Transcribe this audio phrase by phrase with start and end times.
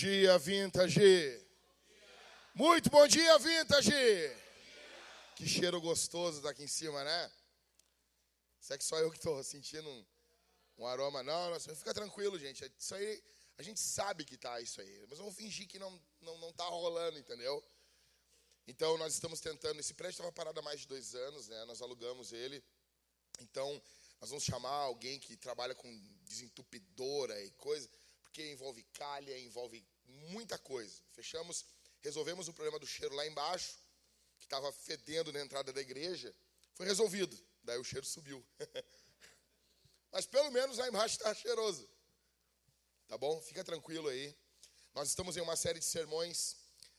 [0.00, 1.44] Dia, Vintage.
[2.54, 3.90] Muito bom dia, Vintage.
[5.34, 7.32] Que cheiro gostoso tá aqui em cima, né?
[8.60, 10.06] Será que só eu que estou sentindo um,
[10.78, 11.24] um, aroma?
[11.24, 12.64] Não, não, fica tranquilo, gente.
[12.78, 13.20] Isso aí,
[13.58, 15.04] a gente sabe que tá isso aí.
[15.08, 17.60] Mas vamos fingir que não, não, não tá rolando, entendeu?
[18.68, 19.80] Então, nós estamos tentando.
[19.80, 21.64] Esse prédio estava parado há mais de dois anos, né?
[21.64, 22.62] Nós alugamos ele.
[23.40, 23.82] Então,
[24.20, 25.90] nós vamos chamar alguém que trabalha com
[26.22, 27.88] desentupidora e coisa
[28.28, 29.84] porque envolve calha, envolve
[30.30, 31.02] muita coisa.
[31.12, 31.64] Fechamos,
[32.00, 33.78] resolvemos o problema do cheiro lá embaixo,
[34.38, 36.34] que estava fedendo na entrada da igreja.
[36.74, 37.36] Foi resolvido.
[37.62, 38.44] Daí o cheiro subiu.
[40.12, 41.88] Mas pelo menos lá embaixo está cheiroso.
[43.08, 43.40] Tá bom?
[43.40, 44.36] Fica tranquilo aí.
[44.94, 46.56] Nós estamos em uma série de sermões,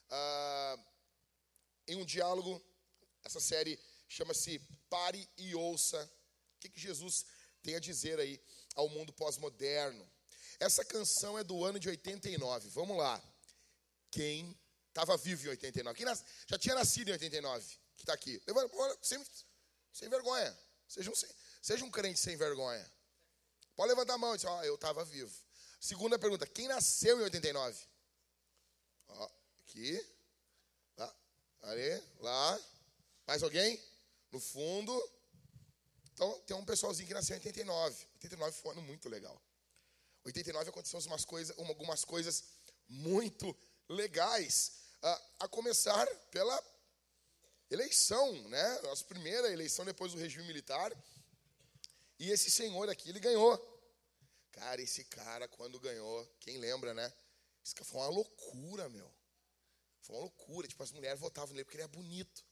[0.09, 0.83] uh,
[1.87, 2.61] em um diálogo.
[3.23, 6.03] Essa série chama-se Pare e Ouça.
[6.55, 7.25] O que, que Jesus
[7.61, 8.41] tem a dizer aí
[8.75, 10.09] ao mundo pós-moderno?
[10.59, 12.69] Essa canção é do ano de 89.
[12.69, 13.21] Vamos lá.
[14.11, 14.57] Quem
[14.89, 15.97] estava vivo em 89?
[15.97, 16.23] Quem nas...
[16.47, 17.65] já tinha nascido em 89?
[17.95, 18.41] Que está aqui.
[19.01, 19.23] Sem,
[19.93, 20.57] sem vergonha.
[20.87, 21.13] Seja um,
[21.61, 22.85] seja um crente sem vergonha.
[23.75, 25.33] Pode levantar a mão e dizer, ó, oh, eu estava vivo.
[25.79, 27.79] Segunda pergunta, quem nasceu em 89?
[29.07, 29.29] Ó,
[29.61, 30.05] aqui.
[30.97, 31.15] Lá.
[31.61, 32.59] Ali, lá.
[33.25, 33.81] Mais alguém?
[34.31, 35.11] No fundo.
[36.13, 38.05] Então, tem um pessoalzinho que nasceu em 89.
[38.15, 39.41] 89 foi um ano muito legal.
[40.25, 42.43] 89 aconteceram umas coisas, algumas coisas
[42.87, 43.55] muito
[43.87, 44.73] legais.
[45.39, 46.61] A, começar pela
[47.69, 48.81] eleição, né?
[48.81, 50.91] Nossa primeira eleição depois do regime militar.
[52.19, 53.57] E esse senhor aqui, ele ganhou.
[54.51, 57.13] Cara, esse cara, quando ganhou, quem lembra, né?
[57.63, 59.09] Isso foi uma loucura, meu.
[60.01, 60.67] Foi uma loucura.
[60.67, 62.43] Tipo, as mulheres votavam nele porque ele era bonito.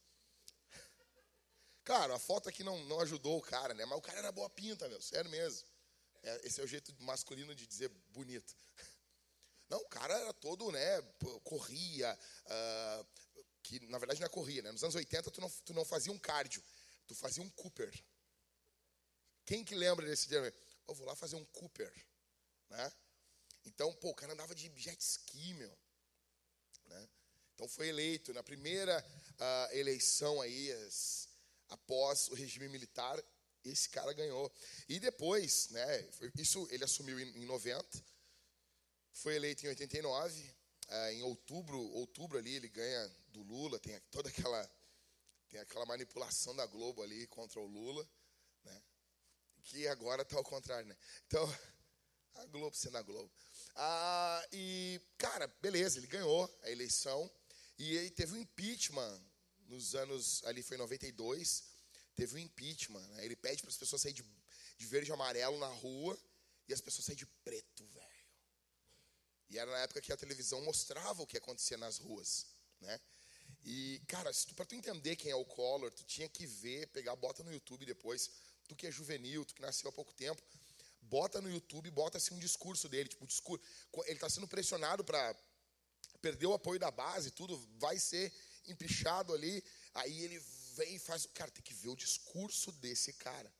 [1.84, 3.84] Cara, a foto aqui não, não ajudou o cara, né?
[3.84, 5.00] Mas o cara era boa pinta, meu.
[5.02, 5.67] Sério mesmo.
[6.22, 8.54] É, esse é o jeito masculino de dizer bonito.
[9.68, 11.02] Não, o cara era todo, né,
[11.44, 13.06] corria, uh,
[13.62, 14.72] que na verdade não é corria, né?
[14.72, 16.64] Nos anos 80 tu não, tu não fazia um cardio,
[17.06, 17.92] tu fazia um Cooper.
[19.44, 20.54] Quem que lembra desse dia?
[20.86, 21.92] Eu vou lá fazer um Cooper,
[22.70, 22.92] né?
[23.66, 25.78] Então, pô, o cara andava de jet ski, meu.
[26.86, 27.08] Né?
[27.54, 31.28] Então foi eleito na primeira uh, eleição aí, as,
[31.68, 33.22] após o regime militar,
[33.70, 34.52] esse cara ganhou.
[34.88, 38.04] E depois, né, isso ele assumiu em, 90,
[39.12, 40.54] foi eleito em 89,
[40.88, 44.70] é, em outubro, outubro ali ele ganha do Lula, tem toda aquela
[45.48, 48.06] tem aquela manipulação da Globo ali contra o Lula,
[48.64, 48.82] né?
[49.64, 50.96] Que agora está ao contrário, né?
[51.26, 51.42] Então,
[52.34, 53.30] a Globo sendo a Globo.
[53.74, 57.30] Ah, e, cara, beleza, ele ganhou a eleição.
[57.78, 59.22] E ele teve um impeachment
[59.68, 61.64] nos anos, ali foi em 92,
[62.18, 63.06] teve um impeachment.
[63.14, 63.24] Né?
[63.24, 64.28] Ele pede para as pessoas saírem de,
[64.76, 66.18] de verde e amarelo na rua
[66.66, 68.08] e as pessoas saem de preto, velho.
[69.50, 72.46] E era na época que a televisão mostrava o que acontecia nas ruas,
[72.80, 73.00] né?
[73.64, 77.42] E, cara, para tu entender quem é o Collor, tu tinha que ver, pegar, bota
[77.42, 78.30] no YouTube depois.
[78.66, 80.42] Tu que é juvenil, tu que nasceu há pouco tempo,
[81.00, 83.64] bota no YouTube, bota assim um discurso dele, tipo, discurso.
[84.04, 85.34] Ele está sendo pressionado para
[86.20, 88.32] perder o apoio da base, tudo vai ser
[88.66, 89.64] empichado ali.
[89.94, 90.38] Aí ele
[90.78, 91.26] vem e faz.
[91.34, 93.52] Cara, tem que ver o discurso desse cara.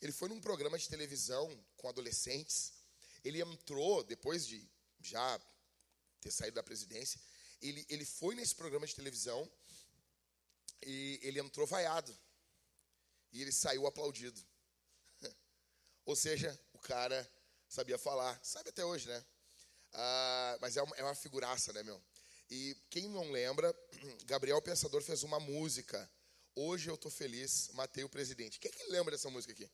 [0.00, 2.72] Ele foi num programa de televisão com adolescentes.
[3.24, 4.68] Ele entrou, depois de
[5.00, 5.40] já
[6.20, 7.20] ter saído da presidência,
[7.60, 9.50] ele, ele foi nesse programa de televisão
[10.82, 12.16] e ele entrou vaiado.
[13.32, 14.40] E ele saiu aplaudido.
[16.04, 17.30] Ou seja, o cara
[17.68, 18.38] sabia falar.
[18.42, 19.24] Sabe até hoje, né?
[19.92, 22.02] Ah, mas é uma, é uma figuraça, né, meu?
[22.50, 23.74] E quem não lembra,
[24.26, 26.10] Gabriel Pensador fez uma música
[26.56, 28.60] Hoje eu tô feliz, matei o presidente.
[28.60, 29.68] Quem é que lembra dessa música aqui?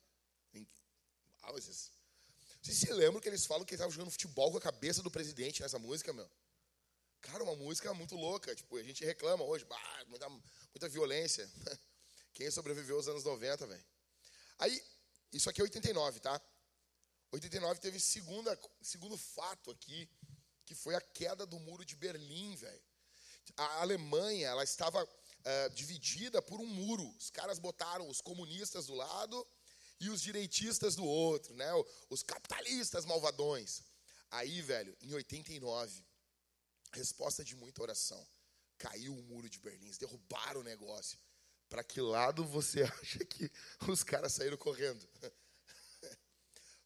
[1.42, 1.90] Ah, vocês...
[2.62, 5.10] Vocês se lembram que eles falam que ele estava jogando futebol com a cabeça do
[5.10, 6.30] presidente nessa música, meu?
[7.22, 8.54] Cara, uma música muito louca.
[8.54, 11.50] Tipo, a gente reclama hoje, bah, muita, muita violência.
[12.34, 13.84] Quem sobreviveu aos anos 90, velho?
[14.58, 14.82] Aí,
[15.32, 16.40] isso aqui é 89, tá?
[17.32, 20.08] 89 teve segunda, segundo fato aqui,
[20.66, 22.82] que foi a queda do muro de Berlim, velho.
[23.56, 25.06] A Alemanha, ela estava
[25.40, 27.08] uh, dividida por um muro.
[27.18, 29.46] Os caras botaram os comunistas do lado
[30.00, 31.68] e os direitistas do outro, né?
[32.08, 33.82] Os capitalistas malvadões.
[34.30, 36.04] Aí, velho, em 89,
[36.92, 38.26] resposta de muita oração.
[38.78, 41.18] Caiu o muro de Berlim, derrubaram o negócio.
[41.68, 43.50] Para que lado você acha que
[43.88, 45.06] os caras saíram correndo?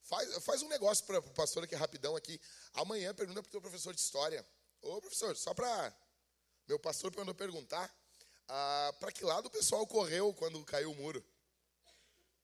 [0.07, 2.39] Faz, faz um negócio para o pastor aqui rapidão aqui.
[2.75, 4.47] Amanhã pergunta para o professor de história.
[4.83, 5.97] Ô professor, só para.
[6.69, 7.91] Meu pastor mandou perguntar
[8.49, 11.25] ah, para que lado o pessoal correu quando caiu o muro.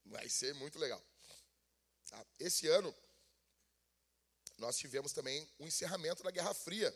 [0.05, 1.03] Vai ser muito legal.
[2.09, 2.27] Tá?
[2.39, 2.95] Esse ano,
[4.59, 6.95] nós tivemos também o encerramento da Guerra Fria.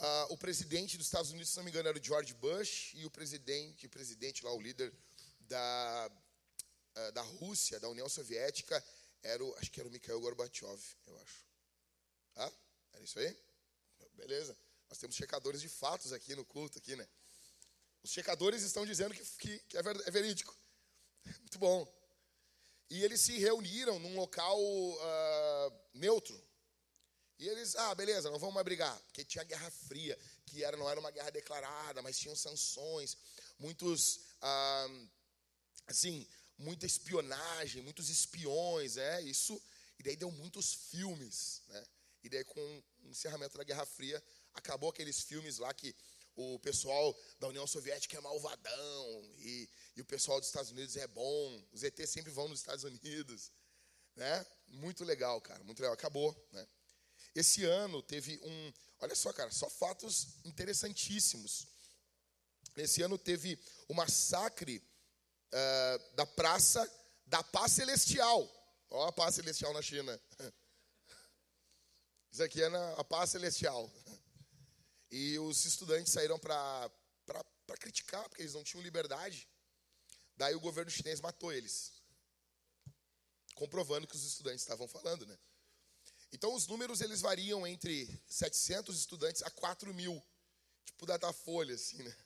[0.00, 3.06] Uh, o presidente dos Estados Unidos, se não me engano, era o George Bush, e
[3.06, 4.92] o presidente, o presidente lá, o líder
[5.40, 6.10] da,
[6.96, 8.84] uh, da Rússia, da União Soviética,
[9.22, 11.46] era o, acho que era o Mikhail Gorbachev, eu acho.
[12.34, 12.52] Ah,
[12.92, 13.36] era isso aí?
[14.14, 14.56] Beleza.
[14.88, 17.08] Nós temos checadores de fatos aqui no culto, aqui, né?
[18.04, 20.54] Os checadores estão dizendo que, que, que é, é verídico.
[21.40, 21.90] Muito bom.
[22.90, 26.38] E eles se reuniram num local uh, neutro.
[27.38, 28.94] E eles, ah, beleza, não vamos mais brigar.
[29.06, 33.16] Porque tinha Guerra Fria, que era, não era uma guerra declarada, mas tinham sanções,
[33.58, 34.86] muitos, ah,
[35.86, 36.28] assim,
[36.58, 39.60] muita espionagem, muitos espiões, é isso.
[39.98, 41.86] E daí deu muitos filmes, né?
[42.22, 44.22] E daí com o encerramento da Guerra Fria,
[44.52, 45.94] acabou aqueles filmes lá que
[46.36, 51.06] o pessoal da União Soviética é malvadão e, e o pessoal dos Estados Unidos é
[51.06, 51.64] bom.
[51.72, 53.52] Os ETs sempre vão nos Estados Unidos,
[54.16, 54.46] né?
[54.68, 55.94] Muito legal, cara, muito legal.
[55.94, 56.66] Acabou, né?
[57.34, 61.66] Esse ano teve um, olha só, cara, só fatos interessantíssimos.
[62.76, 63.58] Esse ano teve
[63.88, 64.78] o massacre
[65.52, 66.88] uh, da Praça
[67.26, 68.48] da Paz Celestial.
[68.90, 70.20] Ó, a Paz Celestial na China.
[72.30, 73.90] Isso aqui é na, a Paz Celestial.
[75.10, 76.90] E os estudantes saíram para
[77.80, 79.48] criticar, porque eles não tinham liberdade.
[80.36, 81.92] Daí o governo chinês matou eles.
[83.54, 85.38] Comprovando que os estudantes estavam falando, né?
[86.32, 90.20] Então os números eles variam entre 700 estudantes a 4 mil.
[90.84, 92.16] Tipo Datafolha, assim, né?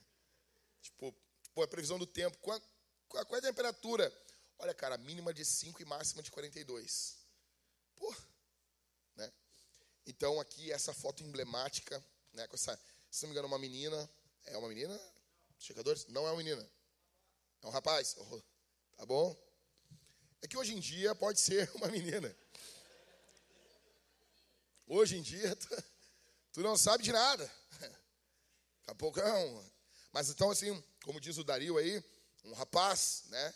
[0.81, 2.39] Tipo, tipo, a previsão do tempo.
[2.39, 2.59] Qual,
[3.09, 4.11] qual, qual é a temperatura?
[4.59, 7.19] Olha, cara, mínima de 5 e máxima de 42.
[7.97, 8.15] Pô,
[9.15, 9.31] né?
[10.07, 12.03] Então aqui essa foto emblemática
[12.39, 12.79] né, com essa,
[13.11, 14.09] se não me engano, uma menina.
[14.47, 14.99] É uma menina?
[15.59, 16.07] Checadores?
[16.07, 16.71] Não é uma menina.
[17.63, 18.17] É um rapaz.
[18.17, 18.43] Oh,
[18.97, 19.37] tá bom?
[20.41, 22.35] É que hoje em dia pode ser uma menina.
[24.87, 25.85] Hoje em dia, tu,
[26.53, 27.45] tu não sabe de nada.
[27.81, 27.97] Daqui
[28.87, 29.71] a pouco é um.
[30.13, 32.03] Mas então, assim, como diz o Dario aí,
[32.45, 33.55] um rapaz, né?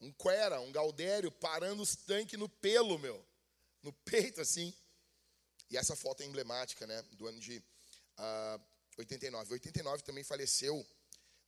[0.00, 3.24] Um quera, um gaudério, parando os tanques no pelo, meu.
[3.82, 4.74] No peito, assim.
[5.70, 7.02] E essa foto é emblemática, né?
[7.12, 7.62] Do ano de
[8.20, 8.60] uh,
[8.98, 9.52] 89.
[9.54, 10.86] 89 também faleceu,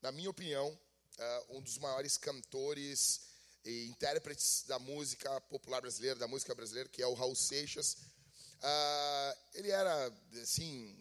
[0.00, 3.20] na minha opinião, uh, um dos maiores cantores
[3.64, 7.96] e intérpretes da música popular brasileira, da música brasileira, que é o Raul Seixas.
[8.58, 10.96] Uh, ele era, assim,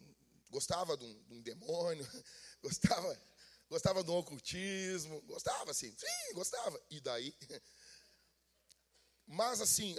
[0.50, 2.08] gostava de um, de um demônio,
[2.62, 3.22] gostava,
[3.70, 6.80] gostava do ocultismo, gostava, assim, sim, gostava.
[6.90, 7.34] E daí?
[9.26, 9.96] Mas, assim,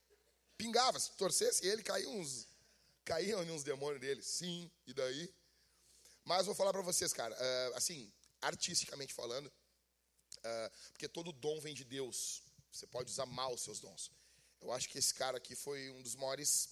[0.58, 2.46] pingava, se torcesse ele, caía uns
[3.06, 5.32] caíam uns demônios dele, sim, e daí?
[6.24, 8.12] Mas vou falar para vocês, cara, uh, assim,
[8.42, 13.78] artisticamente falando, uh, porque todo dom vem de Deus, você pode usar mal os seus
[13.78, 14.10] dons.
[14.60, 16.68] Eu acho que esse cara aqui foi um dos maiores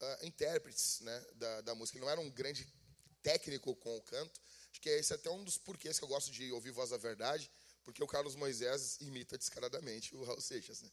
[0.00, 1.98] uh, intérpretes né, da, da música.
[1.98, 2.66] Ele não era um grande
[3.22, 4.40] técnico com o canto.
[4.70, 6.96] Acho que esse é até um dos porquês que eu gosto de ouvir Voz da
[6.96, 7.50] Verdade,
[7.84, 10.80] porque o Carlos Moisés imita descaradamente o Raul Seixas.
[10.80, 10.90] Né?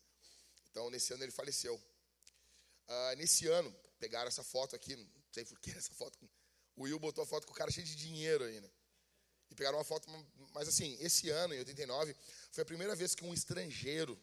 [0.70, 1.76] Então, nesse ano ele faleceu.
[1.76, 6.18] Uh, nesse ano, pegaram essa foto aqui, não sei por que essa foto.
[6.76, 8.70] O Will botou a foto com o cara cheio de dinheiro aí, né?
[9.52, 10.10] E pegaram uma foto,
[10.54, 12.16] mas assim, esse ano, em 89,
[12.52, 14.20] foi a primeira vez que um estrangeiro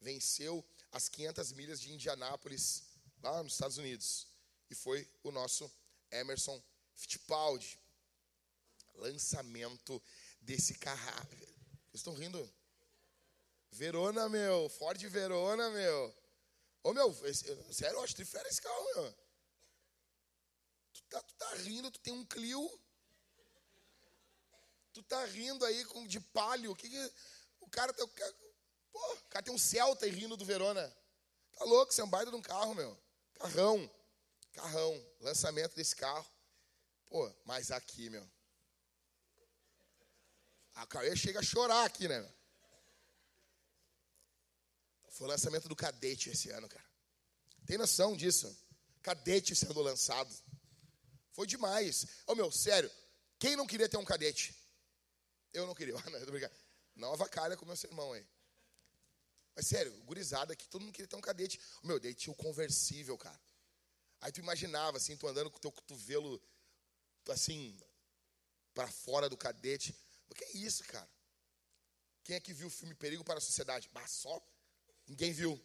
[0.00, 2.82] venceu as 500 milhas de Indianápolis,
[3.22, 4.26] lá nos Estados Unidos.
[4.70, 5.70] E foi o nosso
[6.10, 6.60] Emerson
[6.94, 7.78] Fittipaldi.
[8.94, 10.02] Lançamento
[10.40, 11.28] desse carro.
[11.90, 12.50] Vocês estão rindo?
[13.70, 14.68] Verona, meu.
[14.70, 16.17] Ford Verona, meu.
[16.82, 17.12] Ô meu,
[17.72, 19.12] sério, eu acho trifera esse carro, meu.
[20.92, 22.80] Tu tá, tu tá rindo, tu tem um Clio.
[24.92, 26.74] Tu tá rindo aí com de palio.
[26.74, 27.12] Que, que
[27.60, 28.06] o cara tem.
[28.90, 30.88] Pô, o cara tem um Celta e rindo do Verona.
[31.56, 32.96] Tá louco, você é um baita de um carro, meu.
[33.34, 33.90] Carrão.
[34.52, 35.06] Carrão.
[35.20, 36.26] Lançamento desse carro.
[37.08, 38.28] Pô, mas aqui, meu.
[40.74, 42.37] A Cauê chega a chorar aqui, né?
[45.18, 46.88] Foi o lançamento do Cadete esse ano, cara.
[47.66, 48.56] Tem noção disso?
[49.02, 50.32] Cadete sendo lançado.
[51.32, 52.04] Foi demais.
[52.24, 52.88] Ô oh, meu, sério,
[53.36, 54.54] quem não queria ter um cadete?
[55.52, 56.50] Eu não queria, não,
[56.94, 58.24] não avacalha com meu sermão aí.
[59.56, 61.60] Mas sério, gurizada aqui, todo mundo queria ter um cadete.
[61.82, 63.40] O meu, daí tinha o conversível, cara.
[64.20, 66.40] Aí tu imaginava, assim, tu andando com o teu cotovelo,
[67.28, 67.76] assim,
[68.72, 69.98] para fora do cadete.
[70.30, 71.10] O que é isso, cara?
[72.22, 73.88] Quem é que viu o filme Perigo para a Sociedade?
[73.92, 74.40] Bah, só
[75.08, 75.58] Ninguém viu.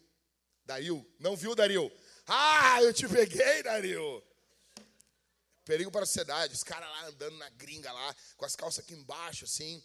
[0.64, 1.06] Dario?
[1.18, 1.92] Não viu, Dario?
[2.26, 4.24] Ah, eu te peguei, Dario.
[5.64, 6.54] Perigo para a sociedade.
[6.54, 9.82] Os caras lá andando na gringa lá, com as calças aqui embaixo, assim.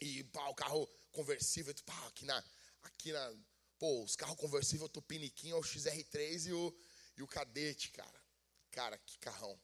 [0.00, 1.74] E pá, o carro conversível.
[1.86, 2.44] Pá, aqui na.
[2.82, 3.34] Aqui na.
[3.78, 6.76] Pô, os carros conversíveis, o Tupiniquim, o XR3 e o,
[7.16, 8.24] E o cadete, cara.
[8.70, 9.58] Cara, que carrão.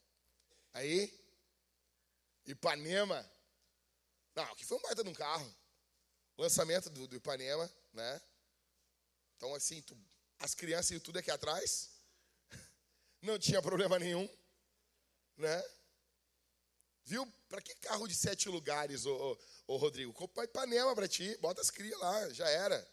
[0.73, 1.13] Aí,
[2.47, 3.31] Ipanema.
[4.35, 5.55] Não, que foi um baita de um carro.
[6.39, 8.21] Lançamento do, do Ipanema, né?
[9.41, 9.97] Então, assim, tu,
[10.39, 11.89] as crianças e tudo aqui atrás.
[13.23, 14.29] Não tinha problema nenhum,
[15.39, 15.65] né?
[17.07, 17.27] Viu?
[17.49, 20.13] Para que carro de sete lugares, ô, ô, ô Rodrigo?
[20.13, 22.87] Compra Ipanema para ti, bota as crias lá, já era.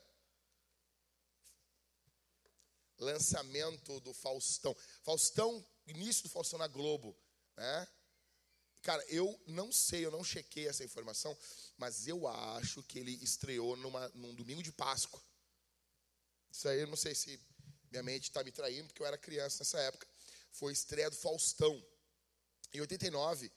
[2.97, 4.73] Lançamento do Faustão.
[5.03, 7.13] Faustão, início do Faustão na Globo,
[7.57, 7.87] né?
[8.83, 11.37] Cara, eu não sei, eu não chequei essa informação,
[11.77, 15.21] mas eu acho que ele estreou numa, num domingo de Páscoa.
[16.57, 17.39] Isso aí eu não sei se
[17.91, 20.07] minha mente está me traindo, porque eu era criança nessa época.
[20.51, 21.85] Foi estreia do Faustão.
[22.73, 23.51] Em 89,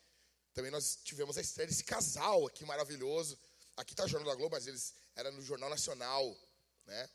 [0.53, 3.39] também nós tivemos a estreia desse casal aqui maravilhoso.
[3.75, 6.37] Aqui está o Jornal da Globo, mas eles eram no Jornal Nacional,
[6.85, 7.09] né?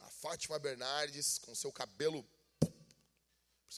[0.00, 2.22] A Fátima Bernardes com seu cabelo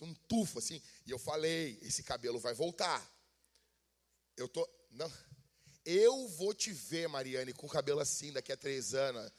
[0.01, 3.01] um tufo assim, e eu falei, esse cabelo vai voltar.
[4.37, 5.11] Eu tô, não.
[5.85, 9.33] Eu vou te ver, Mariane, com o cabelo assim daqui a três anos.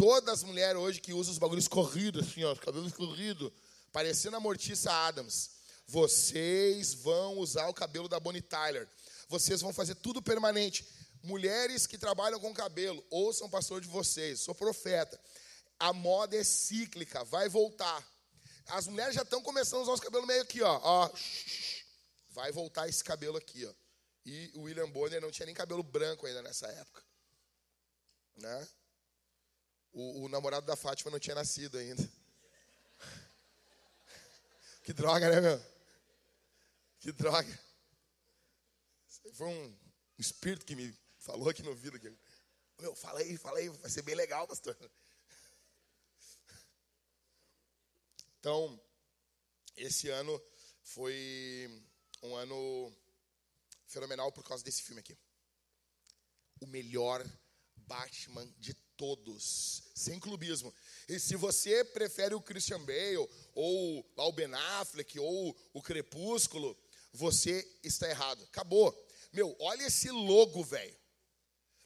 [0.00, 3.52] Todas as mulheres hoje que usam os bagulhos corridos, assim, ó, os cabelos corridos,
[3.92, 5.50] parecendo a Mortiça Adams.
[5.86, 8.88] Vocês vão usar o cabelo da Bonnie Tyler.
[9.28, 10.88] Vocês vão fazer tudo permanente.
[11.22, 15.20] Mulheres que trabalham com cabelo, ouçam o pastor de vocês, sou profeta.
[15.78, 18.02] A moda é cíclica, vai voltar.
[18.68, 20.80] As mulheres já estão começando a usar os cabelos meio aqui, ó.
[20.82, 21.10] ó.
[22.30, 23.74] Vai voltar esse cabelo aqui, ó.
[24.24, 27.02] E o William Bonner não tinha nem cabelo branco ainda nessa época.
[28.38, 28.68] Né?
[29.92, 32.02] O, o namorado da Fátima não tinha nascido ainda.
[34.82, 35.62] Que droga, né, meu?
[37.00, 37.60] Que droga.
[39.34, 39.78] Foi um
[40.18, 42.00] espírito que me falou aqui no ouvido.
[42.00, 42.12] Que,
[42.80, 44.76] meu, fala aí, fala aí, vai ser bem legal, pastor.
[48.38, 48.80] Então,
[49.76, 50.42] esse ano
[50.82, 51.84] foi
[52.22, 52.92] um ano
[53.86, 55.16] fenomenal por causa desse filme aqui.
[56.60, 57.24] O melhor
[57.76, 60.74] Batman de todos, sem clubismo.
[61.08, 66.76] E se você prefere o Christian Bale, ou o Ben Affleck, ou o Crepúsculo,
[67.10, 68.44] você está errado.
[68.44, 68.94] Acabou.
[69.32, 70.94] Meu, olha esse logo, velho.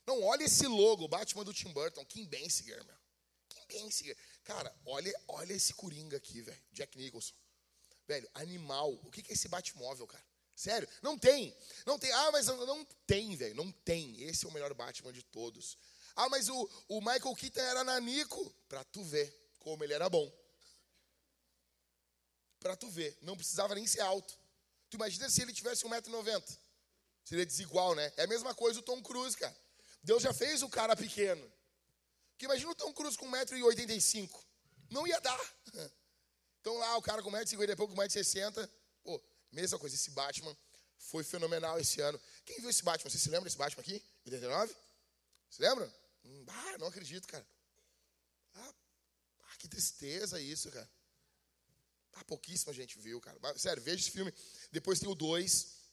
[0.05, 2.97] Não, olha esse logo, Batman do Tim Burton, Kim Basinger, meu.
[3.49, 4.17] Kim Basinger.
[4.43, 6.63] Cara, olha, olha esse Coringa aqui, velho.
[6.73, 7.33] Jack Nicholson.
[8.09, 8.93] Velho, animal.
[9.05, 10.25] O que é esse Batmóvel, cara?
[10.57, 11.57] Sério, não tem.
[11.87, 12.11] Não tem.
[12.11, 13.55] Ah, mas não tem, velho.
[13.55, 14.21] Não tem.
[14.21, 15.79] Esse é o melhor Batman de todos.
[16.17, 18.55] Ah, mas o, o Michael Keaton era nanico.
[18.69, 20.33] Pra tu ver como ele era bom.
[22.61, 23.17] Pra tu ver.
[23.23, 24.37] Não precisava nem ser alto.
[24.91, 26.59] Tu imagina se ele tivesse 1,90m.
[27.25, 28.13] Seria desigual, né?
[28.17, 29.57] É a mesma coisa o Tom Cruise, cara.
[30.03, 31.53] Deus já fez o cara pequeno.
[32.33, 34.31] Porque imagina o Tom Cruise com 1,85m.
[34.91, 35.41] Não ia dar.
[36.61, 38.67] Então lá o cara com 1,50m e pouco, 1,60m.
[39.03, 39.23] Pô,
[39.55, 40.57] Mesma coisa, esse Batman
[40.99, 42.21] foi fenomenal esse ano.
[42.45, 43.09] Quem viu esse Batman?
[43.09, 44.03] Você se lembra desse Batman aqui?
[44.27, 44.75] 89?
[45.49, 45.95] Se lembra?
[46.25, 47.47] Hum, ah, não acredito, cara.
[48.55, 48.75] Ah,
[49.41, 50.91] ah, que tristeza isso, cara.
[52.15, 53.39] Ah, pouquíssima gente viu, cara.
[53.59, 54.33] Sério, veja esse filme.
[54.71, 55.85] Depois tem o 2.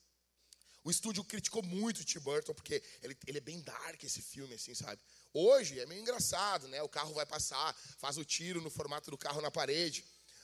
[0.84, 4.56] O estúdio criticou muito o Tim Burton, porque ele, ele é bem dark esse filme,
[4.56, 5.02] assim, sabe?
[5.34, 6.82] Hoje é meio engraçado, né?
[6.82, 10.04] O carro vai passar, faz o tiro no formato do carro na parede.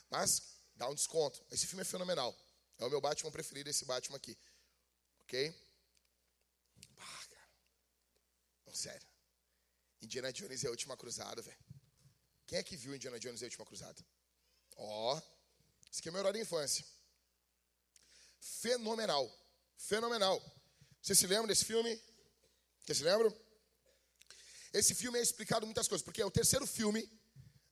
[0.09, 0.43] Mas
[0.75, 1.43] dá um desconto.
[1.51, 2.35] Esse filme é fenomenal.
[2.77, 4.37] É o meu Batman preferido, esse Batman aqui.
[5.21, 5.53] Ok?
[6.97, 7.49] Ah, cara.
[8.67, 9.07] Não, sério.
[10.01, 11.57] Indiana Jones é a última cruzada, velho.
[12.45, 14.01] Quem é que viu Indiana Jones é a última cruzada?
[14.75, 15.15] Ó.
[15.15, 15.21] Oh,
[15.91, 16.85] esse aqui é meu horário de infância.
[18.39, 19.29] Fenomenal.
[19.77, 20.41] Fenomenal.
[21.01, 22.01] Você se lembra desse filme?
[22.85, 23.33] Você se lembra?
[24.73, 27.09] Esse filme é explicado muitas coisas, porque é o terceiro filme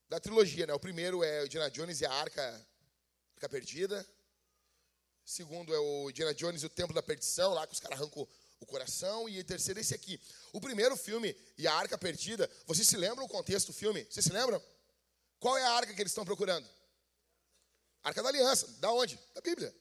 [0.10, 0.74] da trilogia, né?
[0.74, 2.68] O primeiro é Indiana Jones e a Arca,
[3.36, 4.08] Arca Perdida
[5.26, 8.28] segundo é o Indiana Jones e o Templo da Perdição, lá que os caras arrancam
[8.60, 10.20] o coração, e o terceiro esse aqui.
[10.54, 14.06] O primeiro filme, e a Arca Perdida, vocês se lembram o contexto do filme?
[14.10, 14.62] Vocês se lembram?
[15.40, 16.68] Qual é a arca que eles estão procurando?
[18.04, 18.68] Arca da Aliança.
[18.80, 19.20] Da onde?
[19.34, 19.76] Da Bíblia.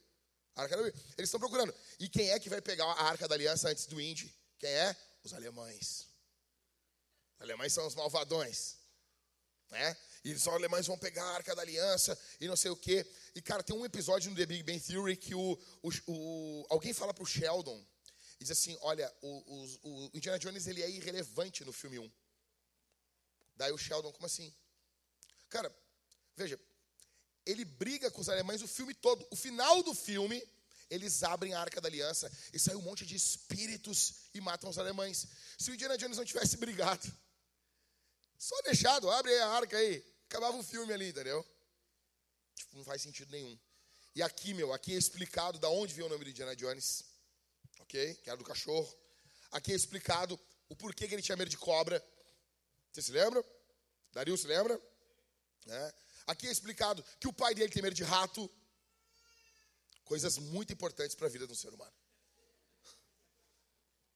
[0.57, 1.05] Arca da Bíblia.
[1.17, 1.75] Eles estão procurando.
[1.99, 4.35] E quem é que vai pegar a Arca da Aliança antes do Indy?
[4.59, 4.97] Quem é?
[5.23, 6.09] Os alemães.
[7.37, 8.77] Os alemães são os malvadões.
[9.71, 9.97] Né?
[10.25, 13.07] E os alemães vão pegar a Arca da Aliança e não sei o quê.
[13.35, 16.93] E, cara, tem um episódio no The Big Bang Theory que o, o, o alguém
[16.93, 17.85] fala pro Sheldon
[18.41, 22.13] e diz assim, olha, o, o, o Indiana Jones ele é irrelevante no filme 1.
[23.57, 24.53] Daí o Sheldon, como assim?
[25.49, 25.75] Cara,
[26.37, 26.59] veja,
[27.47, 29.27] ele briga com os alemães o filme todo.
[29.31, 30.43] O final do filme,
[30.91, 34.79] eles abrem a Arca da Aliança e sai um monte de espíritos e matam os
[34.79, 35.27] alemães.
[35.59, 37.13] Se o Indiana Jones não tivesse brigado,
[38.39, 41.47] só deixado, abre a arca aí, acabava o filme ali, entendeu?
[42.55, 43.59] Tipo, não faz sentido nenhum.
[44.15, 47.05] E aqui, meu, aqui é explicado da onde veio o nome de Indiana Jones,
[47.81, 48.15] ok?
[48.17, 48.93] Que era do cachorro.
[49.51, 50.39] Aqui é explicado
[50.69, 52.05] o porquê que ele tinha medo de cobra.
[52.93, 53.45] Você se lembra?
[54.13, 54.81] Dario se lembra?
[55.67, 55.95] É.
[56.27, 58.51] Aqui é explicado que o pai dele tem medo de rato.
[60.05, 61.93] Coisas muito importantes para a vida de um ser humano.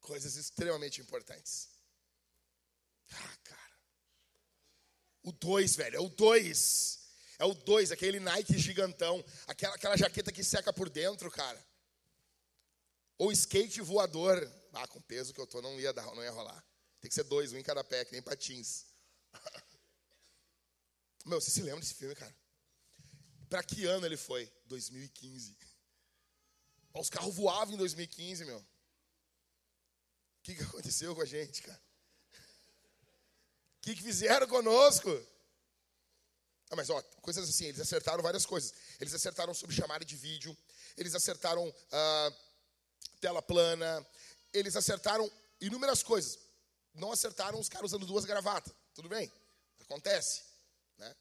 [0.01, 1.69] Coisas extremamente importantes.
[3.13, 3.79] Ah, cara.
[5.23, 6.99] O 2, velho, é o 2.
[7.39, 9.25] É o 2, aquele Nike gigantão.
[9.47, 11.68] Aquela, aquela jaqueta que seca por dentro, cara.
[13.19, 14.51] Ou skate voador.
[14.73, 16.65] Ah, com peso que eu tô, não ia dar, não ia rolar.
[17.01, 18.87] Tem que ser dois, um em cada pé, que nem patins.
[21.27, 22.35] Meu, você se lembra desse filme, cara?
[23.49, 24.51] Pra que ano ele foi?
[24.67, 25.57] 2015.
[26.95, 28.59] Os carros voavam em 2015, meu.
[28.59, 28.67] O
[30.43, 31.81] que, que aconteceu com a gente, cara?
[33.77, 35.11] O que, que fizeram conosco?
[36.71, 38.75] Ah, mas ó, coisas assim, eles acertaram várias coisas.
[39.01, 40.57] Eles acertaram sobre chamada de vídeo,
[40.97, 42.33] eles acertaram ah,
[43.19, 44.07] tela plana,
[44.53, 46.39] eles acertaram inúmeras coisas.
[46.95, 48.73] Não acertaram os caras usando duas gravatas.
[48.95, 49.31] Tudo bem?
[49.81, 50.43] Acontece.
[50.97, 51.15] Né?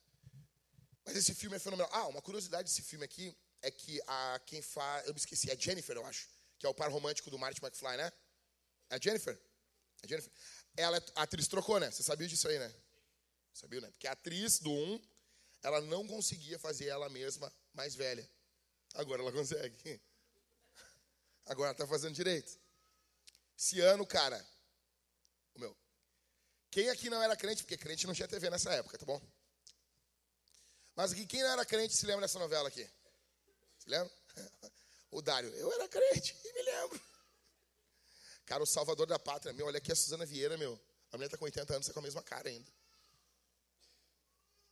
[1.05, 1.89] Mas esse filme é fenomenal.
[1.93, 5.05] Ah, uma curiosidade desse filme aqui é que a quem faz.
[5.07, 6.27] Eu me esqueci, é Jennifer, eu acho.
[6.59, 8.11] Que é o par romântico do Marty McFly, né?
[8.89, 9.39] É a Jennifer?
[10.03, 10.31] É Jennifer.
[10.75, 11.91] Ela, a atriz trocou, né?
[11.91, 12.73] Você sabia disso aí, né?
[13.53, 13.89] Sabia, né?
[13.91, 15.01] Porque a atriz do 1,
[15.63, 18.27] ela não conseguia fazer ela mesma mais velha.
[18.93, 20.01] Agora ela consegue.
[21.47, 22.57] Agora está fazendo direito.
[23.57, 24.45] Esse ano, cara,
[25.55, 25.75] o meu.
[26.69, 29.21] Quem aqui não era crente, porque crente não tinha TV nessa época, tá bom?
[30.95, 32.87] Mas aqui, quem não era crente se lembra dessa novela aqui?
[33.79, 34.11] Se lembra?
[35.09, 37.01] O Dário, eu era crente e me lembro.
[38.45, 40.77] Cara, o Salvador da Pátria, meu, olha aqui a Suzana Vieira, meu.
[41.11, 42.69] A mulher tá com 80 anos, tá com a mesma cara ainda.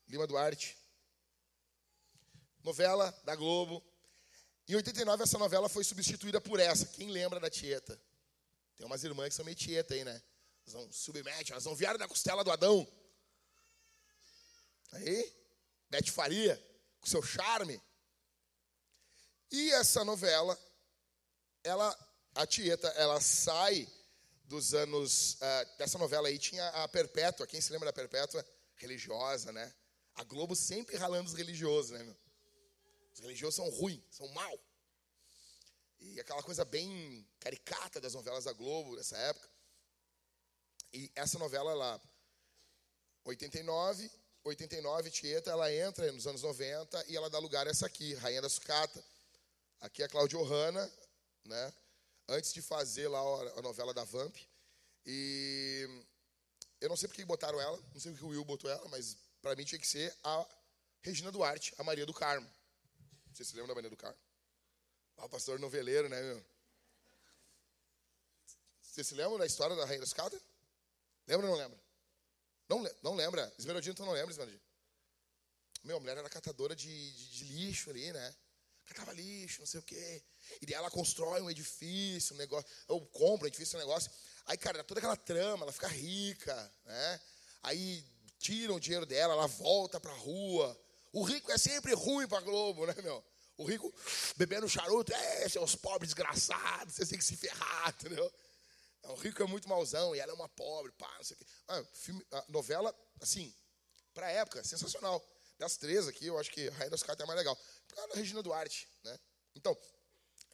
[0.07, 0.77] Lima Duarte.
[2.61, 3.81] Novela da Globo.
[4.67, 6.88] Em 89, essa novela foi substituída por essa.
[6.88, 7.99] Quem lembra da Tieta?
[8.75, 10.21] Tem umas irmãs que são meio Tieta aí, né?
[10.65, 12.88] Elas vão submete, elas vão viar da costela do Adão.
[14.93, 15.34] Aí,
[15.89, 16.62] Bete Faria,
[16.99, 17.80] com seu charme.
[19.51, 20.60] E essa novela,
[21.63, 21.95] ela,
[22.34, 23.88] a Tieta, ela sai
[24.45, 25.36] dos anos.
[25.36, 27.45] Uh, dessa novela aí tinha a Perpétua.
[27.45, 28.43] Quem se lembra da Perpétua?
[28.78, 29.71] Religiosa, né?
[30.15, 32.24] A Globo sempre ralando os religiosos, né, meu?
[33.15, 34.60] Os religiosos são ruins, são mal.
[35.99, 39.49] E aquela coisa bem caricata das novelas da Globo nessa época.
[40.93, 42.01] E essa novela, ela,
[43.23, 44.12] 89,
[44.43, 48.41] 89, Tieta, ela entra nos anos 90 e ela dá lugar a essa aqui, Rainha
[48.41, 49.04] da Sucata.
[49.80, 50.91] Aqui é a Claudio Hanna,
[51.45, 51.73] né?
[52.28, 53.19] Antes de fazer lá
[53.58, 54.36] a novela da Vamp.
[55.06, 55.88] E
[56.82, 59.56] eu não sei porque botaram ela, não sei porque o Will botou ela, mas para
[59.56, 60.45] mim tinha que ser a
[61.01, 62.49] Regina Duarte, a Maria do Carmo.
[63.36, 64.17] Você se lembra da Maria do Carmo?
[65.17, 66.45] Ah, o pastor noveleiro, né, meu?
[68.82, 70.41] Se lembra da história da Rainha da Escada?
[71.28, 71.80] Lembra ou não lembra?
[72.69, 73.54] Não, não lembra?
[73.60, 74.63] Esmeraldina, então não lembra, Esmeraldina?
[75.84, 78.36] Meu, a mulher era catadora de, de, de, lixo ali, né?
[78.86, 80.24] Catava lixo, não sei o quê.
[80.62, 82.69] E daí ela constrói um edifício, um negócio.
[82.88, 84.10] Ou compra um edifício, um negócio.
[84.45, 87.21] Aí, cara, toda aquela trama, ela fica rica, né?
[87.63, 88.02] Aí
[88.39, 90.85] tiram o dinheiro dela, ela volta pra rua.
[91.15, 93.23] O rico é sempre ruim pra Globo, né, meu?
[93.56, 93.93] O rico
[94.36, 98.30] bebendo charuto, é, seus pobres desgraçados, vocês têm que se ferrar, entendeu?
[99.04, 101.45] O rico é muito mauzão e ela é uma pobre, pá, não sei o quê.
[101.69, 103.56] Ah, filme, novela, assim,
[104.13, 105.25] pra época, sensacional.
[105.58, 107.56] Das três aqui, eu acho que Rainha das Cartas é mais legal.
[107.88, 109.17] Por causa da Regina Duarte, né?
[109.56, 109.78] Então,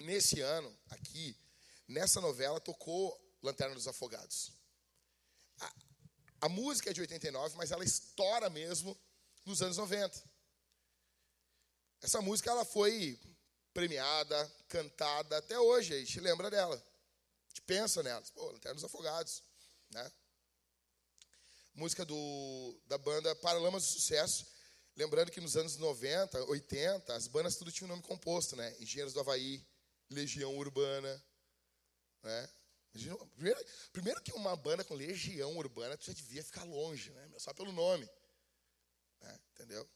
[0.01, 1.35] nesse ano, aqui,
[1.87, 4.53] nessa novela, tocou Lanterna dos Afogados.
[5.59, 5.73] A,
[6.41, 8.95] a música é de 89, mas ela estoura mesmo
[9.43, 10.30] nos anos 90.
[12.01, 13.19] Essa música ela foi
[13.73, 16.75] premiada, cantada até hoje, a gente lembra dela.
[16.75, 18.23] A gente pensa nela.
[18.33, 19.43] Pô, Lanterna dos Afogados,
[19.91, 20.11] né?
[21.73, 24.45] Música do, da banda Paralamas do Sucesso.
[24.95, 28.75] Lembrando que nos anos 90, 80, as bandas tudo tinham nome composto, né?
[28.79, 29.65] Engenheiros do Havaí,
[30.09, 31.23] Legião Urbana,
[32.23, 32.49] né?
[33.35, 37.31] Primeiro, primeiro que uma banda com Legião Urbana, tu já devia ficar longe, né?
[37.37, 38.09] Só pelo nome.
[39.21, 39.39] Né?
[39.53, 39.89] Entendeu?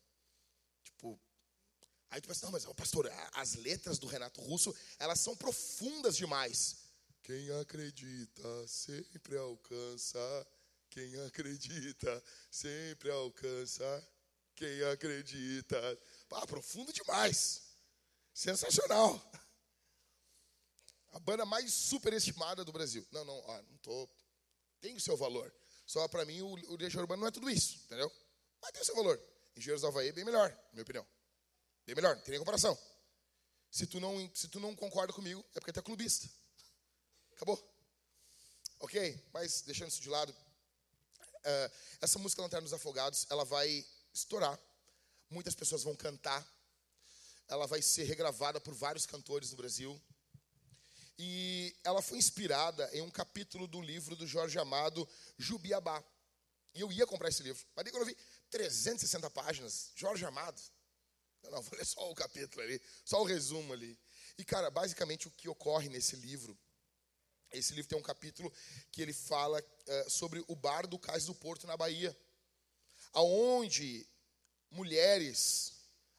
[2.09, 6.77] Aí tu pensa, não, mas pastor, as letras do Renato Russo, elas são profundas demais.
[7.23, 10.47] Quem acredita sempre alcança.
[10.89, 14.07] Quem acredita sempre alcança.
[14.55, 15.99] Quem acredita.
[16.31, 17.63] Ah, profundo demais.
[18.33, 19.19] Sensacional.
[21.13, 23.05] A banda mais superestimada do Brasil.
[23.11, 24.09] Não, não, ó, não tô.
[24.79, 25.53] Tem o seu valor.
[25.85, 28.11] Só para mim o, o Legião Urbano não é tudo isso, entendeu?
[28.61, 29.21] Mas tem o seu valor.
[29.55, 31.07] Engenheiros do Havaí é bem melhor, na minha opinião.
[31.85, 32.77] Bem melhor, não tem nem comparação.
[33.69, 36.27] Se tu não, se tu não concorda comigo, é porque tu é clubista.
[37.33, 37.61] Acabou.
[38.79, 39.29] Ok?
[39.33, 41.71] Mas deixando isso de lado, uh,
[42.01, 44.59] essa música Lanterna dos Afogados, ela vai estourar.
[45.29, 46.45] Muitas pessoas vão cantar.
[47.47, 50.01] Ela vai ser regravada por vários cantores no Brasil.
[51.17, 56.03] E ela foi inspirada em um capítulo do livro do Jorge Amado, Jubiabá.
[56.73, 57.63] E eu ia comprar esse livro.
[57.75, 58.17] Mas daí quando eu vi
[58.49, 60.61] 360 páginas, Jorge Amado.
[61.45, 63.97] Eu não, vou ler só o capítulo ali, só o resumo ali.
[64.37, 66.57] E, cara, basicamente o que ocorre nesse livro,
[67.51, 68.51] esse livro tem um capítulo
[68.91, 72.15] que ele fala uh, sobre o bar do Cais do Porto, na Bahia.
[73.13, 74.07] Aonde
[74.69, 75.73] mulheres,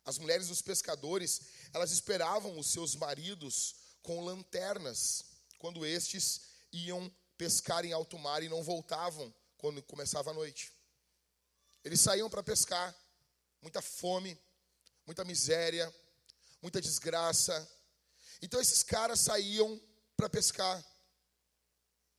[0.04, 1.42] as mulheres dos pescadores,
[1.74, 5.24] elas esperavam os seus maridos com lanternas,
[5.58, 6.40] quando estes
[6.72, 10.72] iam pescar em alto mar e não voltavam quando começava a noite.
[11.84, 12.94] Eles saíam para pescar,
[13.60, 14.38] muita fome,
[15.06, 15.92] muita miséria,
[16.60, 17.54] muita desgraça.
[18.42, 19.80] Então esses caras saíam
[20.16, 20.84] para pescar.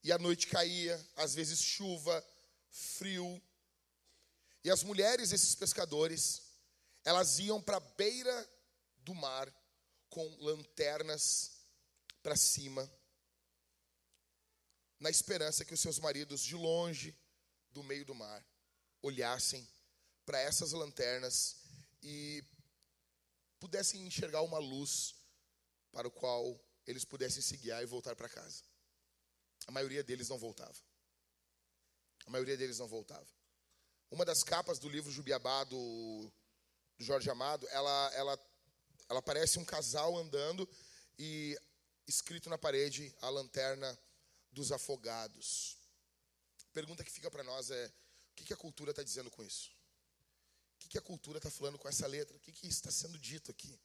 [0.03, 2.25] E a noite caía, às vezes chuva,
[2.71, 3.41] frio.
[4.63, 6.43] E as mulheres desses pescadores,
[7.03, 8.49] elas iam para a beira
[8.99, 9.53] do mar
[10.09, 11.57] com lanternas
[12.23, 12.89] para cima,
[14.99, 17.15] na esperança que os seus maridos de longe,
[17.71, 18.43] do meio do mar,
[19.01, 19.67] olhassem
[20.25, 21.57] para essas lanternas
[22.01, 22.43] e
[23.59, 25.15] pudessem enxergar uma luz
[25.91, 28.63] para o qual eles pudessem se guiar e voltar para casa.
[29.65, 30.77] A maioria deles não voltava.
[32.25, 33.27] A maioria deles não voltava.
[34.09, 36.31] Uma das capas do livro Jubiabá do,
[36.97, 38.39] do Jorge Amado, ela, ela,
[39.09, 40.67] ela parece um casal andando
[41.19, 41.57] e
[42.07, 43.97] escrito na parede a lanterna
[44.51, 45.77] dos afogados.
[46.69, 49.43] A pergunta que fica para nós é: o que, que a cultura está dizendo com
[49.43, 49.76] isso?
[50.77, 52.37] O que, que a cultura está falando com essa letra?
[52.37, 53.77] O que, que está sendo dito aqui?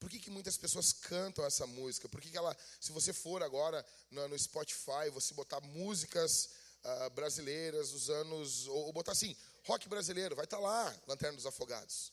[0.00, 2.08] Por que, que muitas pessoas cantam essa música?
[2.08, 6.48] Por que, que ela, se você for agora no, no Spotify, você botar músicas
[6.82, 11.36] uh, brasileiras dos anos, ou, ou, botar assim, rock brasileiro, vai estar tá lá, Lanterna
[11.36, 12.12] dos Afogados.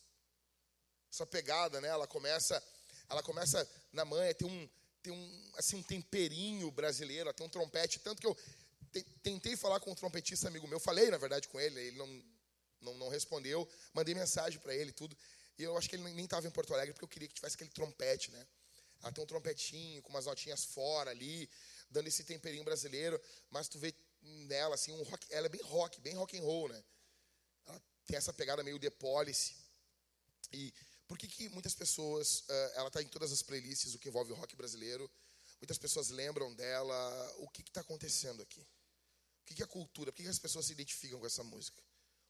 [1.10, 1.88] Essa pegada, né?
[1.88, 2.62] Ela começa,
[3.10, 4.70] ela começa na manha, tem um,
[5.02, 8.38] tem um, assim, um temperinho brasileiro, tem um trompete, tanto que eu
[9.24, 12.24] tentei falar com um trompetista amigo meu, falei na verdade com ele, ele não,
[12.82, 15.18] não, não respondeu, mandei mensagem para ele tudo,
[15.58, 17.56] e eu acho que ele nem estava em Porto Alegre, porque eu queria que tivesse
[17.56, 18.48] aquele trompete, né?
[19.02, 21.50] Ela tem um trompetinho com umas notinhas fora ali,
[21.90, 26.00] dando esse temperinho brasileiro, mas tu vê nela assim um rock, ela é bem rock,
[26.02, 26.84] bem rock and roll, né?
[27.66, 29.56] Ela tem essa pegada meio de policy.
[30.52, 30.74] E
[31.08, 34.34] por que, que muitas pessoas, uh, ela está em todas as playlists, o que envolve
[34.34, 35.10] rock brasileiro,
[35.60, 38.62] muitas pessoas lembram dela, o que está acontecendo aqui?
[38.62, 41.44] O que, que é a cultura, por que, que as pessoas se identificam com essa
[41.44, 41.82] música?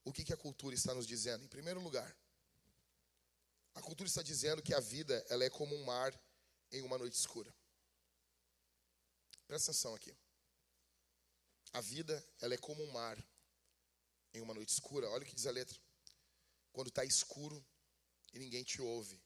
[0.08, 1.44] O que, que a cultura está nos dizendo?
[1.44, 2.16] Em primeiro lugar,
[3.76, 6.18] a cultura está dizendo que a vida ela é como um mar
[6.72, 7.54] em uma noite escura.
[9.46, 10.16] Presta atenção aqui.
[11.74, 13.22] A vida ela é como um mar
[14.34, 15.10] em uma noite escura.
[15.10, 15.78] Olha o que diz a letra.
[16.72, 17.62] Quando está escuro,
[18.34, 19.22] e ninguém te ouve.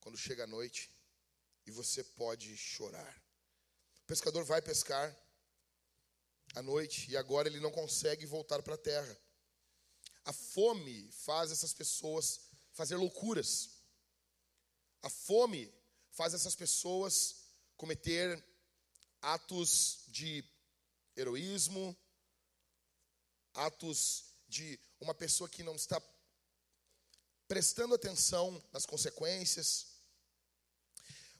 [0.00, 0.90] Quando chega a noite
[1.66, 3.22] e você pode chorar.
[4.02, 5.14] O pescador vai pescar
[6.54, 9.25] à noite e agora ele não consegue voltar para a terra.
[10.26, 12.40] A fome faz essas pessoas
[12.72, 13.70] fazer loucuras.
[15.00, 15.72] A fome
[16.10, 17.36] faz essas pessoas
[17.76, 18.44] cometer
[19.22, 20.44] atos de
[21.16, 21.96] heroísmo,
[23.54, 26.02] atos de uma pessoa que não está
[27.46, 29.86] prestando atenção nas consequências.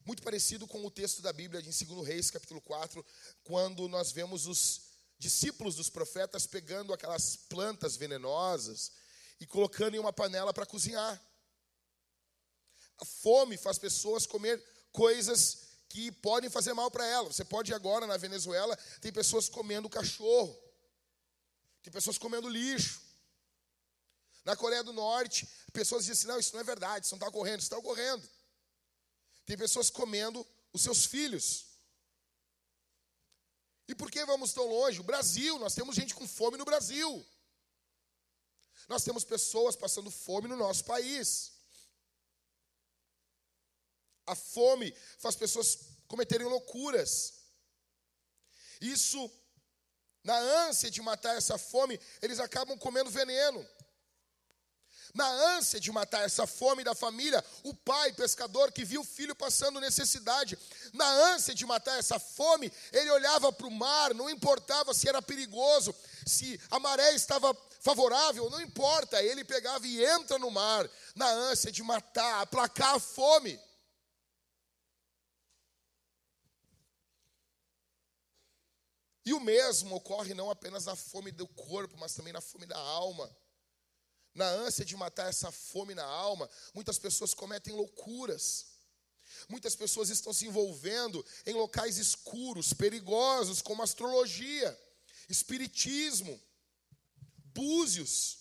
[0.05, 3.05] Muito parecido com o texto da Bíblia em 2 Reis, capítulo 4,
[3.43, 4.86] quando nós vemos os
[5.19, 8.93] discípulos dos profetas pegando aquelas plantas venenosas
[9.41, 11.21] e colocando em uma panela para cozinhar.
[12.99, 17.37] A fome faz pessoas comer coisas que podem fazer mal para elas.
[17.37, 20.57] Você pode ir agora na Venezuela, tem pessoas comendo cachorro,
[21.83, 23.05] tem pessoas comendo lixo.
[24.45, 27.29] Na Coreia do Norte, pessoas dizem assim: não, isso não é verdade, isso não está
[27.29, 28.27] ocorrendo, isso está ocorrendo.
[29.45, 31.76] Tem pessoas comendo os seus filhos.
[33.89, 35.01] E por que vamos tão longe?
[35.01, 37.25] O Brasil, nós temos gente com fome no Brasil.
[38.89, 41.53] Nós temos pessoas passando fome no nosso país.
[44.27, 47.35] A fome faz pessoas cometerem loucuras.
[48.81, 49.31] Isso,
[50.23, 53.67] na ânsia de matar essa fome, eles acabam comendo veneno.
[55.17, 55.27] Na
[55.57, 59.81] ânsia de matar essa fome da família, o pai pescador que viu o filho passando
[59.81, 60.59] necessidade,
[60.93, 65.23] na ânsia de matar essa fome, ele olhava para o mar, não importava se era
[65.23, 65.95] perigoso,
[66.27, 71.73] se a maré estava favorável, não importa, ele pegava e entra no mar, na ânsia
[71.73, 73.59] de matar, aplacar a fome.
[79.25, 82.77] E o mesmo ocorre não apenas na fome do corpo, mas também na fome da
[82.77, 83.35] alma.
[84.37, 88.67] Na ânsia de matar essa fome na alma, muitas pessoas cometem loucuras.
[89.49, 94.79] Muitas pessoas estão se envolvendo em locais escuros, perigosos, como astrologia,
[95.27, 96.39] espiritismo,
[97.47, 98.41] búzios.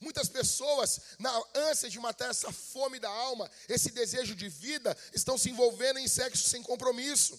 [0.00, 5.36] Muitas pessoas, na ânsia de matar essa fome da alma, esse desejo de vida, estão
[5.36, 7.36] se envolvendo em sexo sem compromisso,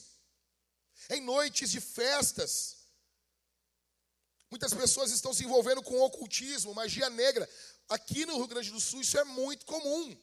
[1.10, 2.81] em noites de festas.
[4.52, 7.50] Muitas pessoas estão se envolvendo com ocultismo, magia negra.
[7.88, 10.22] Aqui no Rio Grande do Sul isso é muito comum.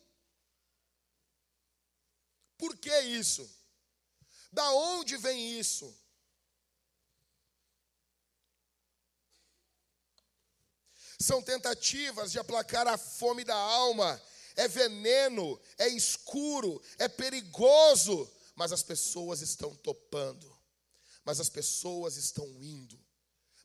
[2.58, 3.48] Por que isso?
[4.52, 5.96] Da onde vem isso?
[11.18, 14.20] São tentativas de aplacar a fome da alma.
[14.56, 20.54] É veneno, é escuro, é perigoso, mas as pessoas estão topando.
[21.24, 23.07] Mas as pessoas estão indo.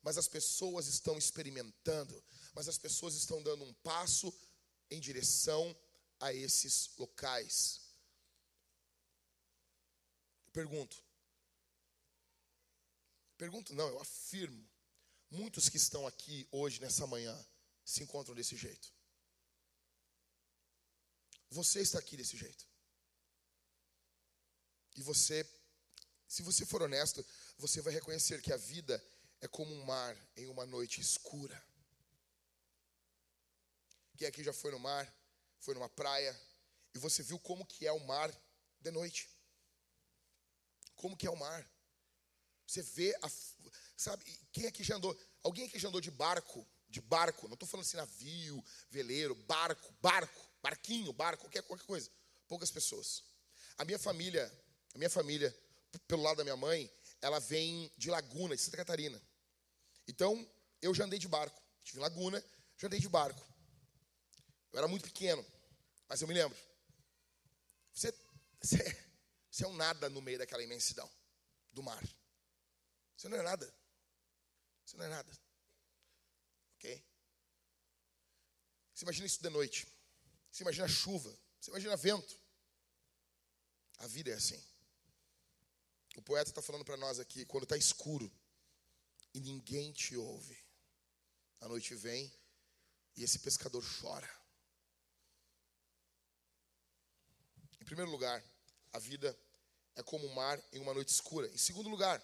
[0.03, 2.21] Mas as pessoas estão experimentando.
[2.53, 4.31] Mas as pessoas estão dando um passo
[4.91, 5.75] em direção
[6.19, 7.79] a esses locais.
[10.45, 11.01] Eu pergunto.
[13.37, 14.69] Pergunto não, eu afirmo.
[15.31, 17.35] Muitos que estão aqui hoje, nessa manhã,
[17.83, 18.93] se encontram desse jeito.
[21.49, 22.67] Você está aqui desse jeito.
[24.95, 25.43] E você,
[26.27, 27.25] se você for honesto,
[27.57, 29.03] você vai reconhecer que a vida
[29.43, 31.61] é como um mar em uma noite escura.
[34.17, 35.13] Quem aqui já foi no mar,
[35.59, 36.33] foi numa praia,
[36.95, 38.33] e você viu como que é o mar
[38.79, 39.29] de noite?
[40.95, 41.69] Como que é o mar?
[42.65, 43.29] Você vê a,
[43.97, 45.13] Sabe, quem aqui já andou?
[45.43, 46.65] Alguém aqui já andou de barco?
[46.87, 52.09] De barco, não estou falando assim navio, veleiro, barco, barco, barquinho, barco, qualquer, qualquer coisa.
[52.47, 53.23] Poucas pessoas.
[53.77, 54.49] A minha família,
[54.93, 55.53] a minha família,
[56.07, 56.89] pelo lado da minha mãe,
[57.21, 59.21] ela vem de Laguna, de Santa Catarina.
[60.07, 60.49] Então,
[60.81, 61.61] eu já andei de barco.
[61.83, 62.43] Estive em Laguna,
[62.77, 63.41] já andei de barco.
[64.71, 65.45] Eu era muito pequeno,
[66.07, 66.57] mas eu me lembro.
[67.93, 68.13] Você,
[68.61, 68.77] você,
[69.49, 71.09] você é um nada no meio daquela imensidão
[71.71, 72.03] do mar.
[73.15, 73.73] Você não é nada.
[74.85, 75.31] Você não é nada.
[76.75, 77.05] Ok?
[78.93, 79.87] Você imagina isso de noite.
[80.51, 81.33] Você imagina chuva.
[81.59, 82.35] Você imagina vento.
[83.99, 84.61] A vida é assim.
[86.17, 88.31] O poeta está falando para nós aqui, quando está escuro
[89.33, 90.57] e ninguém te ouve,
[91.61, 92.31] a noite vem
[93.15, 94.29] e esse pescador chora.
[97.79, 98.43] Em primeiro lugar,
[98.91, 99.37] a vida
[99.95, 101.47] é como o mar em uma noite escura.
[101.47, 102.23] Em segundo lugar,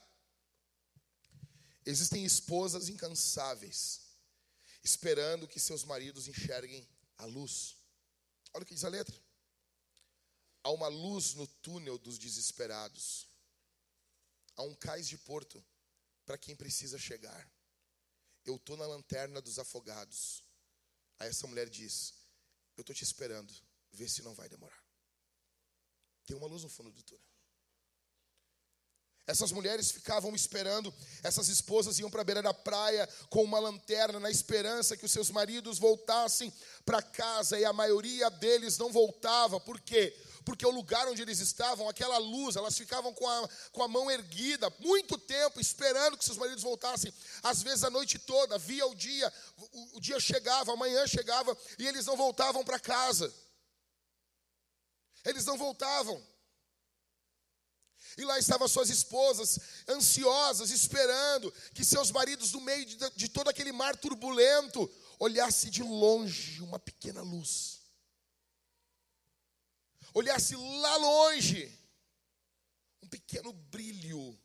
[1.89, 4.02] Existem esposas incansáveis,
[4.84, 7.78] esperando que seus maridos enxerguem a luz.
[8.54, 9.19] Olha o que diz a letra.
[10.63, 13.28] Há uma luz no túnel dos desesperados.
[14.56, 15.65] Há um cais de porto
[16.30, 17.52] para quem precisa chegar.
[18.46, 20.44] Eu estou na lanterna dos afogados.
[21.18, 22.13] Aí essa mulher diz:
[22.78, 23.52] Eu estou te esperando,
[23.92, 24.80] vê se não vai demorar.
[26.28, 27.26] Tem uma luz no fundo do túnel.
[29.26, 34.20] Essas mulheres ficavam esperando, essas esposas iam para a beira da praia com uma lanterna,
[34.20, 36.54] na esperança que os seus maridos voltassem
[36.86, 40.15] para casa, e a maioria deles não voltava, por quê?
[40.49, 44.09] Porque o lugar onde eles estavam, aquela luz, elas ficavam com a, com a mão
[44.09, 48.95] erguida, muito tempo, esperando que seus maridos voltassem, às vezes a noite toda, via o
[48.95, 49.31] dia,
[49.71, 53.31] o, o dia chegava, amanhã chegava, e eles não voltavam para casa.
[55.23, 56.19] Eles não voltavam.
[58.17, 63.49] E lá estavam suas esposas, ansiosas, esperando que seus maridos, no meio de, de todo
[63.49, 67.79] aquele mar turbulento, olhasse de longe uma pequena luz.
[70.13, 71.72] Olhasse lá longe
[73.02, 74.38] um pequeno brilho.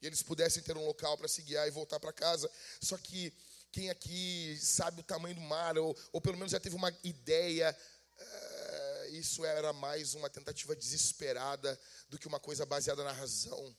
[0.00, 2.50] E eles pudessem ter um local para se guiar e voltar para casa.
[2.80, 3.32] Só que
[3.70, 7.76] quem aqui sabe o tamanho do mar, ou, ou pelo menos já teve uma ideia
[9.12, 13.76] isso era mais uma tentativa desesperada do que uma coisa baseada na razão.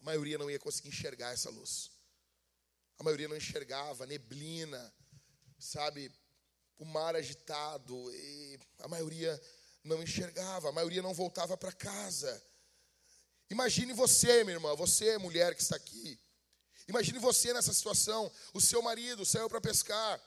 [0.00, 1.90] A maioria não ia conseguir enxergar essa luz.
[2.98, 4.92] A maioria não enxergava, neblina,
[5.58, 6.12] sabe,
[6.80, 9.40] o mar agitado, e a maioria
[9.84, 12.42] não enxergava, a maioria não voltava para casa.
[13.50, 16.18] Imagine você, minha irmã, você, mulher que está aqui.
[16.88, 18.32] Imagine você nessa situação.
[18.54, 20.20] O seu marido saiu para pescar.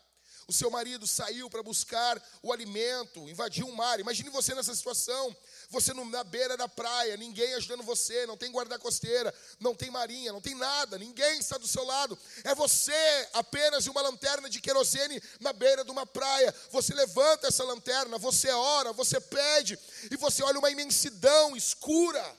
[0.48, 4.00] O seu marido saiu para buscar o alimento, invadiu o mar.
[4.00, 5.36] Imagine você nessa situação.
[5.70, 10.42] Você na beira da praia, ninguém ajudando você, não tem guarda-costeira, não tem marinha, não
[10.42, 12.18] tem nada, ninguém está do seu lado.
[12.44, 16.54] É você apenas uma lanterna de querosene na beira de uma praia.
[16.72, 19.80] Você levanta essa lanterna, você ora, você pede,
[20.12, 22.38] e você olha uma imensidão escura.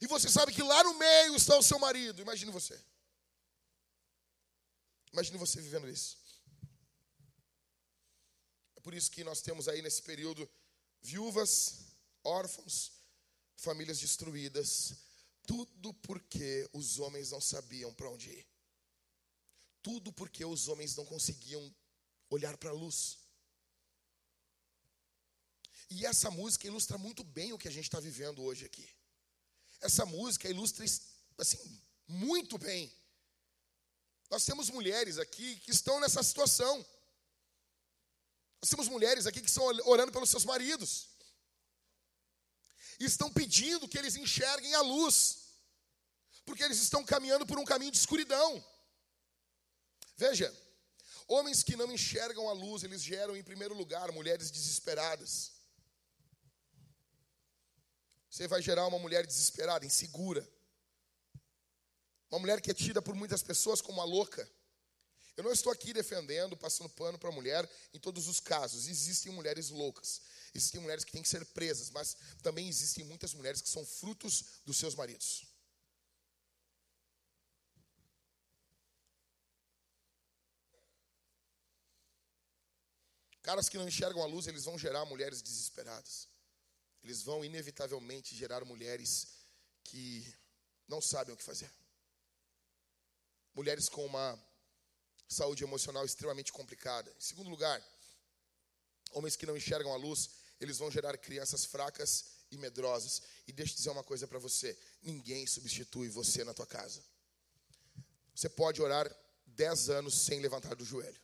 [0.00, 2.20] E você sabe que lá no meio está o seu marido.
[2.20, 2.78] Imagine você.
[5.12, 6.18] Imagine você vivendo isso.
[8.86, 10.48] Por isso que nós temos aí nesse período
[11.02, 11.86] viúvas,
[12.22, 12.92] órfãos,
[13.56, 14.94] famílias destruídas.
[15.44, 18.46] Tudo porque os homens não sabiam para onde ir.
[19.82, 21.74] Tudo porque os homens não conseguiam
[22.30, 23.18] olhar para a luz.
[25.90, 28.88] E essa música ilustra muito bem o que a gente está vivendo hoje aqui.
[29.80, 30.84] Essa música ilustra
[31.38, 32.88] assim muito bem.
[34.30, 36.86] Nós temos mulheres aqui que estão nessa situação.
[38.68, 41.08] Temos mulheres aqui que estão orando pelos seus maridos.
[42.98, 45.46] E estão pedindo que eles enxerguem a luz.
[46.44, 48.64] Porque eles estão caminhando por um caminho de escuridão.
[50.16, 50.54] Veja,
[51.26, 55.52] homens que não enxergam a luz, eles geram em primeiro lugar mulheres desesperadas.
[58.30, 60.46] Você vai gerar uma mulher desesperada, insegura.
[62.30, 64.50] Uma mulher que é tida por muitas pessoas como a louca.
[65.36, 68.88] Eu não estou aqui defendendo, passando pano para a mulher em todos os casos.
[68.88, 70.20] Existem mulheres loucas.
[70.54, 74.44] Existem mulheres que têm que ser presas, mas também existem muitas mulheres que são frutos
[74.64, 75.44] dos seus maridos.
[83.42, 86.28] Caras que não enxergam a luz, eles vão gerar mulheres desesperadas
[87.06, 89.28] eles vão inevitavelmente gerar mulheres
[89.84, 90.26] que
[90.88, 91.70] não sabem o que fazer.
[93.54, 94.36] Mulheres com uma
[95.28, 97.10] saúde emocional extremamente complicada.
[97.16, 97.82] Em segundo lugar,
[99.12, 103.22] homens que não enxergam a luz, eles vão gerar crianças fracas e medrosas.
[103.46, 107.02] E deixa eu dizer uma coisa para você: ninguém substitui você na tua casa.
[108.34, 109.10] Você pode orar
[109.46, 111.20] dez anos sem levantar do joelho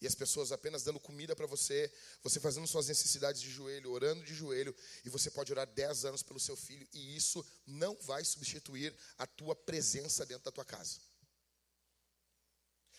[0.00, 4.24] e as pessoas apenas dando comida para você, você fazendo suas necessidades de joelho, orando
[4.24, 4.74] de joelho,
[5.04, 9.26] e você pode orar 10 anos pelo seu filho, e isso não vai substituir a
[9.26, 11.00] tua presença dentro da tua casa.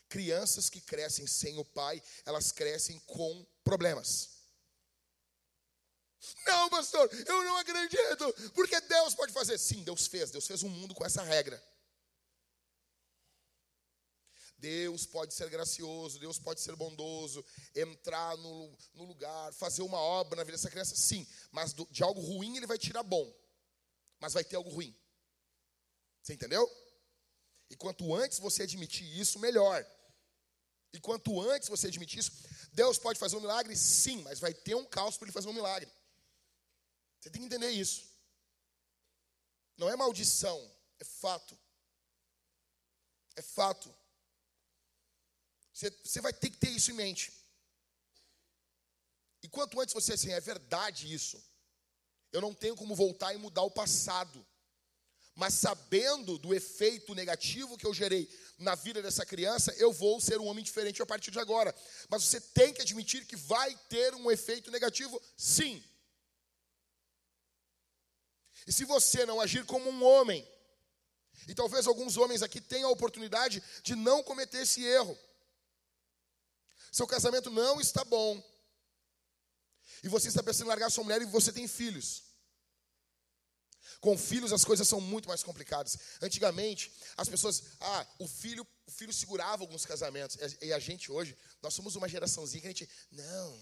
[0.10, 4.30] Crianças que crescem sem o pai, elas crescem com problemas.
[6.45, 9.58] Não, pastor, eu não acredito, porque Deus pode fazer.
[9.58, 11.63] Sim, Deus fez, Deus fez um mundo com essa regra.
[14.58, 20.36] Deus pode ser gracioso, Deus pode ser bondoso, entrar no, no lugar, fazer uma obra
[20.36, 23.34] na vida dessa criança, sim, mas do, de algo ruim ele vai tirar bom,
[24.19, 24.93] mas vai ter algo ruim.
[26.22, 26.69] Você entendeu?
[27.69, 29.86] E quanto antes você admitir isso, melhor.
[30.91, 32.32] E quanto antes você admitir isso,
[32.73, 35.54] Deus pode fazer um milagre, sim, mas vai ter um caos para ele fazer um
[35.54, 35.91] milagre.
[37.19, 38.10] Você tem que entender isso.
[39.78, 40.60] Não é maldição,
[40.99, 41.58] é fato.
[43.36, 43.93] É fato.
[45.73, 47.32] Você, você vai ter que ter isso em mente.
[49.41, 51.41] E quanto antes você assim, é verdade isso.
[52.32, 54.45] Eu não tenho como voltar e mudar o passado.
[55.39, 60.38] Mas sabendo do efeito negativo que eu gerei na vida dessa criança, eu vou ser
[60.38, 61.73] um homem diferente a partir de agora.
[62.10, 65.82] Mas você tem que admitir que vai ter um efeito negativo, sim.
[68.67, 70.45] E se você não agir como um homem,
[71.47, 75.17] e talvez alguns homens aqui tenham a oportunidade de não cometer esse erro,
[76.91, 78.43] seu casamento não está bom.
[80.04, 82.29] E você está pensando em largar sua mulher e você tem filhos.
[84.00, 85.98] Com filhos as coisas são muito mais complicadas.
[86.22, 90.38] Antigamente, as pessoas, ah, o filho, o filho segurava alguns casamentos.
[90.62, 93.62] E a gente hoje, nós somos uma geraçãozinha que a gente, não,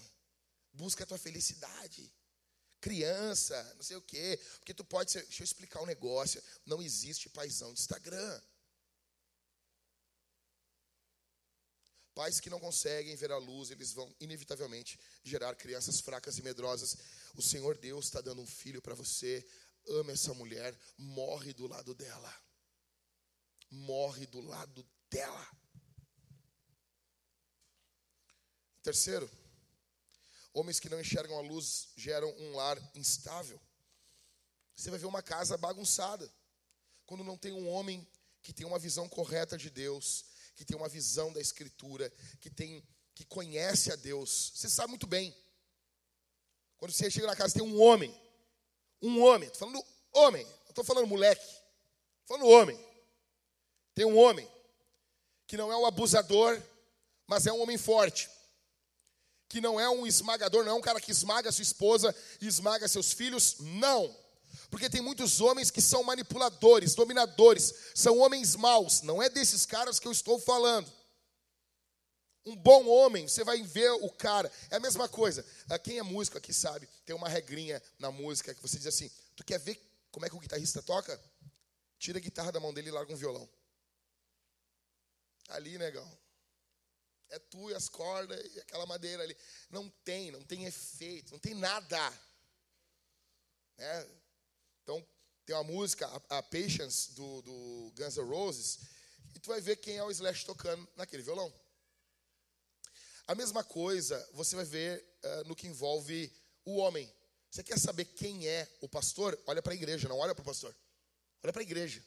[0.72, 2.12] busca a tua felicidade.
[2.80, 4.38] Criança, não sei o quê.
[4.58, 8.40] Porque tu pode ser, deixa eu explicar um negócio, não existe paisão de Instagram.
[12.14, 16.96] Pais que não conseguem ver a luz, eles vão inevitavelmente gerar crianças fracas e medrosas.
[17.36, 19.46] O Senhor Deus está dando um filho para você.
[19.90, 22.34] Ama essa mulher, morre do lado dela.
[23.70, 25.48] Morre do lado dela.
[28.82, 29.30] Terceiro,
[30.52, 33.60] homens que não enxergam a luz geram um lar instável.
[34.74, 36.30] Você vai ver uma casa bagunçada.
[37.04, 38.06] Quando não tem um homem
[38.42, 40.24] que tem uma visão correta de Deus,
[40.54, 42.10] que tem uma visão da Escritura,
[42.40, 44.52] que tem que conhece a Deus.
[44.54, 45.36] Você sabe muito bem.
[46.76, 48.14] Quando você chega na casa, tem um homem.
[49.00, 49.48] Um homem.
[49.48, 50.44] Estou falando homem.
[50.44, 51.44] Não estou falando moleque.
[51.44, 52.78] Estou falando homem.
[53.94, 54.48] Tem um homem
[55.46, 56.60] que não é o abusador,
[57.26, 58.28] mas é um homem forte.
[59.48, 62.86] Que não é um esmagador, não é um cara que esmaga sua esposa e esmaga
[62.86, 64.14] seus filhos, não.
[64.70, 69.00] Porque tem muitos homens que são manipuladores, dominadores, são homens maus.
[69.02, 70.92] Não é desses caras que eu estou falando.
[72.48, 74.50] Um bom homem, você vai ver o cara.
[74.70, 75.44] É a mesma coisa.
[75.68, 79.10] Ah, quem é músico aqui sabe, tem uma regrinha na música que você diz assim:
[79.36, 79.78] tu quer ver
[80.10, 81.20] como é que o guitarrista toca?
[81.98, 83.46] Tira a guitarra da mão dele e larga um violão.
[85.48, 86.10] Ali, negão.
[87.28, 89.36] É tu e as cordas e aquela madeira ali.
[89.68, 91.98] Não tem, não tem efeito, não tem nada.
[93.76, 94.08] É.
[94.82, 95.06] Então,
[95.44, 98.78] tem uma música, a, a Patience, do, do Guns N' Roses,
[99.34, 101.52] e tu vai ver quem é o Slash tocando naquele violão.
[103.28, 106.32] A mesma coisa você vai ver uh, no que envolve
[106.64, 107.12] o homem.
[107.50, 109.38] Você quer saber quem é o pastor?
[109.46, 110.74] Olha para a igreja, não olha para o pastor.
[111.42, 112.02] Olha para a igreja.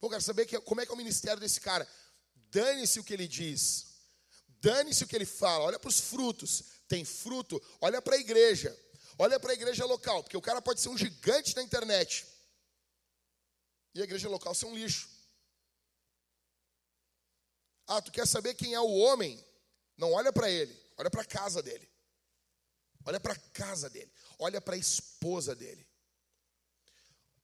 [0.00, 1.88] Pô, quero saber que, como é que é o ministério desse cara.
[2.50, 3.86] Dane-se o que ele diz.
[4.60, 5.66] Dane-se o que ele fala.
[5.66, 6.64] Olha para os frutos.
[6.88, 7.62] Tem fruto.
[7.80, 8.76] Olha para a igreja.
[9.16, 10.24] Olha para a igreja local.
[10.24, 12.26] Porque o cara pode ser um gigante na internet.
[13.94, 15.08] E a igreja local ser um lixo.
[17.86, 19.45] Ah, tu quer saber quem é o homem?
[19.96, 20.76] Não olha para ele.
[20.96, 21.88] Olha para a casa dele.
[23.04, 24.12] Olha para a casa dele.
[24.38, 25.86] Olha para a esposa dele.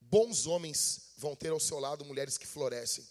[0.01, 3.07] Bons homens vão ter ao seu lado mulheres que florescem.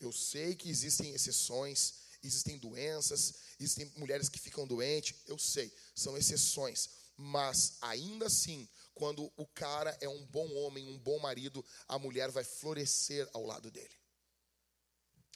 [0.00, 6.16] Eu sei que existem exceções, existem doenças, existem mulheres que ficam doentes, eu sei, são
[6.16, 6.88] exceções.
[7.16, 12.30] Mas ainda assim, quando o cara é um bom homem, um bom marido, a mulher
[12.30, 13.94] vai florescer ao lado dele.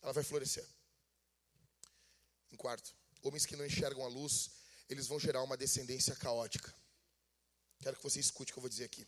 [0.03, 0.67] Ela vai florescer.
[2.51, 4.51] Em quarto, homens que não enxergam a luz,
[4.89, 6.75] eles vão gerar uma descendência caótica.
[7.81, 9.07] Quero que você escute o que eu vou dizer aqui.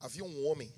[0.00, 0.72] Havia um homem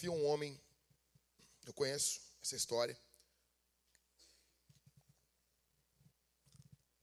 [0.00, 0.58] Havia um homem,
[1.66, 2.98] eu conheço essa história.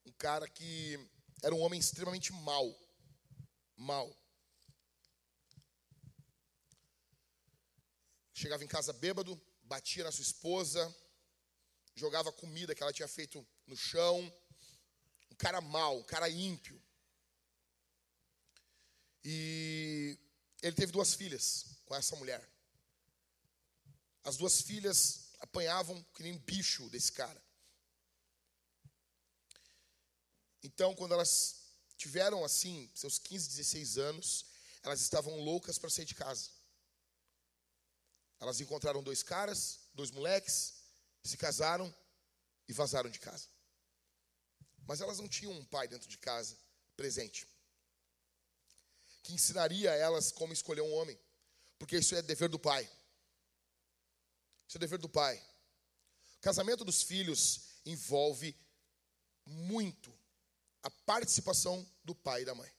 [0.03, 0.97] Um cara que
[1.43, 2.75] era um homem extremamente mau.
[3.75, 4.11] Mau.
[8.39, 9.33] Chegava em casa bêbado,
[9.63, 10.81] batia na sua esposa,
[11.95, 14.17] jogava comida que ela tinha feito no chão
[15.37, 16.81] cara mau, um cara ímpio.
[19.23, 20.17] E
[20.61, 22.47] ele teve duas filhas com essa mulher.
[24.23, 27.41] As duas filhas apanhavam que nem bicho desse cara.
[30.63, 34.45] Então, quando elas tiveram assim, seus 15, 16 anos,
[34.83, 36.49] elas estavam loucas para sair de casa.
[38.39, 40.75] Elas encontraram dois caras, dois moleques,
[41.23, 41.93] se casaram
[42.67, 43.47] e vazaram de casa.
[44.85, 46.57] Mas elas não tinham um pai dentro de casa
[46.95, 47.47] presente
[49.27, 51.19] que ensinaria a elas como escolher um homem,
[51.77, 52.89] porque isso é dever do pai.
[54.65, 55.37] Isso é dever do pai.
[56.37, 58.57] O casamento dos filhos envolve
[59.45, 60.17] muito
[60.81, 62.71] a participação do pai e da mãe.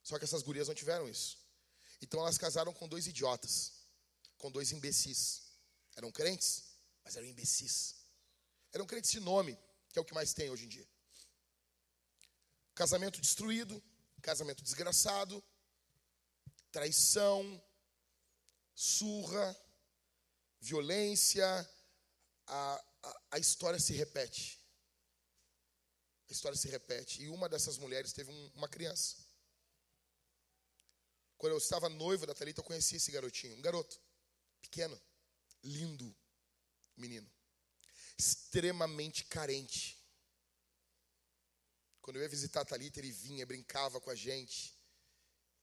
[0.00, 1.38] Só que essas gurias não tiveram isso.
[2.00, 3.72] Então elas casaram com dois idiotas,
[4.38, 5.42] com dois imbecis.
[5.96, 6.64] Eram crentes,
[7.04, 7.96] mas eram imbecis.
[8.72, 9.58] Eram crentes de nome,
[9.88, 10.88] que é o que mais tem hoje em dia.
[12.74, 13.82] Casamento destruído,
[14.20, 15.42] casamento desgraçado,
[16.70, 17.62] traição,
[18.74, 19.56] surra,
[20.60, 21.46] violência,
[22.46, 24.60] a, a, a, história se repete.
[26.28, 27.22] A história se repete.
[27.22, 29.16] E uma dessas mulheres teve um, uma criança.
[31.38, 33.56] Quando eu estava noiva da Thalita, eu conheci esse garotinho.
[33.56, 34.00] Um garoto,
[34.68, 35.00] pequeno,
[35.62, 36.14] lindo,
[36.96, 37.30] menino
[38.18, 40.02] extremamente carente.
[42.00, 44.74] Quando eu ia visitar a Thalita, ele vinha, brincava com a gente.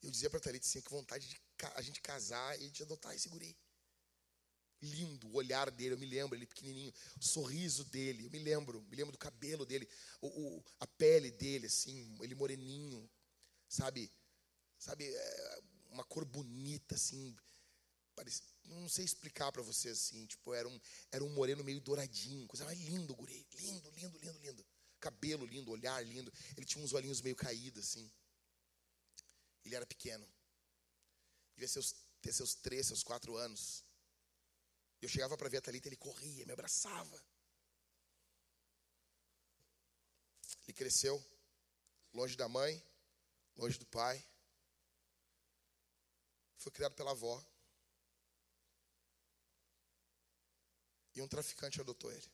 [0.01, 1.41] Eu dizia para a Thalita assim, que vontade de
[1.75, 3.57] a gente casar e de adotar esse guri.
[4.81, 8.81] Lindo, o olhar dele, eu me lembro, ele pequenininho, o sorriso dele, eu me lembro,
[8.81, 9.87] me lembro do cabelo dele,
[10.19, 13.09] o, o a pele dele, assim, ele moreninho,
[13.69, 14.11] sabe?
[14.77, 17.33] Sabe, é, uma cor bonita, assim,
[18.15, 20.79] parecia, não sei explicar para você assim, tipo, era um,
[21.11, 24.65] era um moreno meio douradinho, coisa mais lindo, guri, lindo, lindo, lindo, lindo.
[24.99, 26.31] Cabelo lindo, olhar lindo.
[26.55, 28.09] Ele tinha uns olhinhos meio caídos assim.
[29.65, 30.25] Ele era pequeno.
[31.55, 33.83] Devia seus, ter seus três, seus quatro anos.
[35.01, 37.21] Eu chegava para ver a Thalita, ele corria, me abraçava.
[40.63, 41.21] Ele cresceu
[42.13, 42.81] longe da mãe,
[43.57, 44.25] longe do pai.
[46.57, 47.43] Foi criado pela avó.
[51.15, 52.31] E um traficante adotou ele.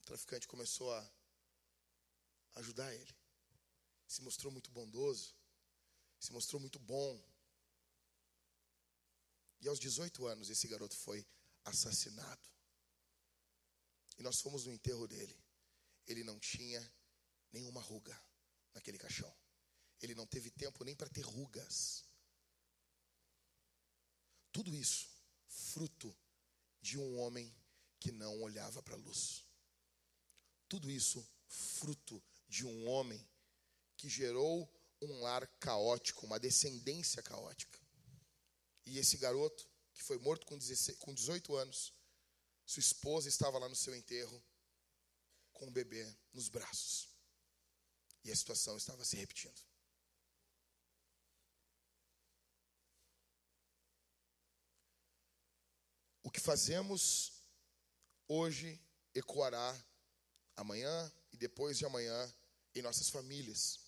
[0.00, 1.12] O traficante começou a
[2.56, 3.14] ajudar ele.
[4.06, 5.34] Se mostrou muito bondoso,
[6.18, 7.22] se mostrou muito bom.
[9.60, 11.26] E aos 18 anos, esse garoto foi
[11.64, 12.48] assassinado.
[14.18, 15.36] E nós fomos no enterro dele.
[16.06, 16.92] Ele não tinha
[17.50, 18.20] nenhuma ruga
[18.74, 19.34] naquele caixão.
[20.00, 22.04] Ele não teve tempo nem para ter rugas.
[24.52, 25.08] Tudo isso
[25.48, 26.14] fruto
[26.84, 27.50] de um homem
[27.98, 29.42] que não olhava para a luz.
[30.68, 33.26] Tudo isso fruto de um homem
[33.96, 34.70] que gerou
[35.00, 37.80] um lar caótico, uma descendência caótica.
[38.84, 41.94] E esse garoto, que foi morto com, 16, com 18 anos,
[42.66, 44.44] sua esposa estava lá no seu enterro,
[45.54, 47.08] com o bebê nos braços.
[48.22, 49.58] E a situação estava se repetindo.
[56.24, 57.32] O que fazemos
[58.26, 58.80] hoje
[59.14, 59.78] ecoará
[60.56, 62.34] amanhã e depois de amanhã
[62.74, 63.78] em nossas famílias.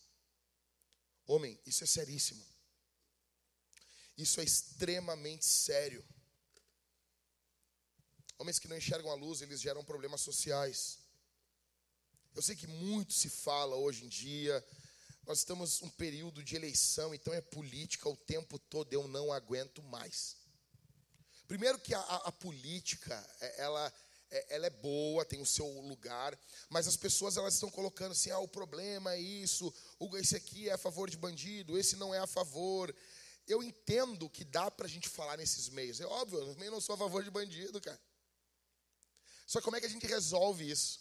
[1.27, 2.45] Homem, isso é seríssimo.
[4.17, 6.05] Isso é extremamente sério.
[8.39, 10.99] Homens que não enxergam a luz, eles geram problemas sociais.
[12.35, 14.65] Eu sei que muito se fala hoje em dia.
[15.25, 18.93] Nós estamos um período de eleição, então é política o tempo todo.
[18.93, 20.37] Eu não aguento mais.
[21.47, 23.93] Primeiro que a, a, política, é, ela,
[24.31, 26.39] é, ela é boa, tem o seu lugar,
[26.69, 29.73] mas as pessoas elas estão colocando assim, ah, o problema é isso,
[30.15, 32.95] esse aqui é a favor de bandido, esse não é a favor.
[33.47, 36.01] Eu entendo que dá para a gente falar nesses meios.
[36.01, 38.01] É óbvio, eu também não sou a favor de bandido, cara.
[39.47, 40.99] Só como é que a gente resolve isso?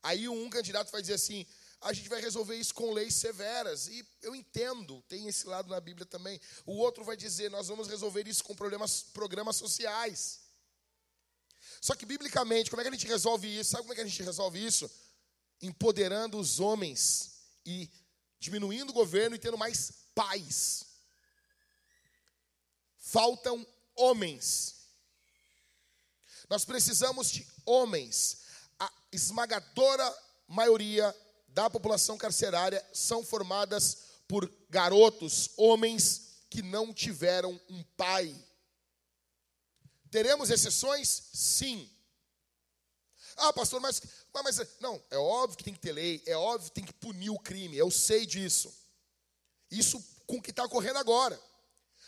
[0.00, 1.44] Aí um candidato vai dizer assim:
[1.82, 3.88] a gente vai resolver isso com leis severas.
[3.88, 6.40] E eu entendo, tem esse lado na Bíblia também.
[6.64, 10.40] O outro vai dizer: nós vamos resolver isso com problemas, programas sociais.
[11.80, 13.70] Só que, biblicamente, como é que a gente resolve isso?
[13.70, 14.90] Sabe como é que a gente resolve isso?
[15.60, 17.90] Empoderando os homens e
[18.38, 20.86] diminuindo o governo e tendo mais paz.
[22.98, 23.66] Faltam
[23.96, 24.76] homens.
[26.48, 28.38] Nós precisamos de homens.
[28.78, 30.16] A esmagadora
[30.46, 31.14] maioria
[31.52, 38.34] da população carcerária são formadas por garotos, homens que não tiveram um pai.
[40.10, 41.08] Teremos exceções?
[41.32, 41.90] Sim.
[43.36, 44.02] Ah, pastor, mas,
[44.34, 47.30] mas não, é óbvio que tem que ter lei, é óbvio que tem que punir
[47.30, 48.72] o crime, eu sei disso.
[49.70, 51.40] Isso com o que está ocorrendo agora.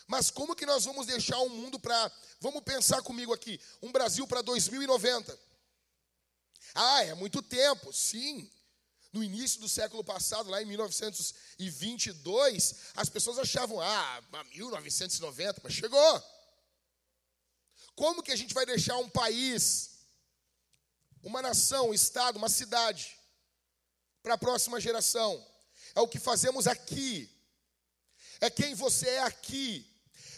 [0.06, 2.12] Mas como que nós vamos deixar o mundo para.
[2.40, 5.38] Vamos pensar comigo aqui, um Brasil para 2090.
[6.74, 8.50] Ah, é muito tempo, sim.
[9.14, 16.22] No início do século passado, lá em 1922, as pessoas achavam, ah, 1990, mas chegou.
[17.94, 20.00] Como que a gente vai deixar um país,
[21.22, 23.16] uma nação, um estado, uma cidade,
[24.20, 25.40] para a próxima geração?
[25.94, 27.30] É o que fazemos aqui.
[28.40, 29.88] É quem você é aqui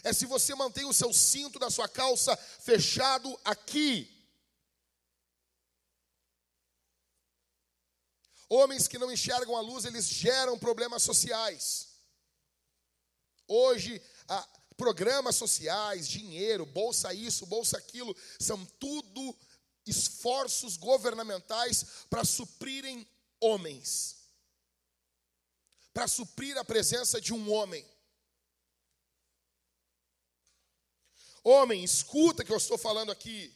[0.03, 4.16] é se você mantém o seu cinto da sua calça fechado aqui.
[8.49, 11.87] Homens que não enxergam a luz, eles geram problemas sociais.
[13.47, 19.35] Hoje, a, programas sociais, dinheiro, bolsa isso, bolsa aquilo, são tudo
[19.85, 23.07] esforços governamentais para suprirem
[23.39, 24.17] homens,
[25.93, 27.85] para suprir a presença de um homem.
[31.43, 33.55] Homem, escuta que eu estou falando aqui.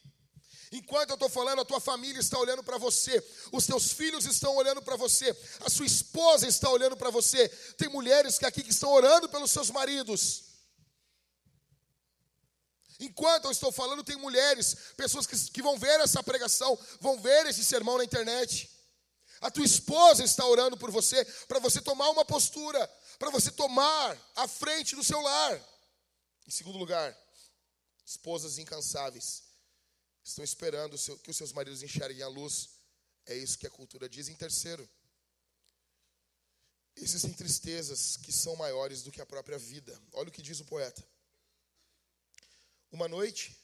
[0.72, 4.56] Enquanto eu estou falando, a tua família está olhando para você, os teus filhos estão
[4.56, 7.46] olhando para você, a sua esposa está olhando para você.
[7.76, 10.44] Tem mulheres que aqui que estão orando pelos seus maridos.
[12.98, 17.44] Enquanto eu estou falando, tem mulheres, pessoas que, que vão ver essa pregação, vão ver
[17.46, 18.70] esse sermão na internet.
[19.42, 24.16] A tua esposa está orando por você, para você tomar uma postura, para você tomar
[24.36, 25.60] a frente do seu lar.
[26.46, 27.14] Em segundo lugar,
[28.06, 29.42] esposas incansáveis,
[30.24, 32.70] estão esperando que os seus maridos enxerguem a luz.
[33.26, 34.28] É isso que a cultura diz.
[34.28, 34.88] Em terceiro,
[36.96, 40.00] existem tristezas que são maiores do que a própria vida.
[40.12, 41.02] Olha o que diz o poeta.
[42.90, 43.56] Uma noite,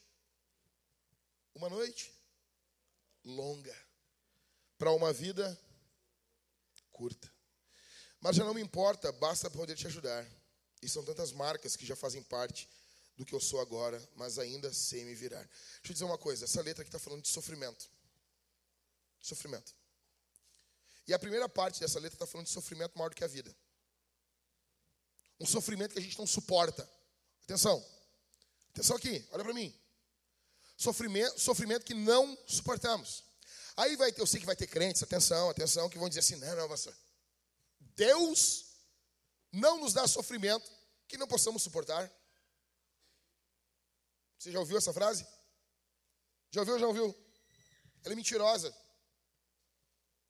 [1.53, 2.11] uma noite
[3.23, 3.75] longa,
[4.77, 5.59] para uma vida
[6.91, 7.31] curta.
[8.19, 10.27] Mas já não me importa, basta poder te ajudar.
[10.81, 12.67] E são tantas marcas que já fazem parte
[13.19, 15.43] do que eu sou agora, mas ainda sei me virar.
[15.43, 17.91] Deixa eu dizer uma coisa: essa letra aqui está falando de sofrimento.
[19.19, 19.75] Sofrimento.
[21.05, 23.53] E a primeira parte dessa letra está falando de sofrimento maior do que a vida.
[25.37, 26.89] Um sofrimento que a gente não suporta.
[27.43, 27.85] Atenção.
[28.71, 29.77] Atenção aqui, olha para mim.
[30.77, 33.25] Sofrimento, sofrimento que não suportamos.
[33.75, 36.37] Aí vai ter, eu sei que vai ter crentes, atenção, atenção, que vão dizer assim:
[36.37, 36.95] não, não, pastor.
[37.97, 38.63] Deus
[39.51, 40.71] não nos dá sofrimento
[41.05, 42.09] que não possamos suportar.
[44.39, 45.27] Você já ouviu essa frase?
[46.49, 47.15] Já ouviu ou já ouviu?
[48.05, 48.73] Ela é mentirosa.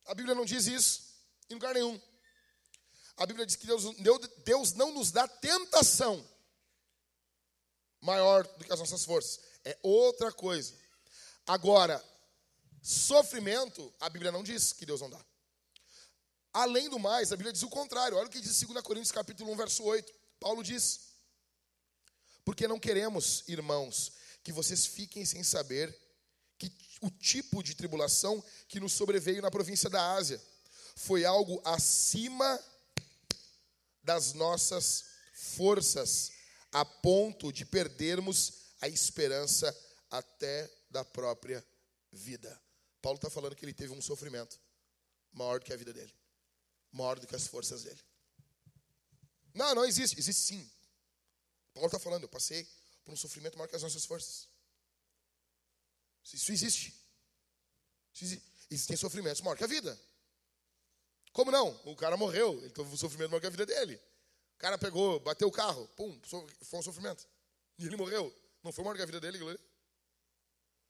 [0.06, 1.14] A Bíblia não diz isso
[1.48, 2.00] em lugar nenhum.
[3.16, 3.84] A Bíblia diz que Deus,
[4.44, 6.28] Deus não nos dá tentação
[8.00, 9.38] maior do que as nossas forças.
[9.64, 10.74] É outra coisa.
[11.46, 12.02] Agora,
[12.82, 15.24] sofrimento, a Bíblia não diz que Deus não dá.
[16.52, 18.16] Além do mais, a Bíblia diz o contrário.
[18.16, 20.12] Olha o que diz 2 Coríntios capítulo 1, verso 8.
[20.40, 21.09] Paulo diz:
[22.44, 24.12] Porque não queremos, irmãos,
[24.42, 25.96] que vocês fiquem sem saber
[26.58, 30.40] que o tipo de tribulação que nos sobreveio na província da Ásia
[30.96, 32.62] foi algo acima
[34.02, 36.32] das nossas forças,
[36.72, 39.74] a ponto de perdermos a esperança
[40.10, 41.64] até da própria
[42.12, 42.60] vida.
[43.00, 44.58] Paulo está falando que ele teve um sofrimento
[45.32, 46.12] maior do que a vida dele,
[46.92, 48.00] maior do que as forças dele.
[49.54, 50.70] Não, não existe, existe sim.
[51.80, 52.68] Paulo está falando, eu passei
[53.04, 54.48] por um sofrimento maior que as nossas forças.
[56.24, 56.94] Isso existe.
[58.70, 59.98] Existem sofrimentos maior que a vida.
[61.32, 61.68] Como não?
[61.84, 63.96] O cara morreu, ele teve um sofrimento maior que a vida dele.
[64.56, 67.26] O cara pegou, bateu o carro, pum, foi um sofrimento.
[67.78, 68.34] E ele morreu.
[68.62, 69.60] Não foi maior que a vida dele, Glória?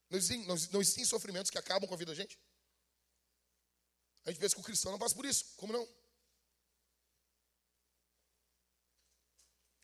[0.08, 2.36] Não existem, não existem sofrimentos que acabam com a vida da gente?
[4.24, 5.54] A gente pensa que o cristão não passa por isso.
[5.56, 5.88] Como não?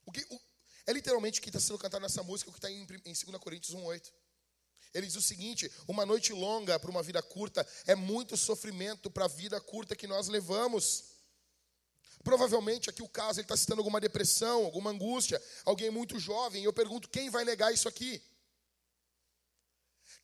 [0.04, 0.40] O que, o,
[0.86, 3.24] é literalmente o que está sendo cantado nessa música, o que está em, em 2
[3.40, 4.12] Coríntios 1,8.
[4.94, 9.24] Ele diz o seguinte: uma noite longa para uma vida curta é muito sofrimento para
[9.24, 11.16] a vida curta que nós levamos.
[12.22, 16.64] Provavelmente aqui o caso ele está citando alguma depressão, alguma angústia, alguém muito jovem.
[16.64, 18.22] Eu pergunto: quem vai negar isso aqui?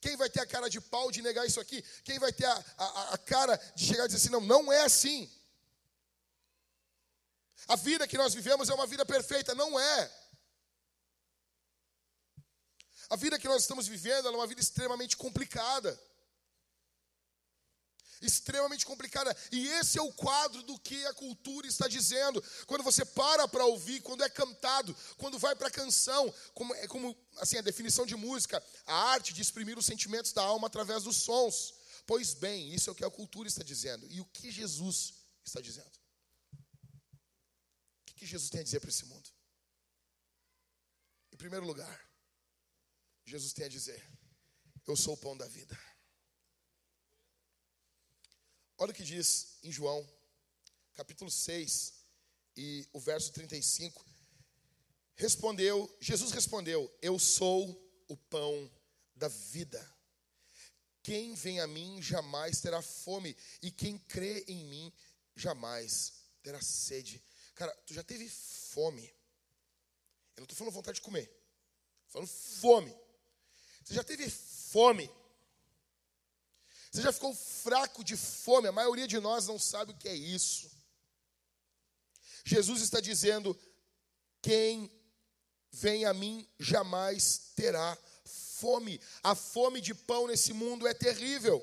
[0.01, 1.81] Quem vai ter a cara de pau de negar isso aqui?
[2.03, 4.81] Quem vai ter a, a, a cara de chegar e dizer assim: não, não é
[4.81, 5.29] assim.
[7.67, 10.22] A vida que nós vivemos é uma vida perfeita, não é.
[13.13, 16.01] A vida que nós estamos vivendo é uma vida extremamente complicada.
[18.19, 19.37] Extremamente complicada.
[19.51, 22.43] E esse é o quadro do que a cultura está dizendo.
[22.65, 26.87] Quando você para para ouvir, quando é cantado, quando vai para a canção, como, é
[26.87, 31.03] como assim, a definição de música, a arte de exprimir os sentimentos da alma através
[31.03, 31.75] dos sons.
[32.07, 34.07] Pois bem, isso é o que a cultura está dizendo.
[34.09, 35.13] E o que Jesus
[35.45, 35.99] está dizendo?
[38.09, 39.29] O que Jesus tem a dizer para esse mundo?
[41.31, 42.12] Em primeiro lugar,
[43.25, 44.03] Jesus tem a dizer:
[44.85, 45.77] Eu sou o pão da vida.
[48.77, 50.07] Olha o que diz em João,
[50.93, 51.93] capítulo 6,
[52.57, 54.05] e o verso 35.
[55.15, 58.71] Respondeu, Jesus respondeu: Eu sou o pão
[59.15, 59.93] da vida.
[61.01, 64.93] Quem vem a mim jamais terá fome, e quem crê em mim
[65.35, 67.23] jamais terá sede.
[67.55, 69.05] Cara, tu já teve fome?
[70.35, 71.29] Eu não estou falando vontade de comer,
[72.07, 73.02] estou falando fome.
[73.83, 75.09] Você já teve fome?
[76.91, 78.67] Você já ficou fraco de fome?
[78.67, 80.71] A maioria de nós não sabe o que é isso.
[82.45, 83.57] Jesus está dizendo:
[84.41, 84.91] quem
[85.71, 89.01] vem a mim jamais terá fome.
[89.23, 91.61] A fome de pão nesse mundo é terrível.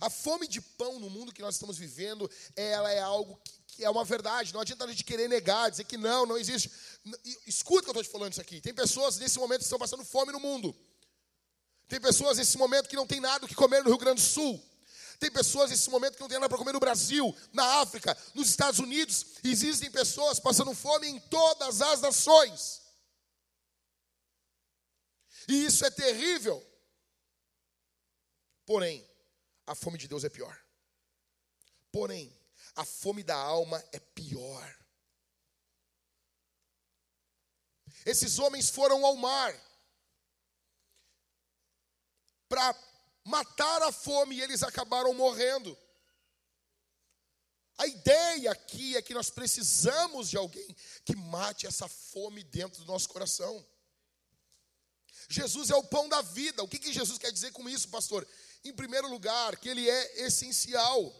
[0.00, 3.84] A fome de pão no mundo que nós estamos vivendo, ela é algo que, que
[3.84, 4.54] é uma verdade.
[4.54, 6.70] Não adianta a gente querer negar, dizer que não, não existe.
[7.46, 8.60] Escuta que eu estou te falando isso aqui.
[8.60, 10.74] Tem pessoas nesse momento que estão passando fome no mundo.
[11.86, 14.26] Tem pessoas nesse momento que não tem nada o que comer no Rio Grande do
[14.26, 14.60] Sul.
[15.20, 18.48] Tem pessoas nesse momento que não tem nada para comer no Brasil, na África, nos
[18.48, 19.26] Estados Unidos.
[19.44, 22.82] Existem pessoas passando fome em todas as nações.
[25.48, 26.64] E isso é terrível.
[28.64, 29.08] Porém,
[29.66, 30.58] a fome de Deus é pior.
[31.92, 32.35] Porém,
[32.76, 34.76] a fome da alma é pior.
[38.04, 39.52] Esses homens foram ao mar
[42.48, 42.76] para
[43.24, 45.76] matar a fome e eles acabaram morrendo.
[47.78, 50.74] A ideia aqui é que nós precisamos de alguém
[51.04, 53.66] que mate essa fome dentro do nosso coração.
[55.28, 56.62] Jesus é o pão da vida.
[56.62, 58.26] O que, que Jesus quer dizer com isso, pastor?
[58.64, 61.12] Em primeiro lugar, que ele é essencial.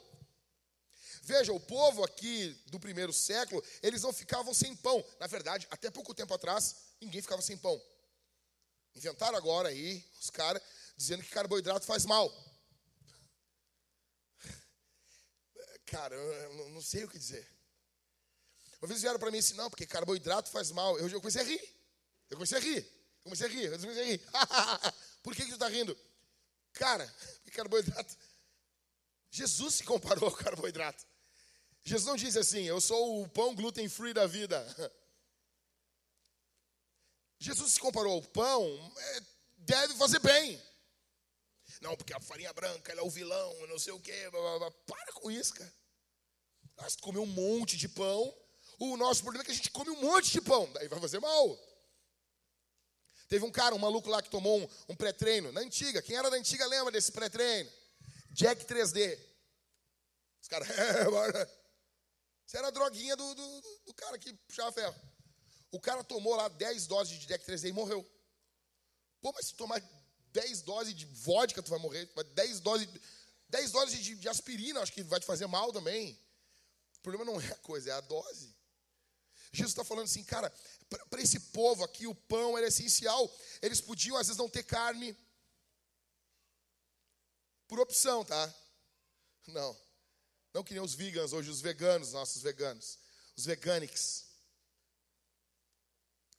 [1.27, 5.05] Veja, o povo aqui do primeiro século, eles não ficavam sem pão.
[5.19, 7.83] Na verdade, até pouco tempo atrás, ninguém ficava sem pão.
[8.95, 10.63] Inventaram agora aí, os caras,
[10.97, 12.33] dizendo que carboidrato faz mal.
[15.87, 17.45] Cara, eu não sei o que dizer.
[18.81, 20.97] Uma vez vieram para mim assim, não, porque carboidrato faz mal.
[20.97, 21.77] Eu, comecei a rir.
[22.31, 22.77] Eu comecei a rir.
[22.77, 23.65] Eu comecei a rir.
[23.65, 24.21] Eu comecei a rir.
[25.25, 25.99] Por que, que tu está rindo?
[26.73, 27.13] Cara,
[27.53, 28.17] carboidrato.
[29.29, 31.05] Jesus se comparou ao carboidrato.
[31.87, 34.61] Jesus não disse assim, eu sou o pão gluten free da vida.
[37.39, 39.21] Jesus se comparou ao pão, é,
[39.59, 40.61] deve fazer bem.
[41.81, 44.29] Não, porque a farinha branca ela é o vilão, não sei o quê.
[44.33, 44.71] Blá, blá, blá.
[44.85, 45.73] Para com isso, cara.
[46.77, 48.37] Nós comemos um monte de pão.
[48.81, 50.69] O nosso problema é que a gente come um monte de pão.
[50.73, 51.57] Daí vai fazer mal.
[53.29, 55.53] Teve um cara, um maluco lá que tomou um, um pré-treino.
[55.53, 56.03] Na antiga.
[56.03, 57.71] Quem era da antiga lembra desse pré-treino?
[58.33, 59.21] Jack 3D.
[60.43, 61.66] Os caras, é.
[62.47, 64.95] Isso era a droguinha do, do, do, cara que puxava ferro.
[65.73, 68.09] O cara tomou lá 10 doses de Jack 3D e morreu.
[69.21, 69.83] Pô, mas se tomar
[70.33, 72.09] 10 doses de vodka, tu vai morrer.
[72.35, 72.89] 10 doses,
[73.49, 76.13] 10 doses de, de aspirina, acho que vai te fazer mal também.
[76.99, 78.55] O problema não é a coisa, é a dose.
[79.53, 80.53] Jesus está falando assim, cara,
[81.11, 83.29] para esse povo aqui, o pão era essencial.
[83.61, 85.17] Eles podiam, às vezes, não ter carne.
[87.67, 88.55] Por opção, tá?
[89.49, 89.86] Não.
[90.57, 92.99] Não que nem os vegans, hoje os veganos, nossos veganos.
[93.37, 94.25] Os veganics.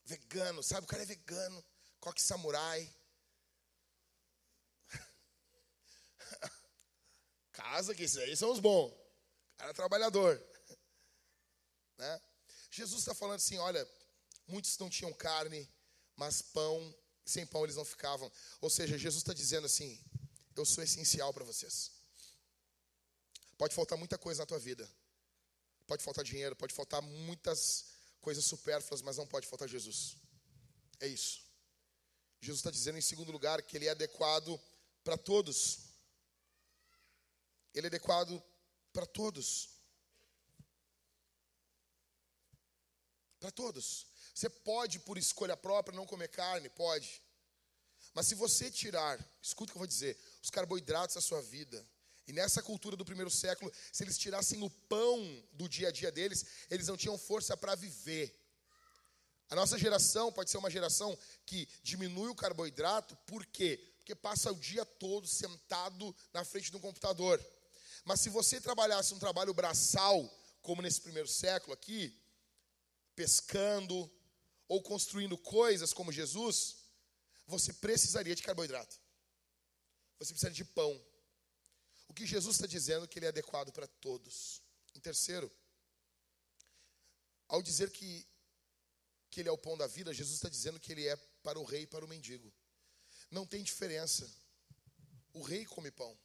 [0.04, 0.86] Vegano, sabe?
[0.86, 1.64] O cara é vegano.
[2.00, 2.92] Coque samurai.
[7.54, 8.92] Casa, que esses aí são os bons.
[9.56, 10.44] Cara é trabalhador.
[12.00, 12.22] Né?
[12.72, 13.88] Jesus está falando assim: olha,
[14.48, 15.72] muitos não tinham carne,
[16.16, 18.32] mas pão, sem pão eles não ficavam.
[18.62, 20.04] Ou seja, Jesus está dizendo assim:
[20.56, 21.97] eu sou essencial para vocês.
[23.58, 24.90] Pode faltar muita coisa na tua vida.
[25.86, 27.86] Pode faltar dinheiro, pode faltar muitas
[28.22, 30.18] coisas supérfluas, mas não pode faltar Jesus.
[31.00, 31.42] É isso.
[32.42, 34.60] Jesus está dizendo, em segundo lugar, que ele é adequado
[35.04, 35.80] para todos.
[37.74, 38.42] Ele é adequado
[38.94, 39.70] para todos.
[43.40, 44.08] Para todos.
[44.34, 46.70] Você pode, por escolha própria, não comer carne?
[46.70, 47.22] Pode.
[48.14, 51.86] Mas se você tirar, escuta o que eu vou dizer, os carboidratos da sua vida,
[52.28, 56.12] e nessa cultura do primeiro século, se eles tirassem o pão do dia a dia
[56.12, 58.38] deles, eles não tinham força para viver.
[59.50, 63.80] A nossa geração pode ser uma geração que diminui o carboidrato, por quê?
[63.98, 67.44] Porque passa o dia todo sentado na frente de um computador.
[68.04, 70.30] Mas se você trabalhasse um trabalho braçal,
[70.62, 72.14] como nesse primeiro século aqui,
[73.16, 74.12] pescando
[74.68, 76.76] ou construindo coisas como Jesus,
[77.46, 79.00] você precisaria de carboidrato.
[80.20, 81.02] Você precisaria de pão.
[82.18, 84.64] Que Jesus está dizendo que ele é adequado para todos.
[84.96, 85.56] Em terceiro,
[87.48, 88.28] ao dizer que,
[89.30, 91.64] que ele é o pão da vida, Jesus está dizendo que ele é para o
[91.64, 92.52] rei e para o mendigo.
[93.30, 94.28] Não tem diferença.
[95.32, 96.20] O rei come pão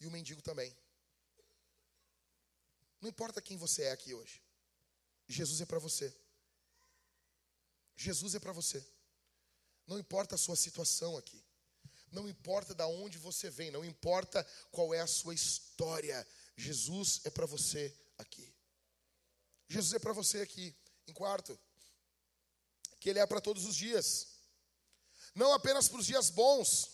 [0.00, 0.74] e o mendigo também.
[2.98, 4.42] Não importa quem você é aqui hoje.
[5.26, 6.10] Jesus é para você.
[7.94, 8.82] Jesus é para você.
[9.86, 11.44] Não importa a sua situação aqui.
[12.10, 16.26] Não importa de onde você vem, não importa qual é a sua história.
[16.56, 18.52] Jesus é para você aqui.
[19.68, 20.74] Jesus é para você aqui.
[21.06, 21.58] Em quarto,
[23.00, 24.28] que Ele é para todos os dias,
[25.34, 26.90] não apenas para os dias bons.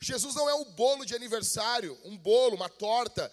[0.00, 3.30] Jesus não é o bolo de aniversário, um bolo, uma torta,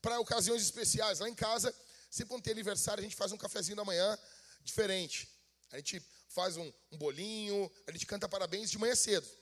[0.00, 1.18] para ocasiões especiais.
[1.18, 1.74] Lá em casa,
[2.10, 4.18] sempre quando tem aniversário, a gente faz um cafezinho da manhã
[4.62, 5.28] diferente.
[5.70, 9.41] A gente faz um, um bolinho, a gente canta parabéns de manhã cedo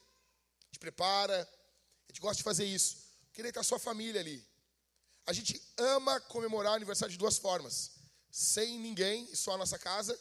[0.72, 2.96] gente prepara, a gente gosta de fazer isso.
[3.26, 4.44] Porque daí está a sua família ali.
[5.26, 7.92] A gente ama comemorar o aniversário de duas formas:
[8.30, 10.18] sem ninguém, só a nossa casa,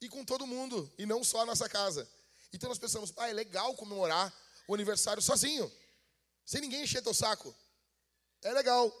[0.00, 2.08] e com todo mundo, e não só a nossa casa.
[2.52, 4.32] Então nós pensamos, ah, é legal comemorar
[4.66, 5.70] o aniversário sozinho,
[6.44, 7.54] sem ninguém encher teu saco.
[8.42, 8.92] É legal.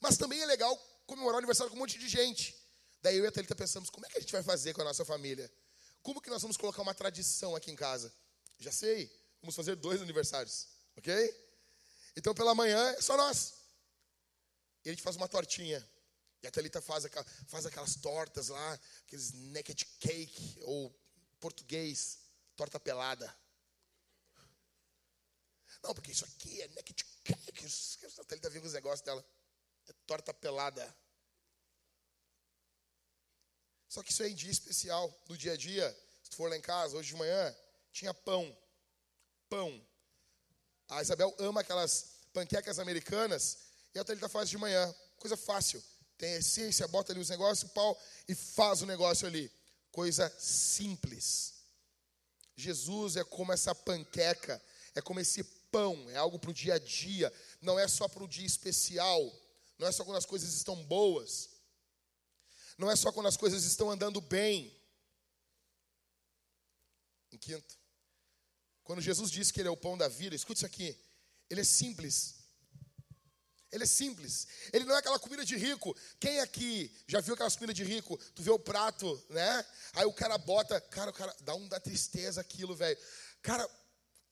[0.00, 0.76] Mas também é legal
[1.06, 2.54] comemorar o aniversário com um monte de gente.
[3.00, 4.84] Daí eu e a Thalita pensamos, como é que a gente vai fazer com a
[4.84, 5.50] nossa família?
[6.02, 8.12] Como que nós vamos colocar uma tradição aqui em casa?
[8.58, 9.10] Já sei,
[9.40, 11.12] Vamos fazer dois aniversários, ok?
[12.16, 13.54] Então pela manhã é só nós.
[14.84, 15.86] E a gente faz uma tortinha.
[16.42, 17.04] E a Thalita faz,
[17.48, 20.94] faz aquelas tortas lá, aqueles naked cake, ou
[21.40, 22.18] português,
[22.54, 23.34] torta pelada.
[25.82, 27.66] Não, porque isso aqui é naked cake.
[28.20, 29.24] A Thalita viu os negócios dela.
[29.88, 30.96] É torta pelada.
[33.88, 35.90] Só que isso é em dia especial, no dia a dia.
[36.22, 37.56] Se tu for lá em casa, hoje de manhã,
[37.92, 38.56] tinha pão
[39.48, 39.84] pão.
[40.88, 43.58] A Isabel ama aquelas panquecas americanas
[43.94, 44.94] e a Thalita faz de manhã.
[45.18, 45.82] Coisa fácil.
[46.18, 49.50] Tem essência, bota ali os negócios, pau e faz o negócio ali.
[49.90, 51.54] Coisa simples.
[52.56, 54.62] Jesus é como essa panqueca,
[54.94, 58.24] é como esse pão, é algo para o dia a dia, não é só para
[58.24, 59.20] o dia especial,
[59.78, 61.50] não é só quando as coisas estão boas,
[62.78, 64.74] não é só quando as coisas estão andando bem.
[67.30, 67.78] Em quinto,
[68.86, 70.96] quando Jesus disse que Ele é o pão da vida, escute isso aqui.
[71.50, 72.36] Ele é simples.
[73.72, 74.46] Ele é simples.
[74.72, 75.94] Ele não é aquela comida de rico.
[76.20, 78.16] Quem aqui já viu aquelas comidas de rico?
[78.32, 79.66] Tu vê o prato, né?
[79.92, 82.96] Aí o cara bota, cara, o cara dá um da tristeza aquilo, velho.
[83.42, 83.68] Cara,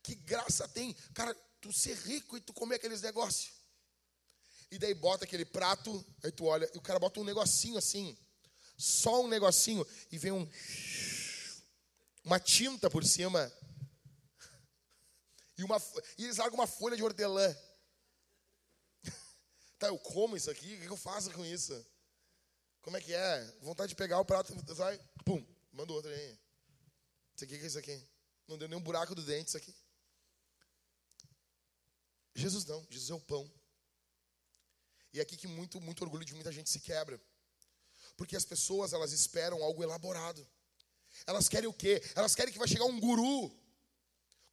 [0.05, 3.53] que graça tem, cara, tu ser rico e tu comer aqueles negócios.
[4.71, 8.17] E daí bota aquele prato, aí tu olha, e o cara bota um negocinho assim,
[8.79, 10.49] só um negocinho, e vem um
[12.25, 13.53] uma tinta por cima.
[15.57, 15.77] E, uma,
[16.19, 17.55] e eles largam uma folha de hortelã.
[19.79, 20.77] Tá, eu como isso aqui?
[20.77, 21.75] O que eu faço com isso?
[22.81, 23.45] Como é que é?
[23.61, 26.39] Vontade de pegar o prato, vai, pum, manda outro aí.
[27.35, 28.09] Isso aqui, o que é isso aqui?
[28.47, 29.75] Não deu nenhum buraco do dente isso aqui.
[32.35, 33.51] Jesus não, Jesus é o pão.
[35.13, 37.21] E é aqui que muito, muito orgulho de muita gente se quebra.
[38.17, 40.47] Porque as pessoas, elas esperam algo elaborado.
[41.27, 42.03] Elas querem o quê?
[42.15, 43.51] Elas querem que vai chegar um guru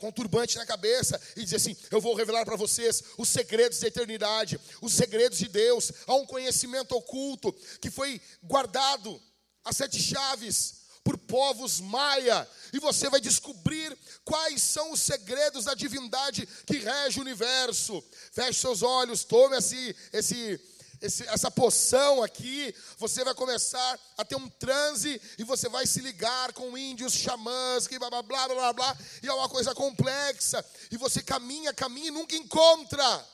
[0.01, 3.79] com um turbante na cabeça e dizer assim: Eu vou revelar para vocês os segredos
[3.79, 5.91] da eternidade, os segredos de Deus.
[6.07, 9.21] Há um conhecimento oculto que foi guardado
[9.63, 15.73] a sete chaves por povos maia, e você vai descobrir quais são os segredos da
[15.73, 18.03] divindade que rege o universo.
[18.31, 20.59] Feche seus olhos, tome esse, esse,
[21.01, 25.99] esse, essa poção aqui, você vai começar a ter um transe e você vai se
[25.99, 30.63] ligar com índios, xamãs, que blá blá blá blá blá, e é uma coisa complexa,
[30.91, 33.27] e você caminha, caminha e nunca encontra.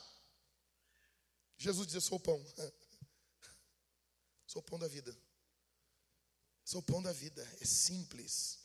[1.58, 2.42] Jesus diz: Eu sou o pão,
[4.46, 5.16] sou o pão da vida.
[6.64, 7.46] Sou o pão da vida.
[7.60, 8.57] É simples.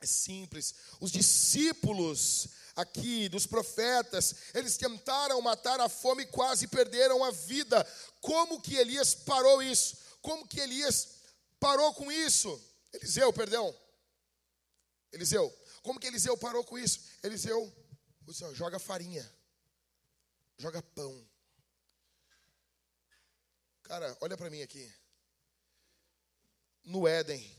[0.00, 0.74] É simples.
[1.00, 7.84] Os discípulos aqui dos profetas, eles tentaram matar a fome e quase perderam a vida.
[8.20, 9.96] Como que Elias parou isso?
[10.20, 11.08] Como que Elias
[11.58, 12.62] parou com isso?
[12.92, 13.74] Eliseu, perdão.
[15.12, 15.50] Eliseu.
[15.82, 17.00] Como que Eliseu parou com isso?
[17.22, 17.72] Eliseu
[18.52, 19.24] joga farinha.
[20.58, 21.26] Joga pão.
[23.82, 24.92] Cara, olha para mim aqui
[26.84, 27.55] no Éden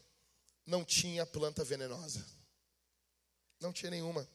[0.68, 2.24] não tinha planta venenosa.
[3.60, 4.30] Não tinha nenhuma.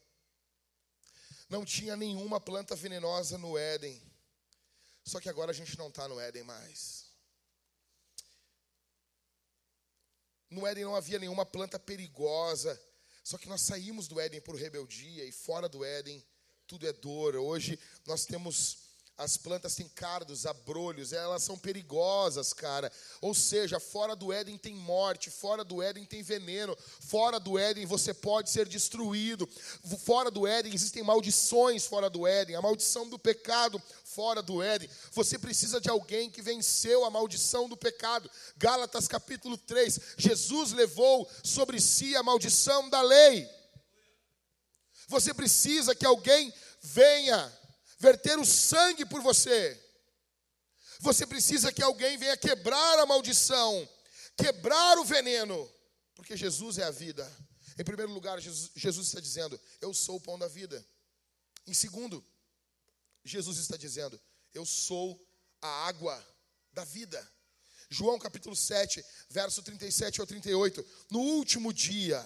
[1.49, 4.03] Não tinha nenhuma planta venenosa no Éden.
[5.05, 7.07] Só que agora a gente não está no Éden mais.
[10.49, 12.81] No Éden não havia nenhuma planta perigosa.
[13.23, 16.25] Só que nós saímos do Éden por rebeldia e fora do Éden
[16.67, 17.37] tudo é dor.
[17.37, 18.82] Hoje nós temos
[19.17, 22.91] as plantas têm cardos, abrolhos, elas são perigosas, cara.
[23.21, 27.87] Ou seja, fora do Éden tem morte, fora do Éden tem veneno, fora do Éden
[27.87, 29.49] você pode ser destruído,
[30.05, 34.89] fora do Éden existem maldições fora do Éden, a maldição do pecado fora do Éden.
[35.13, 38.31] Você precisa de alguém que venceu a maldição do pecado.
[38.57, 43.49] Gálatas capítulo 3, Jesus levou sobre si a maldição da lei.
[45.09, 47.53] Você precisa que alguém venha
[48.03, 49.81] verter o sangue por você.
[50.99, 53.89] Você precisa que alguém venha quebrar a maldição,
[54.37, 55.73] quebrar o veneno,
[56.17, 57.25] porque Jesus é a vida.
[57.79, 60.85] Em primeiro lugar, Jesus, está dizendo: Eu sou o pão da vida.
[61.65, 62.25] Em segundo,
[63.25, 64.21] Jesus está dizendo:
[64.53, 65.25] Eu sou
[65.61, 66.15] a água
[66.73, 67.21] da vida.
[67.89, 70.85] João capítulo 7, verso 37 ao 38.
[71.11, 72.21] No último dia,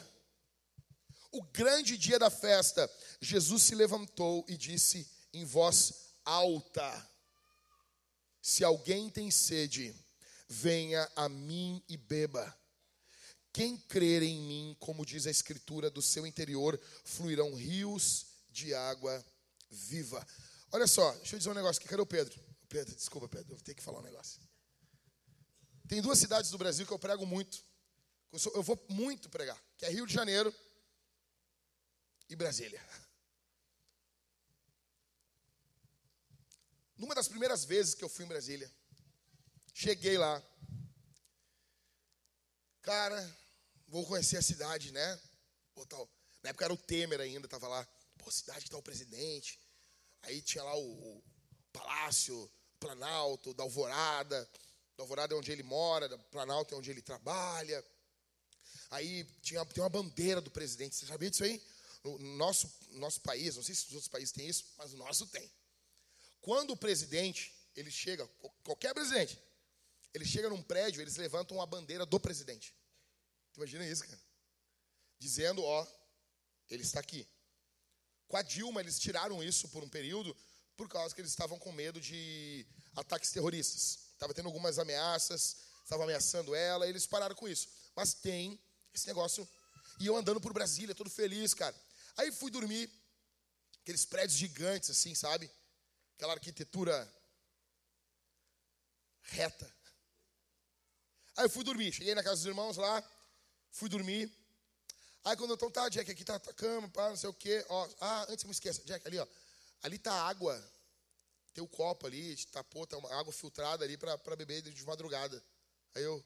[1.32, 7.10] o grande dia da festa, Jesus se levantou e disse: em voz alta:
[8.40, 9.94] Se alguém tem sede,
[10.48, 12.56] venha a mim e beba.
[13.52, 19.24] Quem crer em mim, como diz a Escritura, do seu interior fluirão rios de água
[19.70, 20.26] viva.
[20.72, 21.88] Olha só, deixa eu dizer um negócio aqui.
[21.88, 22.38] Cadê o Pedro?
[22.68, 24.40] Pedro, desculpa, Pedro, eu vou ter que falar um negócio.
[25.88, 27.64] Tem duas cidades do Brasil que eu prego muito.
[28.54, 30.54] Eu vou muito pregar, que é Rio de Janeiro
[32.28, 32.84] e Brasília.
[36.96, 38.70] Numa das primeiras vezes que eu fui em Brasília,
[39.74, 40.42] cheguei lá.
[42.80, 43.38] Cara,
[43.88, 45.20] vou conhecer a cidade, né?
[45.74, 46.08] Pô, tal.
[46.42, 47.86] Na época era o Temer ainda, tava lá.
[48.16, 49.60] Pô, cidade que tá o presidente.
[50.22, 51.24] Aí tinha lá o, o
[51.72, 54.48] Palácio, Planalto, da Alvorada.
[54.96, 57.84] Da Alvorada é onde ele mora, da Planalto é onde ele trabalha.
[58.90, 60.96] Aí tinha, tem uma bandeira do presidente.
[60.96, 61.62] Você sabia disso aí?
[62.02, 65.26] No nosso, nosso país, não sei se os outros países têm isso, mas o nosso
[65.26, 65.50] tem.
[66.46, 68.24] Quando o presidente, ele chega,
[68.62, 69.36] qualquer presidente,
[70.14, 72.72] ele chega num prédio, eles levantam a bandeira do presidente.
[73.56, 74.20] Imagina isso, cara.
[75.18, 75.84] Dizendo, ó,
[76.70, 77.26] ele está aqui.
[78.28, 80.36] Com a Dilma, eles tiraram isso por um período,
[80.76, 83.98] por causa que eles estavam com medo de ataques terroristas.
[84.12, 87.68] Estava tendo algumas ameaças, estavam ameaçando ela, e eles pararam com isso.
[87.96, 88.56] Mas tem
[88.94, 89.48] esse negócio.
[89.98, 91.74] E eu andando por Brasília, todo feliz, cara.
[92.16, 92.88] Aí fui dormir,
[93.82, 95.50] aqueles prédios gigantes, assim, sabe?
[96.16, 97.12] Aquela arquitetura
[99.20, 99.72] reta.
[101.36, 103.04] Aí eu fui dormir, cheguei na casa dos irmãos lá,
[103.70, 104.32] fui dormir.
[105.24, 107.64] Aí quando eu tô, tá, Jack, aqui tá a cama, pá, não sei o quê.
[107.68, 109.26] Ó, ah, antes eu me esqueça, Jack, ali, ó.
[109.82, 110.56] Ali tá água.
[111.52, 115.42] Tem o um copo ali, tapou, tá uma água filtrada ali para beber de madrugada.
[115.94, 116.24] Aí eu.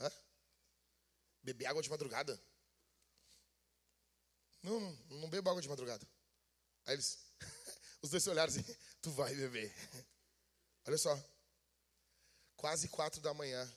[0.00, 0.10] Hã?
[1.42, 2.40] Beber água de madrugada?
[4.62, 6.06] Não, não, não bebo água de madrugada.
[6.86, 7.31] Aí eles.
[8.02, 8.64] Os dois se olharam assim,
[9.00, 9.72] tu vai beber.
[10.86, 11.18] Olha só.
[12.56, 13.72] Quase quatro da manhã,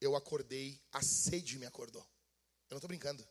[0.00, 2.02] eu acordei, a sede me acordou.
[2.02, 3.26] Eu não estou brincando.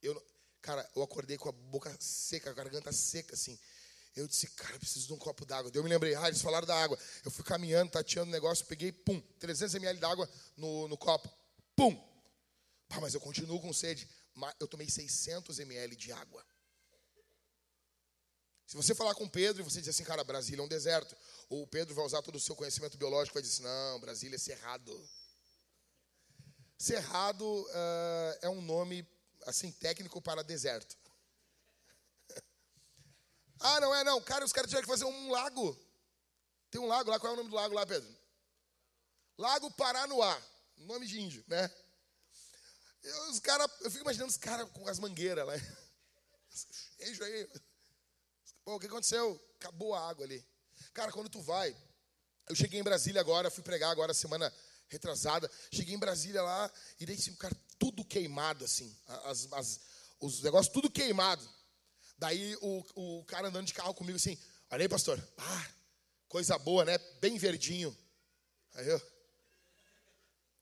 [0.00, 0.22] Eu,
[0.62, 3.58] cara, eu acordei com a boca seca, a garganta seca, assim.
[4.14, 5.70] Eu disse, cara, eu preciso de um copo d'água.
[5.74, 6.98] Eu me lembrei, ah, eles falaram da água.
[7.24, 11.28] Eu fui caminhando, tateando o negócio, peguei, pum, 300 ml d'água no, no copo.
[11.74, 11.92] Pum!
[12.90, 14.08] Ah, mas eu continuo com sede.
[14.60, 16.44] Eu tomei 600 ml de água.
[18.74, 21.16] Se você falar com Pedro e você dizer assim, cara, Brasília é um deserto,
[21.48, 24.38] o Pedro vai usar todo o seu conhecimento biológico e vai dizer, não, Brasília é
[24.38, 25.08] cerrado.
[26.76, 29.08] Cerrado uh, é um nome
[29.46, 30.96] assim técnico para deserto.
[33.60, 35.78] ah, não é não, cara, os caras tiveram que fazer um lago.
[36.68, 38.12] Tem um lago lá, qual é o nome do lago lá, Pedro?
[39.38, 40.42] Lago Paranoá,
[40.78, 41.70] nome de índio, né?
[43.04, 45.54] Eu, os cara, eu fico imaginando os caras com as mangueiras lá.
[47.22, 47.48] Aí.
[48.64, 49.40] Pô, o que aconteceu?
[49.56, 50.44] Acabou a água ali.
[50.92, 51.76] Cara, quando tu vai,
[52.48, 54.52] eu cheguei em Brasília agora, fui pregar agora semana
[54.88, 55.50] retrasada.
[55.70, 58.96] Cheguei em Brasília lá e daí, assim, cara, tudo queimado, assim.
[59.24, 59.80] As, as,
[60.20, 61.46] os negócios tudo queimado.
[62.16, 64.38] Daí o, o cara andando de carro comigo assim,
[64.70, 65.22] olha aí, pastor.
[65.36, 65.70] Ah,
[66.28, 66.96] coisa boa, né?
[67.20, 67.96] Bem verdinho.
[68.74, 68.98] Aí eu.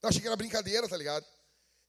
[0.03, 1.25] Eu achei que era brincadeira, tá ligado?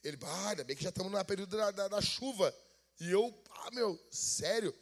[0.04, 2.56] Ele, ah, ainda bem que já estamos no período da, da, da chuva.
[3.00, 4.76] E eu, ah, meu, sério?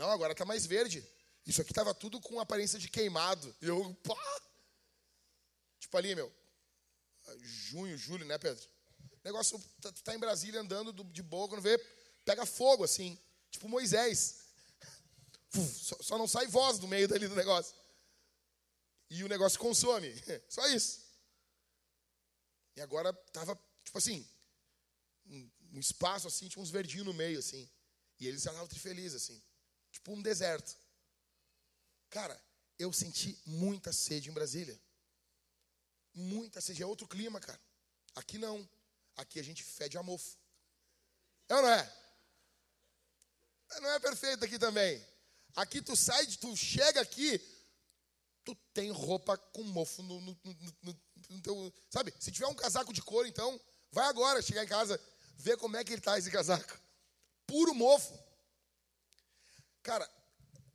[0.00, 1.06] Não, agora está mais verde.
[1.44, 3.54] Isso aqui estava tudo com aparência de queimado.
[3.60, 4.42] E eu, pá!
[5.78, 6.32] Tipo ali, meu.
[7.38, 8.66] Junho, julho, né, Pedro?
[9.12, 11.76] O negócio tá, tá em Brasília andando de boa, quando vê,
[12.24, 13.18] pega fogo assim.
[13.50, 14.38] Tipo Moisés.
[15.52, 17.76] Só, só não sai voz do meio dali do negócio.
[19.10, 20.14] E o negócio consome.
[20.48, 21.04] Só isso.
[22.74, 24.26] E agora tava, tipo assim,
[25.26, 27.68] um, um espaço assim, tinha uns verdinhos no meio, assim.
[28.18, 29.42] E eles já estavam felizes, assim.
[30.00, 30.74] Tipo um deserto.
[32.08, 32.40] Cara,
[32.78, 34.80] eu senti muita sede em Brasília.
[36.14, 36.82] Muita sede.
[36.82, 37.60] É outro clima, cara.
[38.14, 38.66] Aqui não.
[39.16, 40.38] Aqui a gente fede a mofo.
[41.48, 41.96] É ou não é?
[43.82, 45.06] Não é perfeito aqui também.
[45.54, 47.38] Aqui tu sai, tu chega aqui,
[48.44, 50.38] tu tem roupa com mofo no, no,
[50.82, 51.74] no, no teu.
[51.90, 52.14] Sabe?
[52.18, 53.60] Se tiver um casaco de couro, então,
[53.92, 54.98] vai agora chegar em casa,
[55.36, 56.80] ver como é que ele tá esse casaco.
[57.46, 58.29] Puro mofo.
[59.82, 60.08] Cara,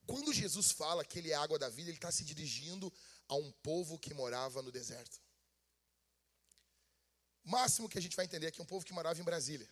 [0.06, 2.92] quando Jesus fala que ele é água da vida, ele está se dirigindo
[3.28, 5.20] a um povo que morava no deserto.
[7.44, 9.24] O máximo que a gente vai entender é que é um povo que morava em
[9.24, 9.70] Brasília.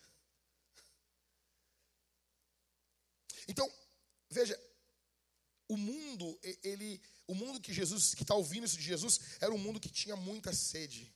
[3.48, 3.70] Então,
[4.30, 4.58] veja,
[5.68, 9.58] o mundo, ele, o mundo que Jesus, que está ouvindo isso de Jesus, era um
[9.58, 11.12] mundo que tinha muita sede.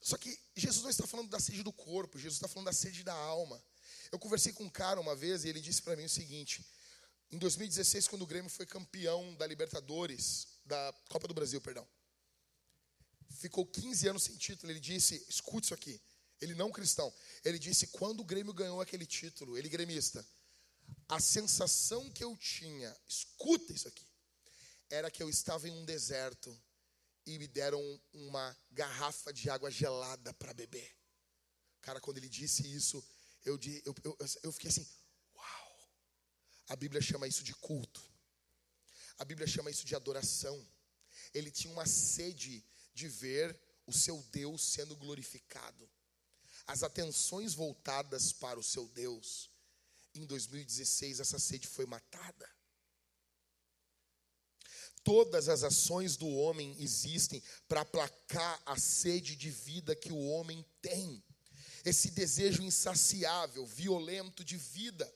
[0.00, 3.02] Só que Jesus não está falando da sede do corpo, Jesus está falando da sede
[3.02, 3.62] da alma.
[4.14, 6.64] Eu conversei com um cara uma vez e ele disse para mim o seguinte:
[7.32, 11.84] em 2016, quando o Grêmio foi campeão da Libertadores, da Copa do Brasil, perdão,
[13.28, 14.70] ficou 15 anos sem título.
[14.70, 16.00] Ele disse: escute isso aqui.
[16.40, 17.12] Ele não cristão.
[17.44, 20.24] Ele disse: quando o Grêmio ganhou aquele título, ele gremista,
[21.08, 24.06] a sensação que eu tinha, escuta isso aqui,
[24.90, 26.56] era que eu estava em um deserto
[27.26, 30.88] e me deram uma garrafa de água gelada para beber.
[31.82, 33.04] Cara, quando ele disse isso,
[33.44, 34.86] eu, eu, eu, eu fiquei assim,
[35.36, 35.90] uau.
[36.68, 38.02] A Bíblia chama isso de culto.
[39.18, 40.66] A Bíblia chama isso de adoração.
[41.32, 45.88] Ele tinha uma sede de ver o seu Deus sendo glorificado.
[46.66, 49.50] As atenções voltadas para o seu Deus.
[50.14, 52.48] Em 2016, essa sede foi matada.
[55.02, 60.64] Todas as ações do homem existem para aplacar a sede de vida que o homem
[60.80, 61.22] tem
[61.84, 65.12] esse desejo insaciável, violento de vida.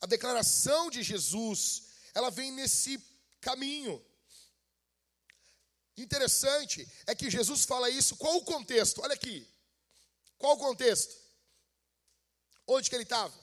[0.00, 2.98] A declaração de Jesus, ela vem nesse
[3.40, 4.04] caminho.
[5.96, 9.00] Interessante é que Jesus fala isso, qual o contexto?
[9.02, 9.48] Olha aqui.
[10.38, 11.14] Qual o contexto?
[12.66, 13.34] Onde que ele estava?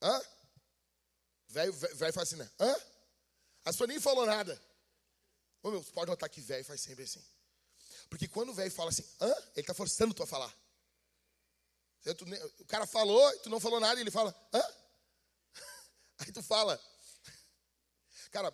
[0.00, 0.22] Hã?
[1.48, 2.50] Velho, velho faz assim, né?
[2.60, 2.72] Hã?
[3.64, 4.60] As pessoas nem falou nada.
[5.62, 7.24] Ô meu, pode notar que velho faz sempre assim.
[8.08, 9.28] Porque quando o velho fala assim, hã?
[9.28, 10.52] Ele está forçando tu a falar.
[12.60, 14.62] O cara falou, tu não falou nada, e ele fala, hã?
[16.18, 16.80] Aí tu fala.
[18.30, 18.52] Cara,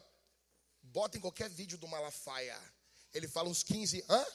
[0.83, 2.61] bota em qualquer vídeo do Malafaia.
[3.13, 4.27] Ele fala uns 15, hã?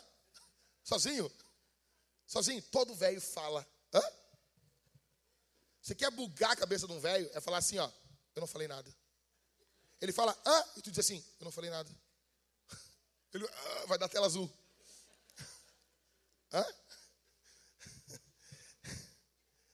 [0.83, 1.29] Sozinho?
[2.25, 2.61] Sozinho?
[2.63, 4.01] Todo velho fala, hã?
[5.81, 7.29] Você quer bugar a cabeça de um velho?
[7.33, 7.91] É falar assim, ó,
[8.35, 8.93] eu não falei nada.
[9.99, 10.63] Ele fala, hã?
[10.77, 11.89] E tu diz assim, eu não falei nada.
[13.33, 14.49] Ele ah, vai dar tela azul.
[16.51, 16.65] Hã?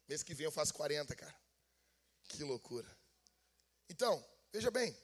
[0.07, 1.35] Mês que vem eu faço 40, cara.
[2.27, 2.89] Que loucura.
[3.89, 4.95] Então, veja bem.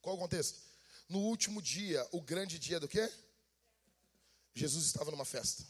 [0.00, 0.60] Qual o contexto?
[1.08, 3.10] No último dia, o grande dia do quê?
[4.54, 5.64] Jesus estava numa festa.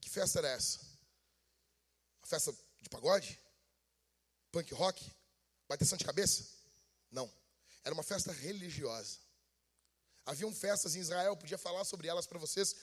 [0.00, 0.80] Que festa era essa?
[2.18, 3.38] Uma festa de pagode?
[4.50, 5.12] Punk rock?
[5.68, 6.46] Bateção de cabeça?
[7.10, 7.30] Não.
[7.84, 9.18] Era uma festa religiosa.
[10.24, 12.74] Haviam festas em Israel, podia falar sobre elas para vocês,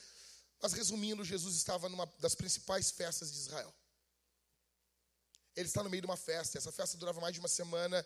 [0.60, 3.72] mas resumindo, Jesus estava numa das principais festas de Israel.
[5.54, 8.04] Ele está no meio de uma festa, essa festa durava mais de uma semana,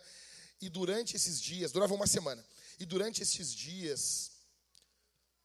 [0.61, 2.45] e durante esses dias, durava uma semana,
[2.79, 4.31] e durante esses dias,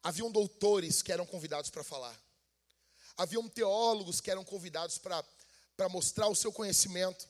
[0.02, 2.16] haviam doutores que eram convidados para falar,
[3.16, 7.26] haviam teólogos que eram convidados para mostrar o seu conhecimento,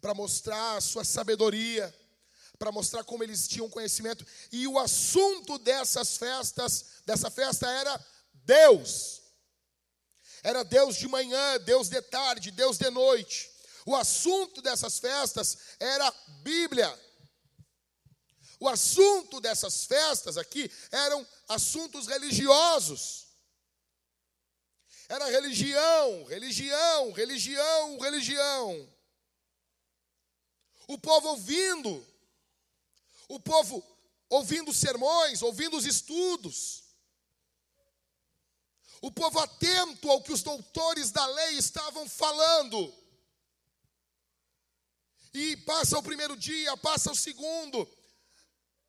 [0.00, 1.94] para mostrar a sua sabedoria,
[2.58, 4.26] para mostrar como eles tinham conhecimento.
[4.52, 8.06] E o assunto dessas festas, dessa festa era
[8.50, 9.22] Deus.
[10.42, 13.48] Era Deus de manhã, Deus de tarde, Deus de noite.
[13.86, 16.10] O assunto dessas festas era
[16.42, 16.90] Bíblia.
[18.58, 23.28] O assunto dessas festas aqui eram assuntos religiosos.
[25.08, 28.94] Era religião, religião, religião, religião.
[30.88, 32.06] O povo ouvindo
[33.28, 33.80] o povo
[34.28, 36.89] ouvindo sermões, ouvindo os estudos,
[39.00, 42.94] o povo atento ao que os doutores da lei estavam falando.
[45.32, 47.88] E passa o primeiro dia, passa o segundo,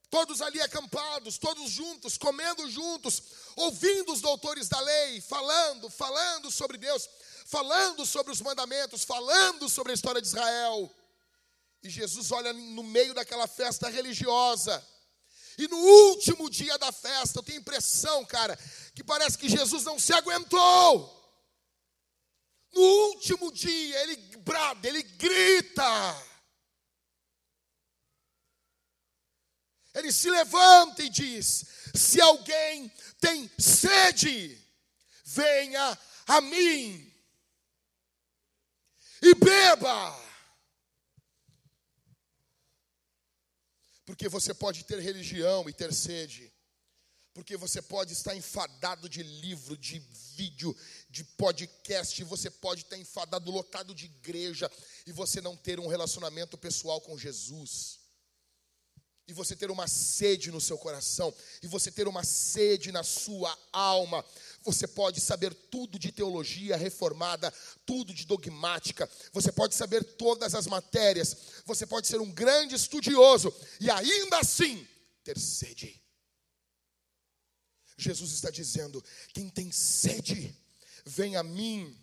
[0.09, 3.21] todos ali acampados, todos juntos, comendo juntos,
[3.55, 7.07] ouvindo os doutores da lei, falando, falando sobre Deus,
[7.45, 10.93] falando sobre os mandamentos, falando sobre a história de Israel.
[11.83, 14.85] E Jesus olha no meio daquela festa religiosa.
[15.61, 18.57] E no último dia da festa, eu tenho impressão, cara,
[18.95, 21.21] que parece que Jesus não se aguentou.
[22.73, 26.27] No último dia, ele brada, ele grita.
[29.93, 34.59] Ele se levanta e diz: Se alguém tem sede,
[35.23, 35.95] venha
[36.25, 37.13] a mim
[39.21, 40.30] e beba.
[44.05, 46.51] Porque você pode ter religião e ter sede.
[47.33, 49.99] Porque você pode estar enfadado de livro, de
[50.35, 50.75] vídeo,
[51.09, 54.69] de podcast, você pode estar enfadado, lotado de igreja,
[55.07, 58.00] e você não ter um relacionamento pessoal com Jesus
[59.31, 63.57] e você ter uma sede no seu coração, e você ter uma sede na sua
[63.71, 64.25] alma.
[64.61, 67.49] Você pode saber tudo de teologia reformada,
[67.85, 73.53] tudo de dogmática, você pode saber todas as matérias, você pode ser um grande estudioso
[73.79, 74.85] e ainda assim
[75.23, 75.99] ter sede.
[77.97, 79.01] Jesus está dizendo:
[79.33, 80.53] quem tem sede,
[81.05, 81.97] vem a mim.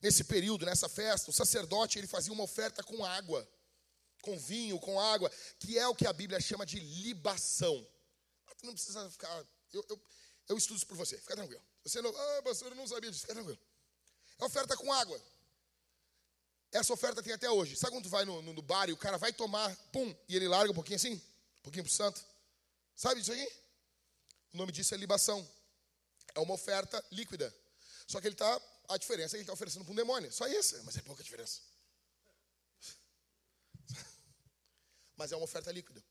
[0.00, 3.48] Nesse período, nessa festa, o sacerdote ele fazia uma oferta com água
[4.26, 5.30] com vinho, com água,
[5.60, 7.86] que é o que a Bíblia chama de libação.
[8.64, 9.46] Não precisa ficar.
[9.72, 10.00] Eu, eu,
[10.48, 11.62] eu estudo isso por você, fica tranquilo.
[11.84, 12.10] Você não.
[12.10, 13.58] Ah, pastor, eu não sabia disso, fica tranquilo.
[14.38, 15.20] É oferta com água.
[16.72, 17.76] Essa oferta tem até hoje.
[17.76, 20.34] Sabe quando tu vai no, no, no, bar e o cara vai tomar, pum, e
[20.34, 21.14] ele larga um pouquinho assim?
[21.14, 22.20] Um pouquinho pro santo?
[22.96, 23.48] Sabe disso aí?
[24.52, 25.48] O nome disso é libação.
[26.34, 27.54] É uma oferta líquida.
[28.08, 28.60] Só que ele está.
[28.88, 30.32] A diferença é que ele está oferecendo para um demônio.
[30.32, 31.60] Só isso, mas é pouca diferença.
[35.16, 36.02] Mas é uma oferta líquida.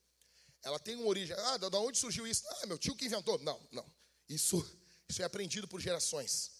[0.63, 1.35] Ela tem uma origem.
[1.37, 2.43] Ah, de onde surgiu isso?
[2.47, 3.37] Ah, meu tio que inventou.
[3.39, 3.85] Não, não.
[4.27, 4.65] Isso,
[5.07, 6.51] isso é aprendido por gerações.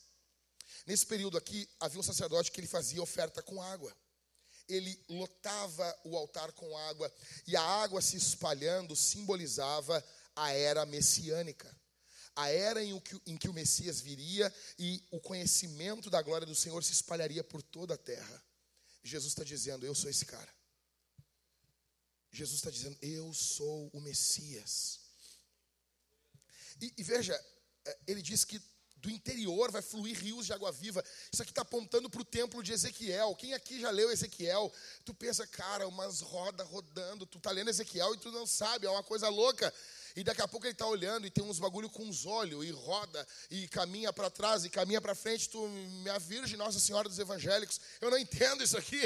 [0.85, 3.95] Nesse período aqui, havia um sacerdote que ele fazia oferta com água.
[4.67, 7.11] Ele lotava o altar com água,
[7.47, 10.03] e a água se espalhando simbolizava
[10.35, 11.75] a era messiânica.
[12.35, 16.55] A era em que, em que o Messias viria e o conhecimento da glória do
[16.55, 18.43] Senhor se espalharia por toda a terra.
[19.03, 20.54] Jesus está dizendo: Eu sou esse cara.
[22.35, 24.99] Jesus está dizendo: Eu sou o Messias.
[26.81, 27.33] E, e, veja,
[27.85, 28.61] é, ele diz que
[28.97, 31.03] do interior vai fluir rios de água viva.
[31.31, 33.35] Isso aqui está apontando para o templo de Ezequiel.
[33.35, 34.73] Quem aqui já leu Ezequiel?
[35.05, 37.25] Tu pensa, cara, umas rodas rodando.
[37.25, 39.71] Tu está lendo Ezequiel e tu não sabe, é uma coisa louca.
[40.15, 42.71] E daqui a pouco ele está olhando e tem uns bagulho com os olhos, e
[42.71, 45.49] roda, e caminha para trás, e caminha para frente.
[45.49, 49.05] Tu, minha Virgem Nossa Senhora dos Evangélicos, eu não entendo isso aqui.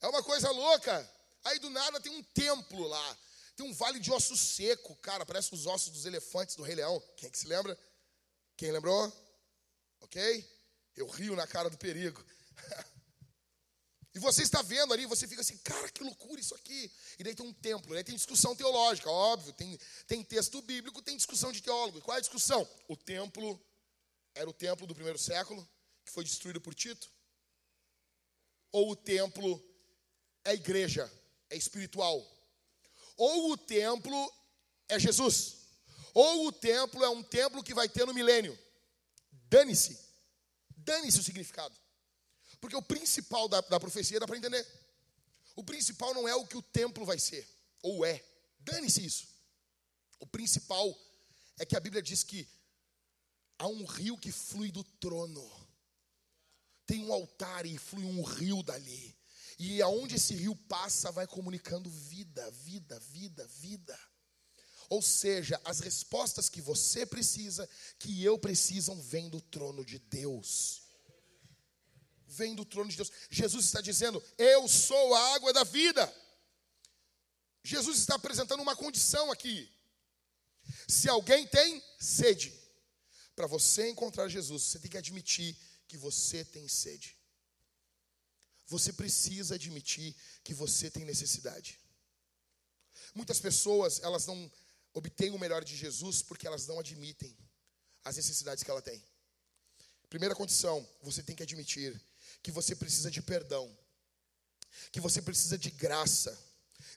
[0.00, 1.17] É uma coisa louca.
[1.48, 3.18] Aí do nada tem um templo lá.
[3.56, 7.02] Tem um vale de osso seco, cara, parece os ossos dos elefantes do Rei Leão.
[7.16, 7.78] Quem é que se lembra?
[8.56, 9.12] Quem lembrou?
[10.00, 10.46] Ok?
[10.94, 12.22] Eu rio na cara do perigo.
[14.14, 16.92] e você está vendo ali, você fica assim, cara, que loucura isso aqui.
[17.18, 21.16] E daí tem um templo, daí tem discussão teológica, óbvio, tem, tem texto bíblico, tem
[21.16, 21.98] discussão de teólogo.
[21.98, 22.68] E qual é a discussão?
[22.86, 23.58] O templo
[24.34, 25.66] era o templo do primeiro século,
[26.04, 27.10] que foi destruído por Tito?
[28.70, 29.64] Ou o templo
[30.44, 31.10] é igreja,
[31.50, 32.24] é espiritual?
[33.16, 34.32] Ou o templo
[34.88, 35.56] é Jesus?
[36.14, 38.58] Ou o templo é um templo que vai ter no milênio?
[39.48, 39.98] Dane-se.
[40.76, 41.76] Dane-se o significado.
[42.60, 44.66] Porque o principal da, da profecia dá para entender.
[45.54, 47.44] O principal não é o que o templo vai ser,
[47.82, 48.24] ou é.
[48.60, 49.26] Dane-se isso.
[50.20, 50.96] O principal
[51.58, 52.48] é que a Bíblia diz que
[53.58, 55.44] há um rio que flui do trono.
[56.86, 59.17] Tem um altar e flui um rio dali.
[59.58, 63.98] E aonde esse rio passa, vai comunicando vida, vida, vida, vida.
[64.88, 67.68] Ou seja, as respostas que você precisa,
[67.98, 70.82] que eu precisam, vêm do trono de Deus.
[72.26, 73.10] Vem do trono de Deus.
[73.28, 76.14] Jesus está dizendo: Eu sou a água da vida.
[77.64, 79.70] Jesus está apresentando uma condição aqui.
[80.86, 82.56] Se alguém tem sede,
[83.34, 85.56] para você encontrar Jesus, você tem que admitir
[85.86, 87.17] que você tem sede.
[88.68, 90.14] Você precisa admitir
[90.44, 91.78] que você tem necessidade.
[93.14, 94.50] Muitas pessoas, elas não
[94.92, 97.36] obtêm o melhor de Jesus porque elas não admitem
[98.04, 99.02] as necessidades que ela tem.
[100.08, 102.00] Primeira condição, você tem que admitir
[102.42, 103.76] que você precisa de perdão,
[104.92, 106.38] que você precisa de graça.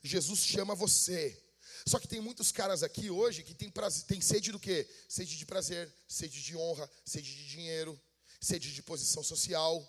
[0.02, 1.42] Jesus chama você
[1.86, 4.88] só que tem muitos caras aqui hoje que tem, prazer, tem sede do quê?
[5.08, 8.00] Sede de prazer, sede de honra, sede de dinheiro,
[8.40, 9.80] sede de posição social.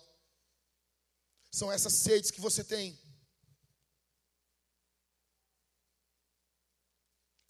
[1.54, 2.98] São essas sedes que você tem.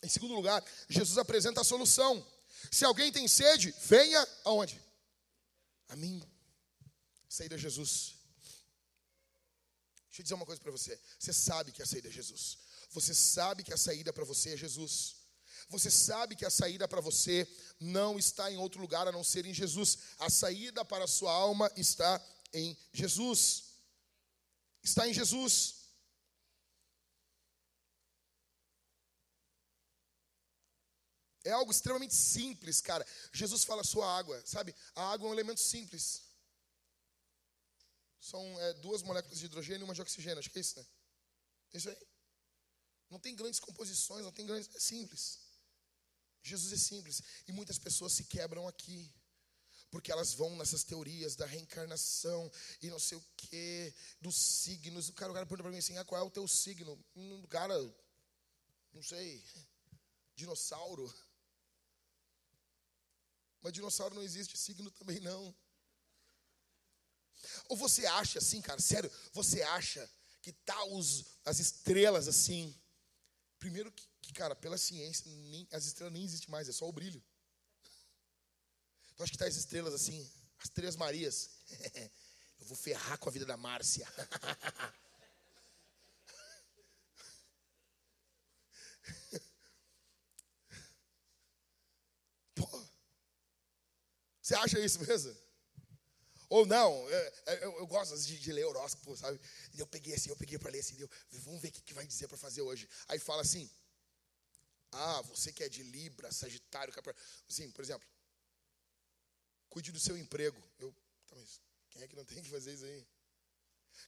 [0.02, 2.14] Em segundo lugar, Jesus apresenta a solução.
[2.70, 4.78] Se alguém tem sede, venha aonde?
[5.88, 6.22] A mim.
[7.30, 8.16] Saída Jesus.
[10.08, 11.00] Deixa eu dizer uma coisa para você.
[11.18, 12.58] Você sabe que a saída é Jesus.
[12.90, 15.16] Você sabe que a saída para você é Jesus.
[15.70, 17.48] Você sabe que a saída para você
[17.80, 19.96] não está em outro lugar a não ser em Jesus.
[20.18, 22.22] A saída para a sua alma está
[22.52, 23.63] em Jesus.
[24.84, 25.84] Está em Jesus.
[31.44, 33.06] É algo extremamente simples, cara.
[33.32, 34.74] Jesus fala sua água, sabe?
[34.94, 36.22] A água é um elemento simples.
[38.20, 40.86] São é, duas moléculas de hidrogênio e uma de oxigênio, acho que é isso, né?
[41.72, 42.08] É isso aí.
[43.10, 44.74] Não tem grandes composições, não tem grandes.
[44.74, 45.40] É simples.
[46.42, 47.22] Jesus é simples.
[47.46, 49.12] E muitas pessoas se quebram aqui.
[49.94, 52.50] Porque elas vão nessas teorias da reencarnação
[52.82, 55.08] e não sei o quê, dos signos.
[55.08, 56.98] O cara, o cara pergunta para mim assim: ah, qual é o teu signo?
[57.14, 57.74] Um cara,
[58.92, 59.40] não sei,
[60.34, 61.14] dinossauro.
[63.62, 65.54] Mas dinossauro não existe, signo também não.
[67.68, 70.10] Ou você acha assim, cara, sério, você acha
[70.42, 72.76] que tá os, as estrelas assim,
[73.64, 76.92] Primeiro que, que cara, pela ciência, nem, as estrelas nem existem mais, é só o
[76.92, 77.24] brilho.
[79.14, 80.28] Então acho que tá as estrelas assim,
[80.58, 81.50] as três Marias.
[82.60, 84.06] Eu vou ferrar com a vida da Márcia.
[92.54, 92.86] Pô,
[94.40, 95.36] você acha isso mesmo?
[96.48, 99.40] Ou não, eu, eu, eu gosto de, de, ler horóscopo, sabe?
[99.72, 101.92] E eu peguei assim, eu peguei para ler assim, eu, vamos ver o que, que
[101.92, 102.88] vai dizer para fazer hoje.
[103.08, 103.68] Aí fala assim,
[104.92, 107.28] ah, você que é de Libra, Sagitário, Capricórnio.
[107.48, 108.06] Assim, por exemplo,
[109.74, 110.56] cuide do seu emprego.
[110.78, 110.94] Eu,
[111.26, 111.60] tá, mas
[111.90, 113.04] quem é que não tem que fazer isso aí?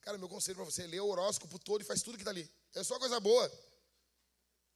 [0.00, 2.30] Cara, meu conselho para você é ler o horóscopo todo e faz tudo que está
[2.30, 2.48] ali.
[2.72, 3.50] É só coisa boa.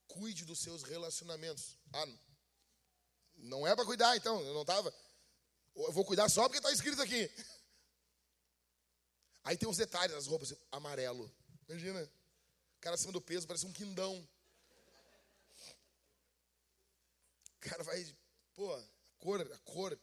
[0.09, 1.79] Cuide dos seus relacionamentos.
[1.93, 2.09] Ah,
[3.37, 4.41] não é para cuidar, então.
[4.41, 4.93] Eu não estava.
[5.77, 7.31] Eu vou cuidar só porque está escrito aqui.
[9.45, 10.53] Aí tem uns detalhes nas roupas.
[10.73, 11.33] Amarelo.
[11.69, 12.03] Imagina.
[12.03, 14.29] O cara acima do peso, parece um quindão.
[17.57, 18.17] O cara vai,
[18.55, 18.83] pô, a
[19.19, 20.01] cor, a cor,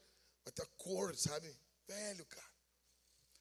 [0.52, 1.56] ter a cor, sabe?
[1.88, 2.57] Velho, cara.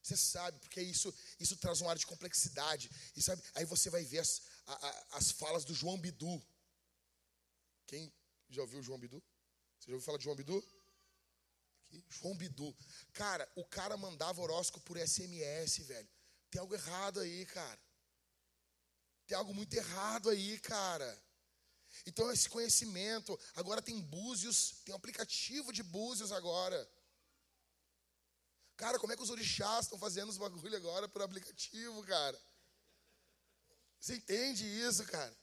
[0.03, 2.89] Você sabe, porque isso, isso traz um ar de complexidade.
[3.17, 6.41] E sabe, aí você vai ver as, a, a, as falas do João Bidu.
[7.87, 8.13] Quem
[8.49, 9.21] já ouviu o João Bidu?
[9.79, 10.65] Você já ouviu falar de João Bidu?
[11.87, 12.77] Aqui, João Bidu.
[13.13, 16.09] Cara, o cara mandava horóscopo por SMS, velho.
[16.51, 17.81] Tem algo errado aí, cara.
[19.27, 21.23] Tem algo muito errado aí, cara.
[22.05, 26.89] Então, esse conhecimento, agora tem búzios, tem um aplicativo de búzios agora.
[28.77, 32.39] Cara, como é que os orixás estão fazendo os bagulho agora por aplicativo, cara?
[33.99, 35.35] Você entende isso, cara?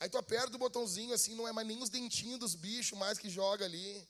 [0.00, 3.18] Aí tu aperta o botãozinho assim, não é mais nem os dentinhos dos bichos mais
[3.18, 4.08] que joga ali.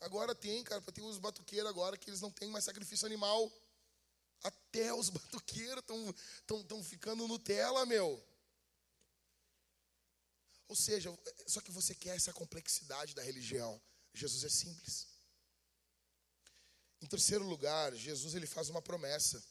[0.00, 3.52] Agora tem, cara, tem os batuqueiros agora que eles não têm mais sacrifício animal.
[4.42, 6.14] Até os batuqueiros estão
[6.46, 8.24] tão, tão ficando Nutella, meu.
[10.68, 11.16] Ou seja,
[11.46, 13.80] só que você quer essa complexidade da religião.
[14.14, 15.17] Jesus é simples.
[17.00, 19.42] Em terceiro lugar, Jesus ele faz uma promessa.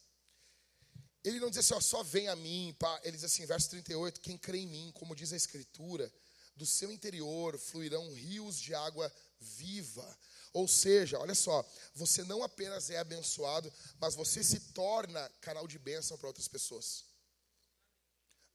[1.23, 2.99] Ele não diz assim, ó, só vem a mim, pá.
[3.03, 6.11] ele diz assim, verso 38, quem crê em mim, como diz a escritura,
[6.55, 10.17] do seu interior fluirão rios de água viva.
[10.53, 11.63] Ou seja, olha só,
[11.93, 17.05] você não apenas é abençoado, mas você se torna canal de bênção para outras pessoas.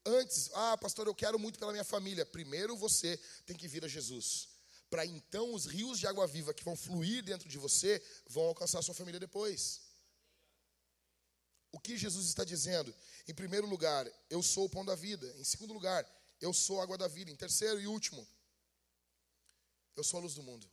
[0.05, 2.27] Antes, ah, pastor, eu quero muito pela minha família.
[2.27, 3.17] Primeiro você
[3.47, 4.49] tem que vir a Jesus.
[4.93, 7.99] Para então os rios de água viva que vão fluir dentro de você
[8.29, 9.81] vão alcançar sua família depois.
[11.73, 12.95] O que Jesus está dizendo?
[13.27, 15.27] Em primeiro lugar, eu sou o pão da vida.
[15.39, 16.07] Em segundo lugar,
[16.43, 17.31] eu sou a água da vida.
[17.31, 18.29] Em terceiro e último,
[19.97, 20.71] eu sou a luz do mundo.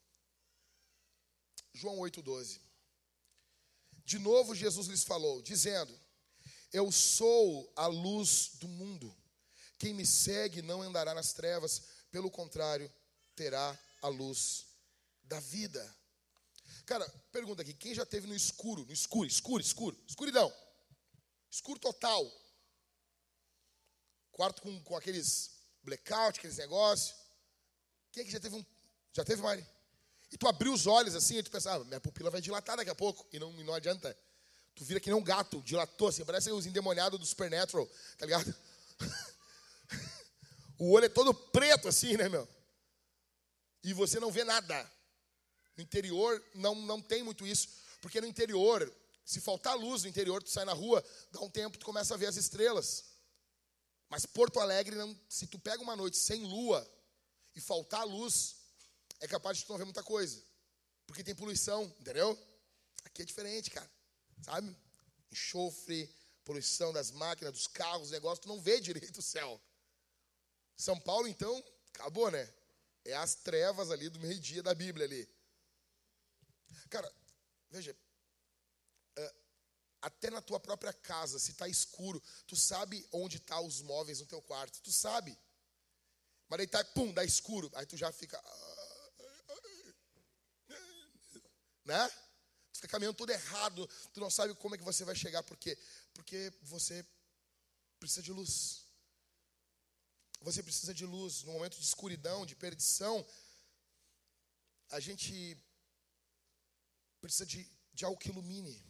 [1.73, 2.59] João 8,12.
[4.03, 5.97] De novo Jesus lhes falou, dizendo:
[6.73, 9.15] Eu sou a luz do mundo.
[9.77, 12.91] Quem me segue não andará nas trevas, pelo contrário,
[13.33, 14.67] terá a luz
[15.23, 15.95] da vida.
[16.85, 18.85] Cara, pergunta aqui: quem já teve no escuro?
[18.85, 20.53] No escuro, escuro, escuro, escuridão.
[21.49, 22.25] Escuro total.
[24.31, 25.51] Quarto com, com aqueles
[25.83, 27.15] blackout, aqueles negócios.
[28.11, 28.65] Quem é que já teve um.
[29.13, 29.65] Já teve, Mari?
[30.31, 32.95] E tu abriu os olhos assim e tu pensava, minha pupila vai dilatar daqui a
[32.95, 33.27] pouco.
[33.33, 34.15] E não, não adianta.
[34.75, 38.55] Tu vira que nem um gato, dilatou assim, parece os endemoniados do Supernatural, tá ligado?
[40.79, 42.47] o olho é todo preto assim, né, meu?
[43.83, 44.91] E você não vê nada.
[45.75, 47.69] No interior não, não tem muito isso.
[48.01, 48.93] Porque no interior,
[49.25, 52.17] se faltar luz no interior, tu sai na rua, dá um tempo, tu começa a
[52.17, 53.05] ver as estrelas.
[54.09, 56.85] Mas Porto Alegre, não, se tu pega uma noite sem lua
[57.55, 58.55] e faltar luz,
[59.19, 60.43] é capaz de tu não ver muita coisa.
[61.05, 62.37] Porque tem poluição, entendeu?
[63.03, 63.89] Aqui é diferente, cara.
[64.43, 64.75] Sabe?
[65.31, 66.09] Enxofre,
[66.43, 69.61] poluição das máquinas, dos carros, negócio, tu não vê direito o céu.
[70.75, 72.51] São Paulo, então, acabou, né?
[73.05, 75.29] É as trevas ali do meio-dia da Bíblia ali.
[76.89, 77.11] Cara,
[77.69, 77.95] veja,
[79.15, 79.35] é,
[80.01, 84.19] até na tua própria casa, se está escuro, tu sabe onde estão tá os móveis
[84.19, 85.37] no teu quarto, tu sabe.
[86.47, 88.41] Mas daí tá, pum, dá escuro, aí tu já fica,
[91.85, 92.09] né?
[92.71, 95.57] Tu fica caminhando todo errado, tu não sabe como é que você vai chegar, por
[95.57, 95.77] quê?
[96.13, 97.05] Porque você
[97.99, 98.88] precisa de luz.
[100.41, 101.43] Você precisa de luz.
[101.43, 103.25] No momento de escuridão, de perdição,
[104.89, 105.57] a gente
[107.19, 108.81] precisa de, de algo que ilumine.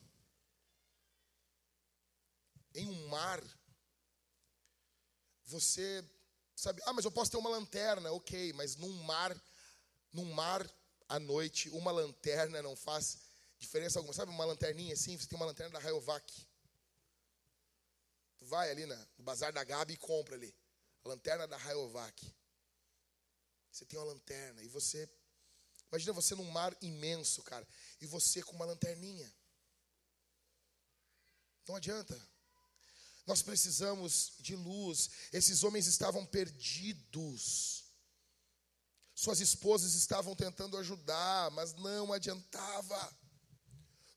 [2.75, 3.43] Em um mar,
[5.45, 6.03] você
[6.55, 9.35] sabe, ah, mas eu posso ter uma lanterna, ok, mas num mar,
[10.13, 10.69] num mar
[11.07, 13.17] à noite, uma lanterna não faz
[13.57, 14.13] diferença alguma.
[14.13, 15.17] Sabe uma lanterninha assim?
[15.17, 16.47] Você tem uma lanterna da Rayovac.
[18.37, 20.55] Tu vai ali na, no Bazar da Gabi e compra ali.
[21.03, 22.33] A lanterna da Rayovac.
[23.71, 25.09] Você tem uma lanterna e você.
[25.89, 27.67] Imagina você num mar imenso, cara.
[28.01, 29.33] E você com uma lanterninha.
[31.67, 32.19] Não adianta.
[33.25, 35.09] Nós precisamos de luz.
[35.31, 37.83] Esses homens estavam perdidos.
[39.13, 43.17] Suas esposas estavam tentando ajudar, mas não adiantava.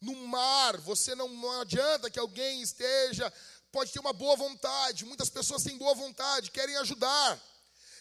[0.00, 3.32] No mar, você não, não adianta que alguém esteja,
[3.72, 5.04] pode ter uma boa vontade.
[5.06, 7.42] Muitas pessoas têm boa vontade, querem ajudar.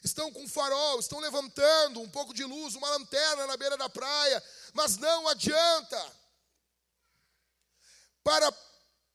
[0.03, 4.43] Estão com farol, estão levantando um pouco de luz, uma lanterna na beira da praia,
[4.73, 6.15] mas não adianta.
[8.23, 8.51] Para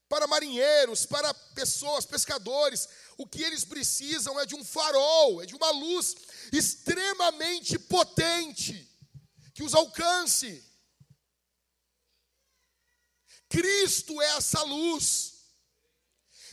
[0.09, 2.89] para marinheiros, para pessoas, pescadores,
[3.19, 6.15] o que eles precisam é de um farol, é de uma luz
[6.53, 8.89] extremamente potente
[9.53, 10.65] que os alcance.
[13.49, 15.36] Cristo é essa luz.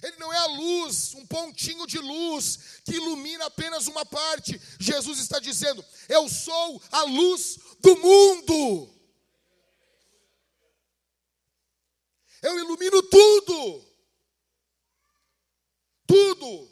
[0.03, 4.61] Ele não é a luz, um pontinho de luz que ilumina apenas uma parte.
[4.77, 8.93] Jesus está dizendo: Eu sou a luz do mundo.
[12.41, 13.85] Eu ilumino tudo.
[16.05, 16.69] Tudo.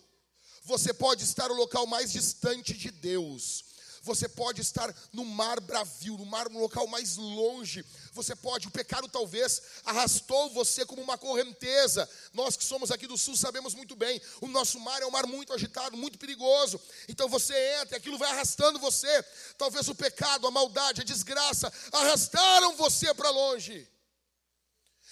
[0.63, 3.70] Você pode estar no local mais distante de Deus.
[4.03, 7.85] Você pode estar no mar bravio, no mar no local mais longe.
[8.13, 12.09] Você pode, o pecado talvez arrastou você como uma correnteza.
[12.33, 14.19] Nós que somos aqui do sul sabemos muito bem.
[14.41, 16.81] O nosso mar é um mar muito agitado, muito perigoso.
[17.07, 19.23] Então você entra, aquilo vai arrastando você.
[19.55, 23.87] Talvez o pecado, a maldade, a desgraça arrastaram você para longe.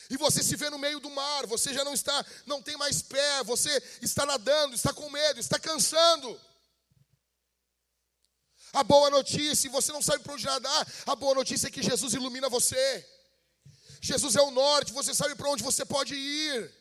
[0.09, 3.03] E você se vê no meio do mar, você já não está, não tem mais
[3.03, 3.69] pé, você
[4.01, 6.39] está nadando, está com medo, está cansando.
[8.73, 11.81] A boa notícia, e você não sabe para onde nadar, a boa notícia é que
[11.81, 13.05] Jesus ilumina você.
[14.01, 16.71] Jesus é o norte, você sabe para onde você pode ir.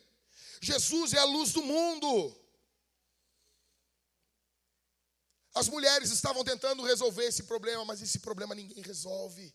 [0.61, 2.35] Jesus é a luz do mundo.
[5.55, 9.53] As mulheres estavam tentando resolver esse problema, mas esse problema ninguém resolve.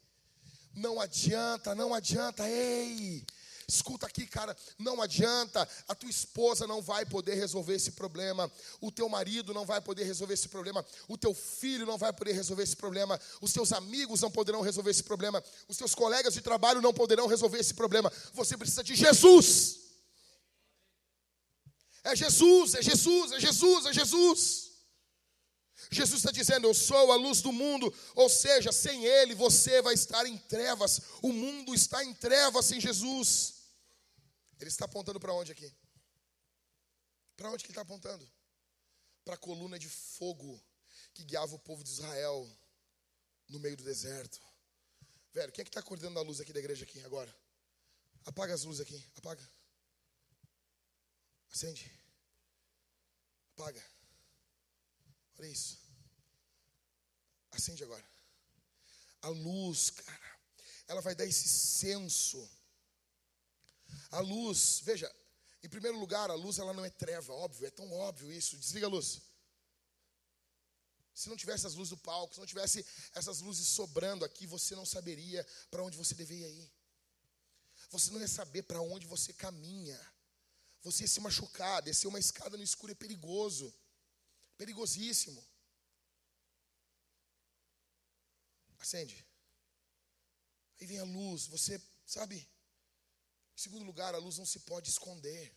[0.74, 2.48] Não adianta, não adianta.
[2.48, 3.24] Ei,
[3.68, 8.50] Escuta aqui, cara, não adianta, a tua esposa não vai poder resolver esse problema,
[8.80, 12.32] o teu marido não vai poder resolver esse problema, o teu filho não vai poder
[12.32, 16.40] resolver esse problema, os teus amigos não poderão resolver esse problema, os teus colegas de
[16.40, 18.12] trabalho não poderão resolver esse problema.
[18.32, 19.80] Você precisa de Jesus.
[22.04, 24.63] É Jesus, é Jesus, é Jesus, é Jesus.
[25.94, 29.94] Jesus está dizendo: Eu sou a luz do mundo, ou seja, sem Ele você vai
[29.94, 31.00] estar em trevas.
[31.22, 33.54] O mundo está em trevas sem Jesus.
[34.60, 35.72] Ele está apontando para onde aqui?
[37.36, 38.30] Para onde que ele está apontando?
[39.24, 40.62] Para a coluna de fogo
[41.12, 42.48] que guiava o povo de Israel
[43.48, 44.40] no meio do deserto.
[45.32, 47.34] Velho, quem é que está acordando a luz aqui da igreja aqui agora?
[48.24, 49.42] Apaga as luzes aqui, apaga.
[51.50, 51.90] Acende.
[53.52, 53.84] Apaga.
[55.38, 55.83] Olha isso.
[57.54, 58.04] Acende agora.
[59.22, 60.38] A luz, cara,
[60.88, 62.48] ela vai dar esse senso.
[64.10, 65.10] A luz, veja,
[65.62, 68.58] em primeiro lugar, a luz ela não é treva, óbvio, é tão óbvio isso.
[68.58, 69.22] Desliga a luz.
[71.14, 74.74] Se não tivesse as luzes do palco, se não tivesse essas luzes sobrando aqui, você
[74.74, 76.72] não saberia para onde você deveria ir.
[77.90, 79.98] Você não ia saber para onde você caminha.
[80.82, 83.72] Você ia se machucar, descer uma escada no escuro é perigoso.
[84.58, 85.42] Perigosíssimo.
[88.84, 89.26] Acende.
[90.78, 92.36] Aí vem a luz, você sabe.
[92.36, 95.56] Em segundo lugar, a luz não se pode esconder.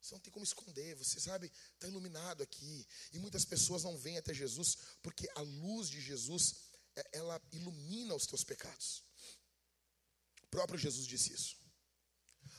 [0.00, 2.84] Você não tem como esconder, você sabe, está iluminado aqui.
[3.12, 6.56] E muitas pessoas não vêm até Jesus porque a luz de Jesus,
[6.96, 9.04] é, ela ilumina os teus pecados.
[10.42, 11.56] O próprio Jesus disse isso.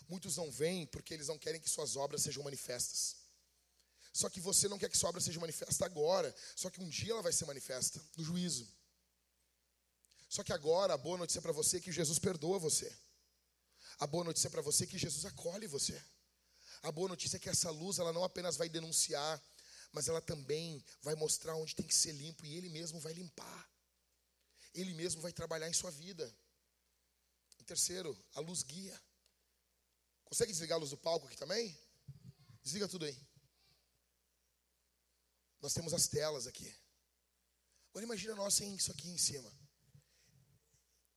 [0.08, 3.18] Muitos não vêm porque eles não querem que suas obras sejam manifestas.
[4.14, 7.12] Só que você não quer que sua obra seja manifesta agora, só que um dia
[7.12, 8.66] ela vai ser manifesta no juízo.
[10.32, 12.90] Só que agora a boa notícia para você é que Jesus perdoa você.
[14.00, 16.02] A boa notícia para você é que Jesus acolhe você.
[16.84, 19.44] A boa notícia é que essa luz ela não apenas vai denunciar,
[19.92, 23.70] mas ela também vai mostrar onde tem que ser limpo e ele mesmo vai limpar.
[24.74, 26.34] Ele mesmo vai trabalhar em sua vida.
[27.60, 28.98] Em terceiro, a luz guia.
[30.24, 31.78] Consegue desligar a luz do palco aqui também?
[32.64, 33.20] Desliga tudo aí.
[35.62, 36.74] Nós temos as telas aqui.
[37.90, 39.61] Agora imagina nós sem isso aqui em cima.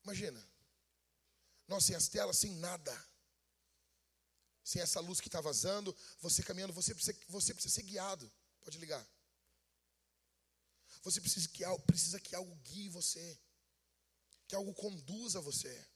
[0.05, 0.47] Imagina.
[1.67, 2.95] Nós sem as telas, sem nada.
[4.63, 8.31] Sem essa luz que está vazando, você caminhando, você precisa, você precisa ser guiado.
[8.63, 9.07] Pode ligar.
[11.03, 13.39] Você precisa que, precisa que algo guie você.
[14.47, 15.87] Que algo conduza você.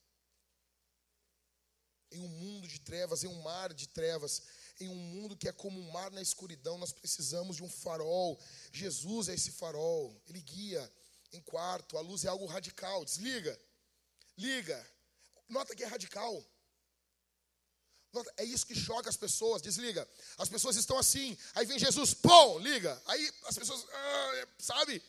[2.10, 4.42] Em um mundo de trevas, em um mar de trevas,
[4.80, 8.40] em um mundo que é como um mar na escuridão, nós precisamos de um farol.
[8.72, 10.92] Jesus é esse farol, ele guia.
[11.32, 13.04] Em quarto, a luz é algo radical.
[13.04, 13.58] Desliga,
[14.38, 14.78] liga.
[15.48, 16.42] Nota que é radical.
[18.12, 19.60] Nota, é isso que choca as pessoas.
[19.60, 20.08] Desliga.
[20.38, 21.36] As pessoas estão assim.
[21.54, 23.00] Aí vem Jesus, pum, liga.
[23.06, 25.02] Aí as pessoas, ah, é, sabe?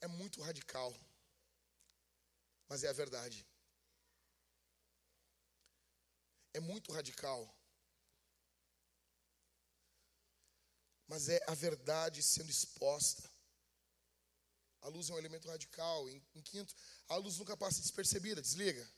[0.00, 0.92] É muito radical.
[2.68, 3.46] Mas é a verdade.
[6.52, 7.54] É muito radical.
[11.10, 13.28] mas é a verdade sendo exposta.
[14.82, 16.08] A luz é um elemento radical.
[16.08, 16.74] Em, em, quinto,
[17.08, 18.88] a luz nunca passa despercebida, desliga.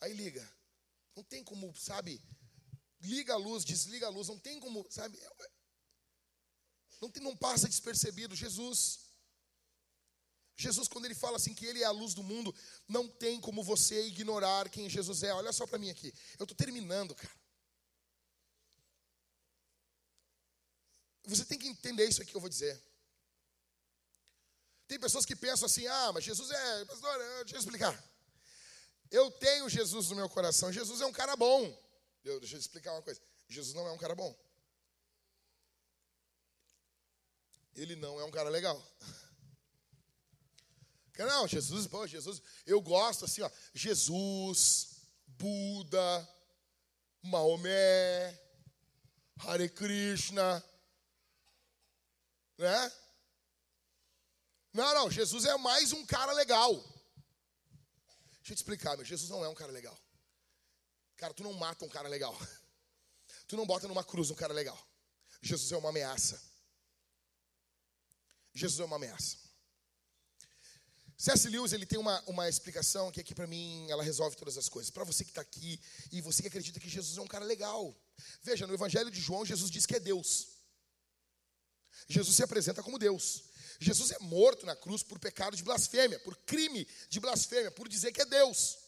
[0.00, 0.48] Aí liga.
[1.14, 2.20] Não tem como, sabe?
[3.00, 5.18] Liga a luz, desliga a luz, não tem como, sabe?
[7.00, 8.34] Não, tem, não passa despercebido.
[8.34, 9.00] Jesus.
[10.56, 12.54] Jesus, quando ele fala assim que ele é a luz do mundo,
[12.86, 15.32] não tem como você ignorar quem Jesus é.
[15.32, 16.12] Olha só para mim aqui.
[16.38, 17.34] Eu estou terminando, cara.
[21.24, 22.89] Você tem que entender isso aqui que eu vou dizer.
[24.90, 26.84] Tem pessoas que pensam assim: ah, mas Jesus é.
[26.84, 28.04] Pastor, deixa eu explicar.
[29.08, 30.72] Eu tenho Jesus no meu coração.
[30.72, 31.62] Jesus é um cara bom.
[32.24, 34.36] Eu, deixa eu explicar uma coisa: Jesus não é um cara bom.
[37.76, 38.76] Ele não é um cara legal.
[41.16, 43.50] Não, Jesus, pô, Jesus, eu gosto assim, ó.
[43.74, 46.28] Jesus, Buda,
[47.22, 48.40] Maomé,
[49.36, 50.64] Hare Krishna,
[52.56, 52.92] né?
[54.72, 56.72] Não, não, Jesus é mais um cara legal.
[58.38, 59.98] Deixa eu te explicar, meu, Jesus não é um cara legal.
[61.16, 62.36] Cara, tu não mata um cara legal.
[63.46, 64.78] Tu não bota numa cruz um cara legal.
[65.42, 66.40] Jesus é uma ameaça.
[68.54, 69.38] Jesus é uma ameaça.
[71.18, 71.48] C.S.
[71.48, 74.90] Lewis ele tem uma, uma explicação que aqui para mim ela resolve todas as coisas.
[74.90, 75.80] Para você que está aqui
[76.12, 77.94] e você que acredita que Jesus é um cara legal.
[78.40, 80.48] Veja, no Evangelho de João, Jesus diz que é Deus.
[82.08, 83.49] Jesus se apresenta como Deus.
[83.80, 88.12] Jesus é morto na cruz por pecado de blasfêmia, por crime de blasfêmia, por dizer
[88.12, 88.78] que é Deus.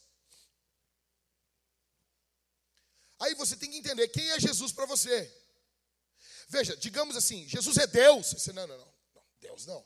[3.19, 5.32] Aí você tem que entender quem é Jesus para você.
[6.48, 8.27] Veja, digamos assim, Jesus é Deus.
[8.27, 9.82] Você, não, não, não, não, Deus não.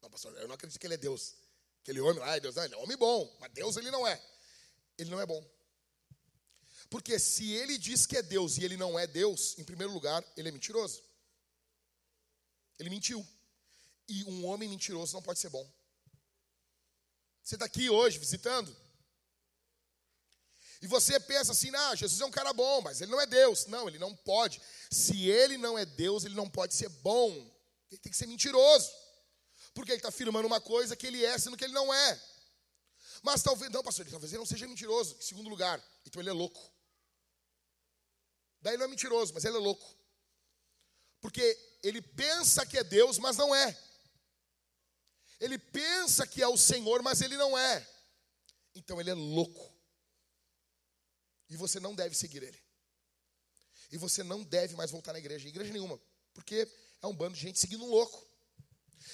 [0.00, 1.34] Não, pastor, eu não acredito que ele é Deus.
[1.82, 2.54] Aquele homem lá é Deus.
[2.54, 4.22] Não, ele é homem bom, mas Deus ele não é.
[4.96, 5.44] Ele não é bom.
[6.88, 10.24] Porque se ele diz que é Deus e ele não é Deus, em primeiro lugar,
[10.36, 11.02] ele é mentiroso.
[12.78, 13.26] Ele mentiu.
[14.08, 15.68] E um homem mentiroso não pode ser bom.
[17.42, 18.74] Você está aqui hoje visitando?
[20.80, 23.66] E você pensa assim, ah, Jesus é um cara bom, mas ele não é Deus.
[23.66, 24.60] Não, ele não pode.
[24.90, 27.32] Se ele não é Deus, ele não pode ser bom.
[27.90, 28.92] Ele tem que ser mentiroso.
[29.72, 32.22] Porque ele está afirmando uma coisa que ele é, sendo que ele não é.
[33.22, 35.16] Mas talvez, não, pastor, talvez ele não seja mentiroso.
[35.18, 36.60] Em segundo lugar, então ele é louco.
[38.60, 39.86] Daí não é mentiroso, mas ele é louco.
[41.20, 43.74] Porque ele pensa que é Deus, mas não é.
[45.44, 47.86] Ele pensa que é o Senhor, mas ele não é.
[48.74, 49.70] Então ele é louco.
[51.50, 52.58] E você não deve seguir ele.
[53.92, 56.00] E você não deve mais voltar na igreja, igreja nenhuma,
[56.32, 56.66] porque
[57.02, 58.26] é um bando de gente seguindo um louco.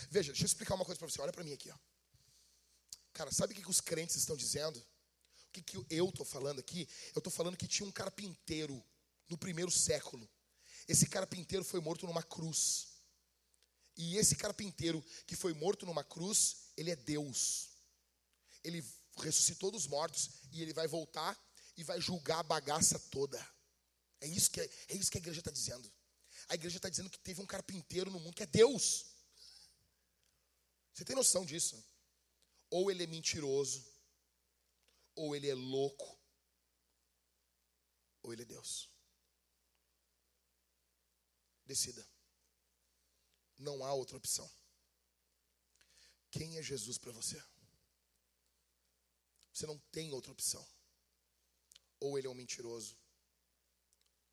[0.08, 1.20] Veja, deixa eu explicar uma coisa para você.
[1.20, 1.78] Olha para mim aqui, ó.
[3.12, 4.78] Cara, sabe o que, que os crentes estão dizendo?
[4.78, 6.88] O que, que eu estou falando aqui?
[7.12, 8.80] Eu estou falando que tinha um carpinteiro
[9.28, 10.30] no primeiro século.
[10.86, 12.89] Esse carpinteiro foi morto numa cruz.
[14.02, 17.68] E esse carpinteiro que foi morto numa cruz, ele é Deus.
[18.64, 18.82] Ele
[19.18, 21.38] ressuscitou dos mortos e ele vai voltar
[21.76, 23.38] e vai julgar a bagaça toda.
[24.18, 25.92] É isso que, é, isso que a igreja está dizendo.
[26.48, 29.04] A igreja está dizendo que teve um carpinteiro no mundo que é Deus.
[30.94, 31.76] Você tem noção disso?
[32.70, 33.84] Ou ele é mentiroso,
[35.14, 36.18] ou ele é louco,
[38.22, 38.88] ou ele é Deus.
[41.66, 42.19] Decida.
[43.60, 44.50] Não há outra opção.
[46.30, 47.40] Quem é Jesus para você?
[49.52, 50.66] Você não tem outra opção.
[52.00, 52.98] Ou ele é um mentiroso,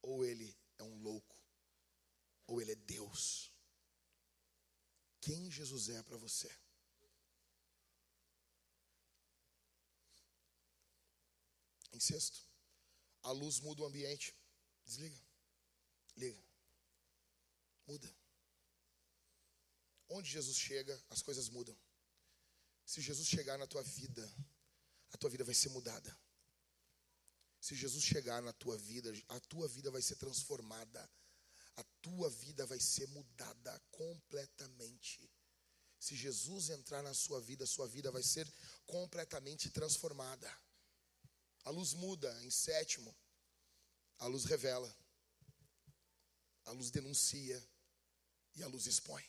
[0.01, 1.37] ou ele é um louco,
[2.45, 3.51] ou ele é Deus.
[5.19, 6.49] Quem Jesus é para você?
[11.91, 12.39] Em sexto,
[13.23, 14.33] a luz muda o ambiente.
[14.85, 15.21] Desliga.
[16.15, 16.41] Liga.
[17.85, 18.16] Muda.
[20.09, 21.77] Onde Jesus chega, as coisas mudam.
[22.85, 24.33] Se Jesus chegar na tua vida,
[25.11, 26.17] a tua vida vai ser mudada.
[27.59, 31.09] Se Jesus chegar na tua vida, a tua vida vai ser transformada.
[31.75, 35.29] A tua vida vai ser mudada completamente.
[35.99, 38.51] Se Jesus entrar na sua vida, a sua vida vai ser
[38.85, 40.49] completamente transformada.
[41.65, 43.13] A luz muda em sétimo.
[44.19, 44.95] A luz revela.
[46.65, 47.61] A luz denuncia.
[48.55, 49.23] E a luz expõe.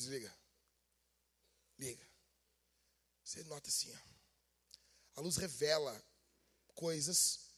[0.00, 0.34] Desliga.
[1.78, 2.08] Liga.
[3.22, 3.98] Você nota assim, ó.
[5.16, 6.02] A luz revela
[6.74, 7.50] coisas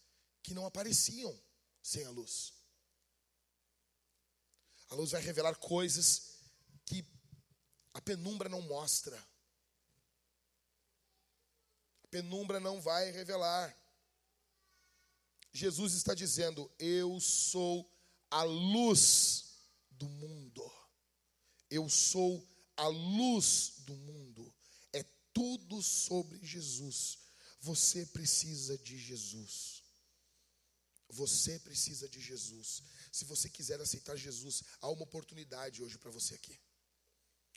[0.42, 1.32] que não apareciam
[1.80, 2.52] sem a luz.
[4.88, 6.40] A luz vai revelar coisas
[6.84, 7.06] que
[7.94, 9.16] a penumbra não mostra.
[12.02, 13.72] A penumbra não vai revelar.
[15.52, 17.88] Jesus está dizendo: Eu sou
[18.28, 19.44] a luz
[19.92, 20.71] do mundo.
[21.72, 22.46] Eu sou
[22.76, 24.54] a luz do mundo.
[24.92, 27.18] É tudo sobre Jesus.
[27.60, 29.82] Você precisa de Jesus.
[31.08, 32.82] Você precisa de Jesus.
[33.10, 36.60] Se você quiser aceitar Jesus, há uma oportunidade hoje para você aqui.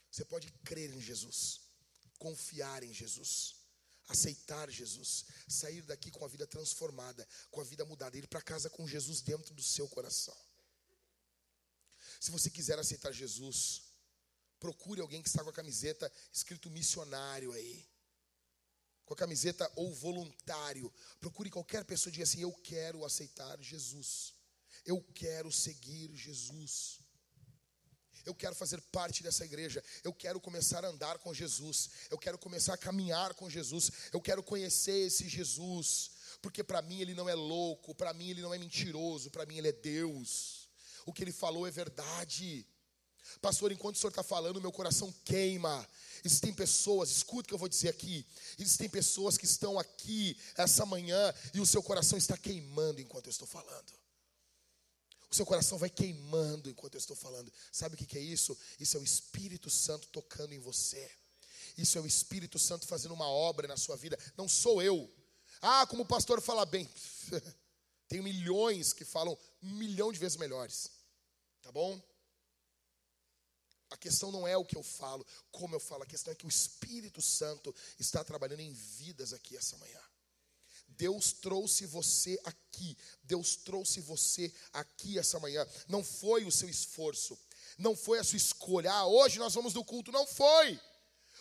[0.10, 1.60] Você pode crer em Jesus,
[2.18, 3.56] confiar em Jesus,
[4.08, 8.70] aceitar Jesus, sair daqui com a vida transformada, com a vida mudada, ir para casa
[8.70, 10.38] com Jesus dentro do seu coração.
[12.22, 13.85] Se você quiser aceitar Jesus,
[14.66, 17.86] procure alguém que está com a camiseta escrito missionário aí
[19.06, 20.92] com a camiseta ou voluntário.
[21.20, 24.34] Procure qualquer pessoa e diga assim: Eu quero aceitar Jesus.
[24.84, 27.00] Eu quero seguir Jesus.
[28.26, 29.84] Eu quero fazer parte dessa igreja.
[30.04, 31.92] Eu quero começar a andar com Jesus.
[32.10, 33.92] Eu quero começar a caminhar com Jesus.
[34.12, 36.10] Eu quero conhecer esse Jesus.
[36.42, 39.58] Porque para mim ele não é louco, para mim ele não é mentiroso, para mim
[39.60, 40.68] ele é Deus.
[41.06, 42.68] O que ele falou é verdade.
[43.42, 45.88] Pastor, enquanto o senhor está falando, meu coração queima.
[46.24, 48.26] Existem pessoas, escuta o que eu vou dizer aqui.
[48.58, 53.32] Existem pessoas que estão aqui essa manhã e o seu coração está queimando enquanto eu
[53.32, 53.94] estou falando.
[55.30, 57.52] O seu coração vai queimando enquanto eu estou falando.
[57.72, 58.58] Sabe o que é isso?
[58.80, 61.12] Isso é o Espírito Santo tocando em você.
[61.78, 64.18] Isso é o Espírito Santo fazendo uma obra na sua vida.
[64.38, 65.12] Não sou eu.
[65.62, 66.90] Ah, como o pastor fala bem.
[68.08, 70.90] Tem milhões que falam um milhão de vezes melhores.
[71.62, 72.02] Tá bom?
[73.96, 76.46] A questão não é o que eu falo, como eu falo, a questão é que
[76.46, 80.02] o Espírito Santo está trabalhando em vidas aqui essa manhã.
[80.90, 85.66] Deus trouxe você aqui, Deus trouxe você aqui essa manhã.
[85.88, 87.40] Não foi o seu esforço,
[87.78, 88.92] não foi a sua escolha.
[88.92, 90.78] Ah, hoje nós vamos do culto, não foi.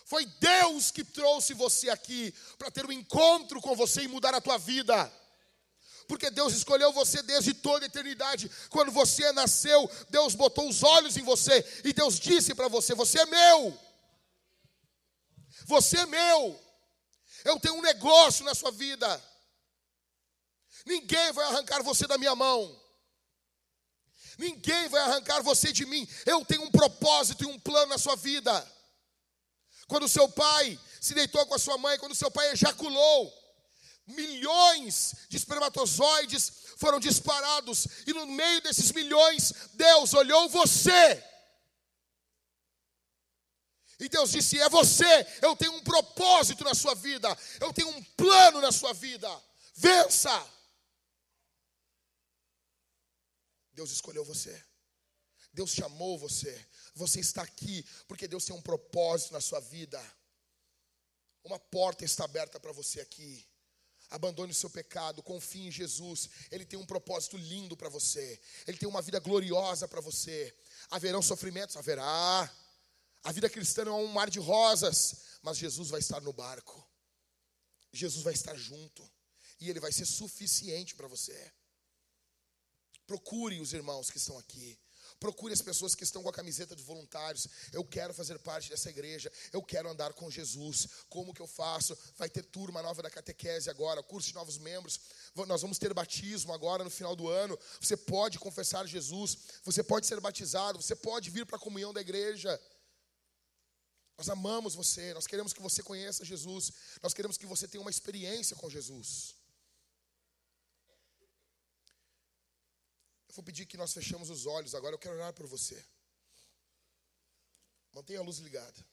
[0.05, 4.41] Foi Deus que trouxe você aqui para ter um encontro com você e mudar a
[4.41, 5.13] tua vida.
[6.07, 8.51] Porque Deus escolheu você desde toda a eternidade.
[8.69, 13.21] Quando você nasceu, Deus botou os olhos em você e Deus disse para você: Você
[13.21, 13.79] é meu.
[15.67, 16.61] Você é meu.
[17.45, 19.23] Eu tenho um negócio na sua vida.
[20.85, 22.81] Ninguém vai arrancar você da minha mão.
[24.37, 26.07] Ninguém vai arrancar você de mim.
[26.27, 28.75] Eu tenho um propósito e um plano na sua vida.
[29.87, 33.33] Quando seu pai se deitou com a sua mãe, quando seu pai ejaculou,
[34.07, 41.23] milhões de espermatozoides foram disparados, e no meio desses milhões, Deus olhou você.
[43.99, 47.29] E Deus disse: É você, eu tenho um propósito na sua vida,
[47.61, 49.29] eu tenho um plano na sua vida.
[49.75, 50.51] Vença.
[53.73, 54.63] Deus escolheu você.
[55.53, 56.67] Deus chamou você.
[56.95, 60.01] Você está aqui porque Deus tem um propósito na sua vida.
[61.43, 63.47] Uma porta está aberta para você aqui.
[64.15, 66.31] Abandone o seu pecado, confie em Jesus.
[66.49, 68.41] Ele tem um propósito lindo para você.
[68.65, 70.57] Ele tem uma vida gloriosa para você.
[70.89, 71.77] Haverão sofrimentos?
[71.77, 72.49] Haverá.
[73.25, 76.89] A vida cristã não é um mar de rosas, mas Jesus vai estar no barco.
[77.93, 79.03] Jesus vai estar junto.
[79.59, 81.53] E ele vai ser suficiente para você.
[83.09, 84.79] Procure os irmãos que estão aqui.
[85.25, 87.49] Procure as pessoas que estão com a camiseta de voluntários.
[87.73, 89.33] Eu quero fazer parte dessa igreja.
[89.55, 90.87] Eu quero andar com Jesus.
[91.09, 91.97] Como que eu faço?
[92.19, 95.01] Vai ter turma nova da catequese agora, curso de novos membros.
[95.47, 97.59] Nós vamos ter batismo agora no final do ano.
[97.81, 99.39] Você pode confessar Jesus.
[99.63, 100.83] Você pode ser batizado.
[100.83, 102.61] Você pode vir para a comunhão da igreja.
[104.19, 105.15] Nós amamos você.
[105.15, 106.71] Nós queremos que você conheça Jesus.
[107.03, 109.37] Nós queremos que você tenha uma experiência com Jesus.
[113.35, 114.95] Vou pedir que nós fechemos os olhos agora.
[114.95, 115.85] Eu quero orar por você.
[117.93, 118.87] Mantenha a luz ligada.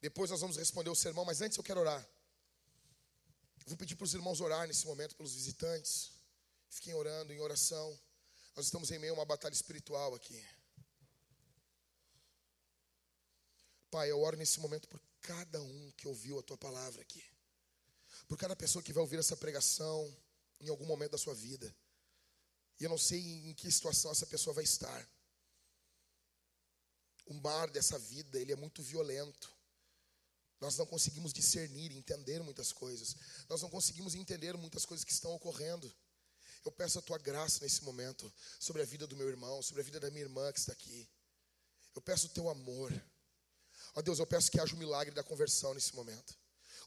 [0.00, 2.00] Depois nós vamos responder o sermão, mas antes eu quero orar.
[3.60, 6.12] Eu vou pedir para os irmãos orar nesse momento pelos visitantes.
[6.68, 7.98] Fiquem orando em oração.
[8.54, 10.44] Nós estamos em meio a uma batalha espiritual aqui.
[13.90, 17.24] Pai, eu oro nesse momento por cada um que ouviu a tua palavra aqui.
[18.28, 20.14] Por cada pessoa que vai ouvir essa pregação
[20.60, 21.74] em algum momento da sua vida.
[22.78, 25.08] E eu não sei em que situação essa pessoa vai estar.
[27.26, 29.50] O mar dessa vida, ele é muito violento.
[30.60, 33.16] Nós não conseguimos discernir, entender muitas coisas.
[33.48, 35.92] Nós não conseguimos entender muitas coisas que estão ocorrendo.
[36.64, 39.84] Eu peço a tua graça nesse momento sobre a vida do meu irmão, sobre a
[39.84, 41.08] vida da minha irmã que está aqui.
[41.94, 42.92] Eu peço o teu amor.
[43.94, 46.36] Ó Deus, eu peço que haja o um milagre da conversão nesse momento.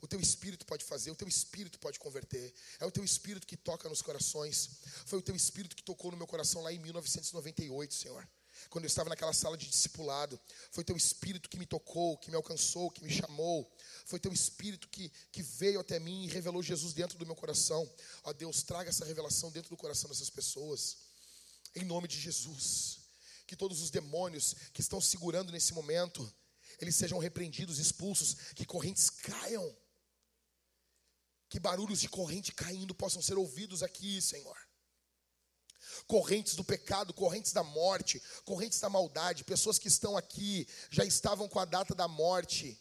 [0.01, 2.53] O teu espírito pode fazer, o teu espírito pode converter.
[2.79, 4.69] É o teu espírito que toca nos corações.
[5.05, 8.27] Foi o teu espírito que tocou no meu coração lá em 1998, Senhor.
[8.69, 10.39] Quando eu estava naquela sala de discipulado,
[10.71, 13.69] foi teu espírito que me tocou, que me alcançou, que me chamou.
[14.05, 17.89] Foi teu espírito que, que veio até mim e revelou Jesus dentro do meu coração.
[18.23, 20.97] Ó Deus, traga essa revelação dentro do coração dessas pessoas.
[21.75, 22.99] Em nome de Jesus.
[23.47, 26.31] Que todos os demônios que estão segurando nesse momento,
[26.79, 29.75] eles sejam repreendidos, expulsos, que correntes caiam
[31.49, 34.55] que barulhos de corrente caindo possam ser ouvidos aqui, Senhor.
[36.05, 41.49] Correntes do pecado, correntes da morte, correntes da maldade, pessoas que estão aqui já estavam
[41.49, 42.79] com a data da morte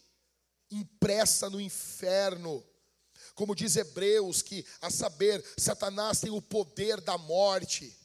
[0.69, 2.63] impressa no inferno.
[3.33, 7.97] Como diz Hebreus, que a saber, Satanás tem o poder da morte.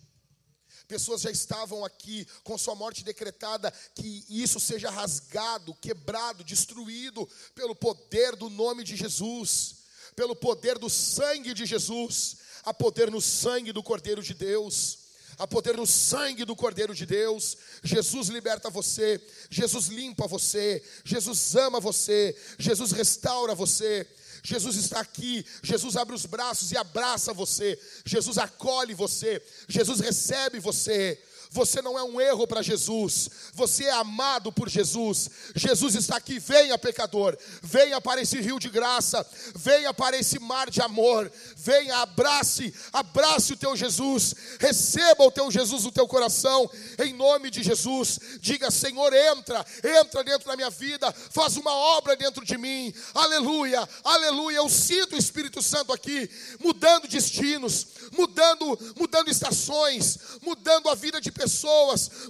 [0.89, 7.75] Pessoas já estavam aqui com sua morte decretada, que isso seja rasgado, quebrado, destruído pelo
[7.75, 9.84] poder do nome de Jesus
[10.15, 14.99] pelo poder do sangue de Jesus, há poder no sangue do Cordeiro de Deus.
[15.37, 17.57] Há poder no sangue do Cordeiro de Deus.
[17.83, 19.21] Jesus liberta você,
[19.51, 24.07] Jesus limpa você, Jesus ama você, Jesus restaura você.
[24.47, 30.61] Jesus está aqui, Jesus abre os braços e abraça você, Jesus acolhe você, Jesus recebe
[30.61, 31.19] você.
[31.55, 33.31] Você não é um erro para Jesus.
[33.53, 35.31] Você é amado por Jesus.
[35.55, 36.41] Jesus está aqui.
[36.41, 37.39] Venha, pecador.
[37.63, 39.25] Venha para esse rio de graça.
[39.55, 41.31] Venha para esse mar de amor.
[41.57, 44.35] Venha, abrace, abrace o teu Jesus.
[44.59, 46.69] Receba o teu Jesus no teu coração.
[46.99, 48.19] Em nome de Jesus.
[48.41, 49.65] Diga, Senhor, entra,
[50.01, 51.13] entra dentro da minha vida.
[51.31, 52.93] Faz uma obra dentro de mim.
[53.15, 54.57] Aleluia, aleluia.
[54.57, 56.29] Eu sinto o Espírito Santo aqui,
[56.59, 61.44] mudando destinos, mudando, mudando estações, mudando a vida de pessoas,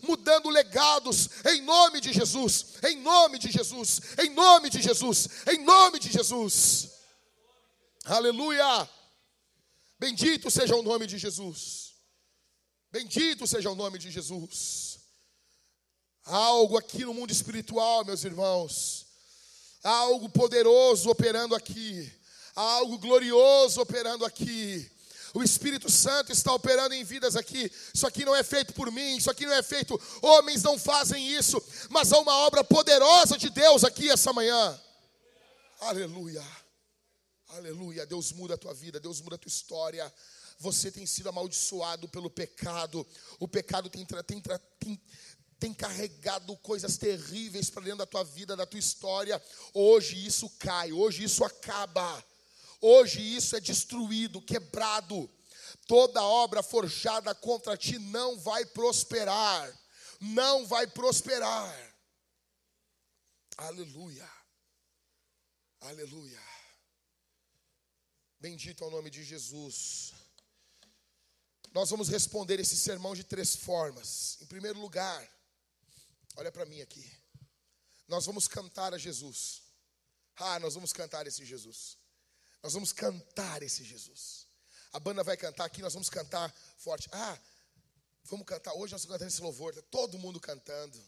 [0.02, 5.64] mudando legados, em nome de Jesus, em nome de Jesus, em nome de Jesus, em
[5.64, 6.90] nome de Jesus.
[8.04, 8.88] Aleluia!
[9.98, 11.94] Bendito seja o nome de Jesus.
[12.90, 15.00] Bendito seja o nome de Jesus.
[16.24, 19.06] Há algo aqui no mundo espiritual, meus irmãos.
[19.82, 22.10] Há algo poderoso operando aqui.
[22.54, 24.90] Há algo glorioso operando aqui.
[25.34, 27.68] O Espírito Santo está operando em vidas aqui.
[27.92, 30.00] Isso aqui não é feito por mim, isso aqui não é feito.
[30.22, 34.80] Homens não fazem isso, mas há uma obra poderosa de Deus aqui essa manhã.
[35.80, 36.42] Aleluia.
[37.48, 38.06] Aleluia.
[38.06, 40.12] Deus muda a tua vida, Deus muda a tua história.
[40.60, 43.04] Você tem sido amaldiçoado pelo pecado.
[43.40, 44.40] O pecado tem, tem,
[44.78, 45.00] tem,
[45.58, 49.42] tem carregado coisas terríveis para dentro da tua vida, da tua história.
[49.72, 52.24] Hoje isso cai, hoje isso acaba.
[52.86, 55.30] Hoje isso é destruído, quebrado.
[55.86, 59.74] Toda obra forjada contra ti não vai prosperar.
[60.20, 61.96] Não vai prosperar.
[63.56, 64.30] Aleluia.
[65.80, 66.42] Aleluia.
[68.38, 70.12] Bendito é o nome de Jesus.
[71.72, 74.36] Nós vamos responder esse sermão de três formas.
[74.42, 75.26] Em primeiro lugar,
[76.36, 77.10] olha para mim aqui.
[78.06, 79.62] Nós vamos cantar a Jesus.
[80.36, 82.03] Ah, nós vamos cantar esse Jesus.
[82.64, 84.48] Nós vamos cantar esse Jesus.
[84.90, 87.10] A banda vai cantar aqui, nós vamos cantar forte.
[87.12, 87.38] Ah,
[88.22, 88.72] vamos cantar.
[88.72, 89.74] Hoje nós estamos cantando esse louvor.
[89.74, 90.98] Está todo mundo cantando.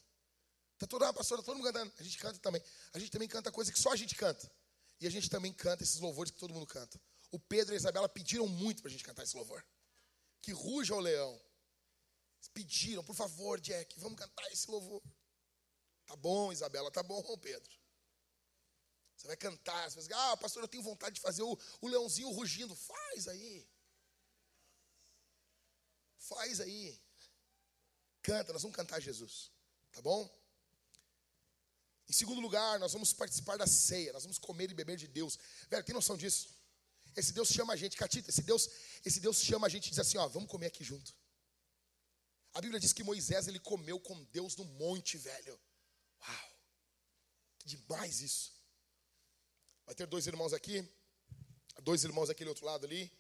[0.75, 1.91] Está toda a pastora, todo mundo cantando.
[1.99, 2.63] A gente canta também.
[2.93, 4.53] A gente também canta coisa que só a gente canta.
[5.01, 7.01] E a gente também canta esses louvores que todo mundo canta.
[7.31, 9.65] O Pedro e a Isabela pediram muito para a gente cantar esse louvor.
[10.43, 11.41] Que ruja o leão.
[12.37, 15.03] Eles pediram, por favor, Jack, vamos cantar esse louvor.
[16.05, 17.86] Tá bom, Isabela, tá bom, Pedro.
[19.17, 21.89] Você vai cantar, você vai dizer, ah, pastor, eu tenho vontade de fazer o, o
[21.89, 22.75] leãozinho rugindo.
[22.75, 23.69] Faz aí.
[26.19, 27.01] Faz aí.
[28.23, 29.51] Canta, nós vamos cantar Jesus.
[29.93, 30.29] Tá bom?
[32.09, 35.39] Em segundo lugar, nós vamos participar da ceia, nós vamos comer e beber de Deus.
[35.69, 36.55] Velho, tem noção disso?
[37.17, 38.69] Esse Deus chama a gente, Catita, esse Deus,
[39.05, 41.15] esse Deus chama a gente e diz assim, ó, vamos comer aqui junto.
[42.53, 45.59] A Bíblia diz que Moisés ele comeu com Deus no monte, velho.
[46.21, 46.59] Uau!
[47.65, 48.56] Demais isso.
[49.87, 50.87] Vai ter dois irmãos aqui,
[51.83, 53.11] dois irmãos daquele outro lado ali,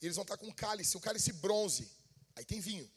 [0.00, 1.90] e eles vão estar com um cálice, um cálice bronze.
[2.36, 2.90] Aí tem vinho.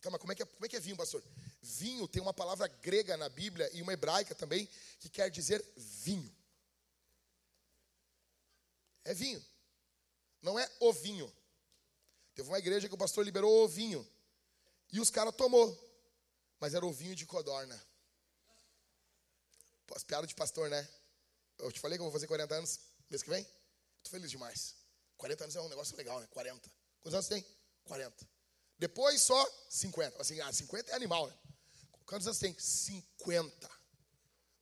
[0.00, 1.22] Calma, como é que é, como é, que é vinho, pastor?
[1.62, 6.34] Vinho tem uma palavra grega na Bíblia e uma hebraica também que quer dizer vinho.
[9.04, 9.44] É vinho.
[10.40, 11.32] Não é ovinho.
[12.34, 14.06] Teve uma igreja que o pastor liberou ovinho.
[14.90, 15.70] E os caras tomou.
[16.58, 17.80] Mas era ovinho de codorna.
[19.94, 20.88] As piadas de pastor, né?
[21.62, 23.42] Eu te falei que eu vou fazer 40 anos mês que vem?
[23.98, 24.74] Estou feliz demais.
[25.16, 26.26] 40 anos é um negócio legal, né?
[26.26, 26.70] 40.
[27.00, 27.46] Quantos anos tem?
[27.84, 28.28] 40.
[28.78, 30.20] Depois só 50.
[30.20, 31.38] Assim, ah, 50 é animal, né?
[32.04, 32.52] Quantos anos tem?
[32.58, 33.70] 50.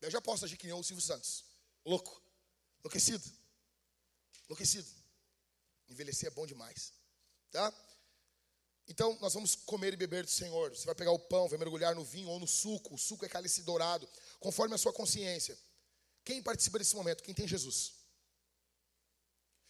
[0.03, 1.45] Eu já posso agir que nem o Silvio Santos.
[1.87, 2.23] Louco.
[2.81, 3.25] Enlouquecido.
[4.45, 4.89] Enlouquecido.
[5.89, 6.93] Envelhecer é bom demais.
[7.51, 7.73] Tá?
[8.87, 10.71] Então, nós vamos comer e beber do Senhor.
[10.71, 12.95] Você vai pegar o pão, vai mergulhar no vinho ou no suco.
[12.95, 14.07] O suco é cálice dourado,
[14.39, 15.57] conforme a sua consciência.
[16.25, 17.23] Quem participa desse momento?
[17.23, 17.95] Quem tem Jesus.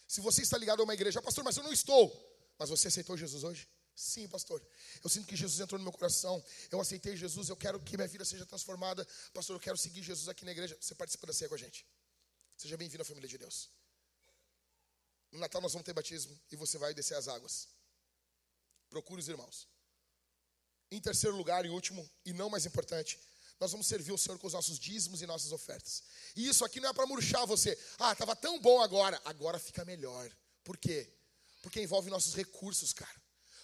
[0.07, 2.11] Se você está ligado a uma igreja, pastor, mas eu não estou.
[2.57, 3.67] Mas você aceitou Jesus hoje?
[3.95, 4.61] Sim, pastor.
[5.03, 6.43] Eu sinto que Jesus entrou no meu coração.
[6.69, 7.49] Eu aceitei Jesus.
[7.49, 9.07] Eu quero que minha vida seja transformada.
[9.33, 10.77] Pastor, eu quero seguir Jesus aqui na igreja.
[10.79, 11.85] Você participa da ceia com a gente.
[12.57, 13.69] Seja bem-vindo à família de Deus.
[15.31, 17.69] No Natal nós vamos ter batismo e você vai descer as águas.
[18.89, 19.67] Procure os irmãos.
[20.91, 23.17] Em terceiro lugar e último, e não mais importante,
[23.61, 26.01] nós vamos servir o Senhor com os nossos dízimos e nossas ofertas.
[26.35, 27.77] E isso aqui não é para murchar você.
[27.99, 29.21] Ah, estava tão bom agora.
[29.23, 30.35] Agora fica melhor.
[30.63, 31.07] Por quê?
[31.61, 33.21] Porque envolve nossos recursos, cara.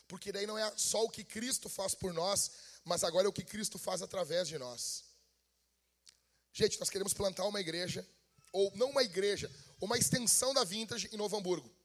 [0.07, 2.51] Porque daí não é só o que Cristo faz por nós,
[2.85, 5.03] mas agora é o que Cristo faz através de nós.
[6.53, 8.07] Gente, nós queremos plantar uma igreja,
[8.53, 9.51] ou não uma igreja,
[9.81, 11.75] uma extensão da Vintage em Novo Hamburgo.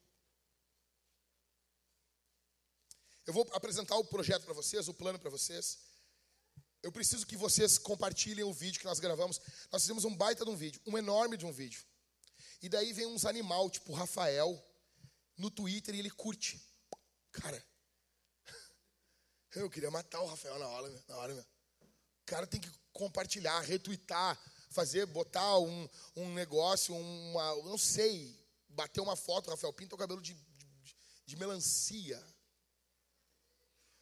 [3.25, 5.79] Eu vou apresentar o projeto para vocês, o plano para vocês.
[6.83, 9.41] Eu preciso que vocês compartilhem o vídeo que nós gravamos.
[9.71, 11.85] Nós fizemos um baita de um vídeo, um enorme de um vídeo.
[12.61, 14.61] E daí vem uns animal, tipo Rafael,
[15.37, 16.61] no Twitter e ele curte.
[17.31, 17.65] Cara,
[19.55, 21.43] Eu queria matar o Rafael na hora, na hora, meu.
[21.43, 24.39] O cara tem que compartilhar, retweetar,
[24.71, 28.39] fazer, botar um, um negócio, uma, não sei,
[28.69, 30.97] bater uma foto, Rafael, pinta o cabelo de, de,
[31.27, 32.23] de melancia.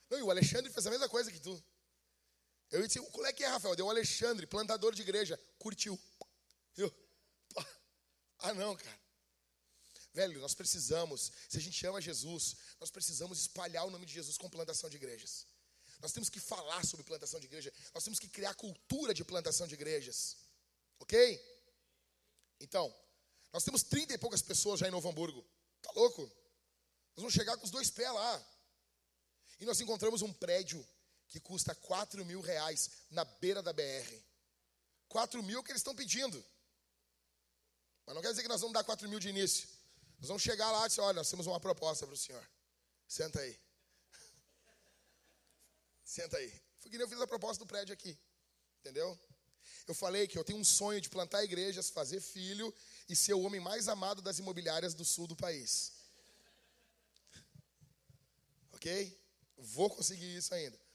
[0.09, 1.63] Não, e o Alexandre fez a mesma coisa que tu.
[2.71, 3.75] Eu disse, qual é que é, Rafael?
[3.75, 5.99] Deu o Alexandre, plantador de igreja, curtiu.
[6.77, 6.93] Eu,
[8.43, 9.01] ah, não, cara.
[10.13, 14.37] Velho, nós precisamos, se a gente ama Jesus, nós precisamos espalhar o nome de Jesus
[14.37, 15.47] com plantação de igrejas.
[16.01, 17.73] Nós temos que falar sobre plantação de igreja.
[17.95, 20.37] Nós temos que criar cultura de plantação de igrejas.
[20.99, 21.15] Ok?
[22.59, 22.95] Então,
[23.53, 25.45] nós temos trinta e poucas pessoas já em Novo Hamburgo.
[25.83, 26.23] Tá louco?
[26.23, 28.47] Nós vamos chegar com os dois pés lá.
[29.61, 30.85] E nós encontramos um prédio
[31.31, 34.13] que custa 4 mil reais na beira da BR.
[35.09, 36.45] 4 mil que eles estão pedindo.
[38.05, 39.69] Mas não quer dizer que nós vamos dar 4 mil de início.
[40.19, 42.45] Nós vamos chegar lá e dizer, olha, nós temos uma proposta para o senhor.
[43.07, 43.59] Senta aí.
[46.05, 46.51] Senta aí.
[46.81, 48.19] Foi que nem eu fiz a proposta do prédio aqui.
[48.81, 49.19] Entendeu?
[49.87, 52.75] Eu falei que eu tenho um sonho de plantar igrejas, fazer filho
[53.09, 55.93] e ser o homem mais amado das imobiliárias do sul do país.
[58.73, 59.17] Ok?
[59.57, 60.90] Vou conseguir isso ainda.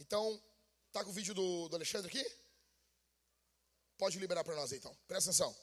[0.00, 0.40] Então,
[0.92, 2.24] tá com o vídeo do, do Alexandre aqui?
[3.98, 4.90] Pode liberar para nós então.
[5.06, 5.54] Presta atenção.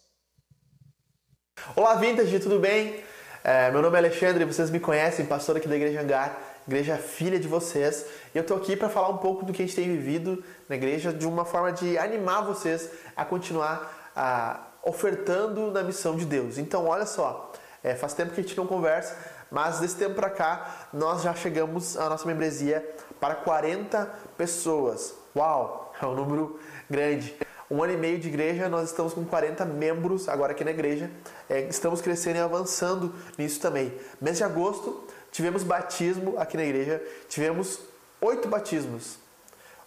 [1.76, 3.04] Olá, Vintage, tudo bem?
[3.44, 7.40] É, meu nome é Alexandre, vocês me conhecem, pastor aqui da Igreja Hangar, igreja filha
[7.40, 8.06] de vocês.
[8.34, 10.76] E eu estou aqui para falar um pouco do que a gente tem vivido na
[10.76, 16.60] igreja, de uma forma de animar vocês a continuar a, ofertando na missão de Deus.
[16.60, 17.52] Então, olha só,
[17.84, 19.18] é, faz tempo que a gente não conversa,
[19.52, 22.88] mas desse tempo para cá nós já chegamos a nossa membresia
[23.20, 24.06] para 40
[24.38, 25.14] pessoas.
[25.36, 26.60] Uau, é um número
[26.90, 27.36] grande.
[27.70, 31.12] Um ano e meio de igreja, nós estamos com 40 membros agora aqui na igreja.
[31.50, 33.94] É, estamos crescendo e avançando nisso também.
[34.22, 37.02] Mês de agosto, tivemos batismo aqui na igreja.
[37.28, 37.80] Tivemos
[38.22, 39.18] oito batismos.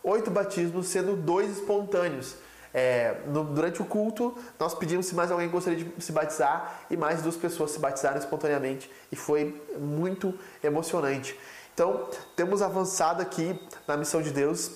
[0.02, 2.34] Oito batismos, sendo dois espontâneos.
[2.72, 6.96] É, no, durante o culto, nós pedimos se mais alguém gostaria de se batizar e
[6.96, 11.38] mais duas pessoas se batizaram espontaneamente e foi muito emocionante.
[11.74, 14.70] Então, temos avançado aqui na missão de Deus,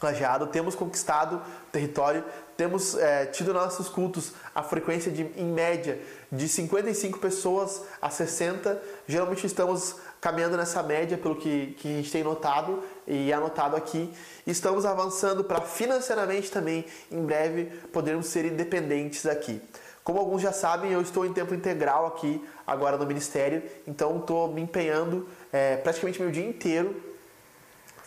[0.00, 1.42] Lajeado, temos conquistado
[1.72, 2.24] território,
[2.56, 6.00] temos é, tido nossos cultos a frequência de, em média,
[6.30, 8.80] de 55 pessoas a 60.
[9.06, 14.12] Geralmente estamos caminhando nessa média, pelo que, que a gente tem notado e anotado aqui.
[14.46, 19.60] Estamos avançando para financeiramente também, em breve, podermos ser independentes aqui.
[20.02, 24.50] Como alguns já sabem, eu estou em tempo integral aqui agora no ministério, então estou
[24.50, 26.96] me empenhando é, praticamente meu dia inteiro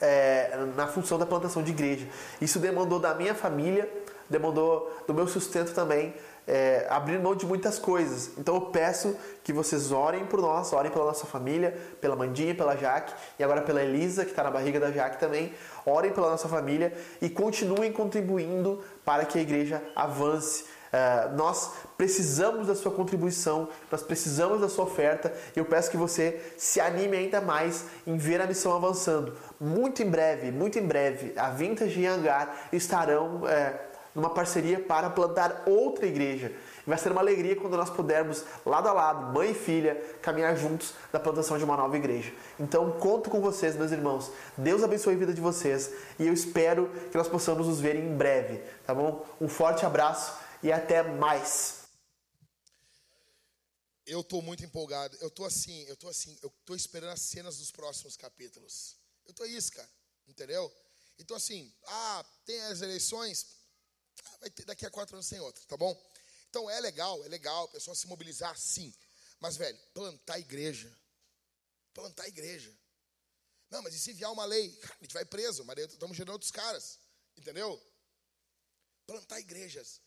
[0.01, 2.07] é, na função da plantação de igreja.
[2.41, 3.87] Isso demandou da minha família,
[4.27, 6.13] demandou do meu sustento também,
[6.47, 8.31] é, abrir mão de muitas coisas.
[8.37, 12.75] Então eu peço que vocês orem por nós, orem pela nossa família, pela Mandinha, pela
[12.75, 15.53] Jaque e agora pela Elisa, que está na barriga da Jaque também.
[15.85, 22.67] Orem pela nossa família e continuem contribuindo para que a igreja avance Uh, nós precisamos
[22.67, 27.15] da sua contribuição, nós precisamos da sua oferta e eu peço que você se anime
[27.15, 29.37] ainda mais em ver a missão avançando.
[29.57, 33.79] Muito em breve, muito em breve, a Vintage e Hangar estarão é,
[34.13, 36.53] numa parceria para plantar outra igreja.
[36.85, 40.93] Vai ser uma alegria quando nós pudermos, lado a lado, mãe e filha, caminhar juntos
[41.13, 42.33] na plantação de uma nova igreja.
[42.59, 44.31] Então, conto com vocês, meus irmãos.
[44.57, 48.15] Deus abençoe a vida de vocês e eu espero que nós possamos nos ver em
[48.15, 49.25] breve, tá bom?
[49.39, 51.81] Um forte abraço e até mais.
[54.05, 55.15] Eu estou muito empolgado.
[55.21, 58.97] Eu estou assim, eu estou assim, eu estou esperando as cenas dos próximos capítulos.
[59.25, 59.89] Eu estou isso, cara.
[60.27, 60.71] Entendeu?
[61.19, 63.45] Então assim, ah, tem as eleições,
[64.39, 65.95] vai ter, daqui a quatro anos tem outra, tá bom?
[66.49, 68.93] Então é legal, é legal, o pessoal se mobilizar, sim.
[69.39, 70.95] Mas, velho, plantar igreja.
[71.93, 72.75] Plantar igreja.
[73.69, 74.77] Não, mas e se enviar uma lei?
[74.99, 76.99] a gente vai preso, mas estamos gerando outros caras.
[77.37, 77.81] Entendeu?
[79.05, 80.01] Plantar igrejas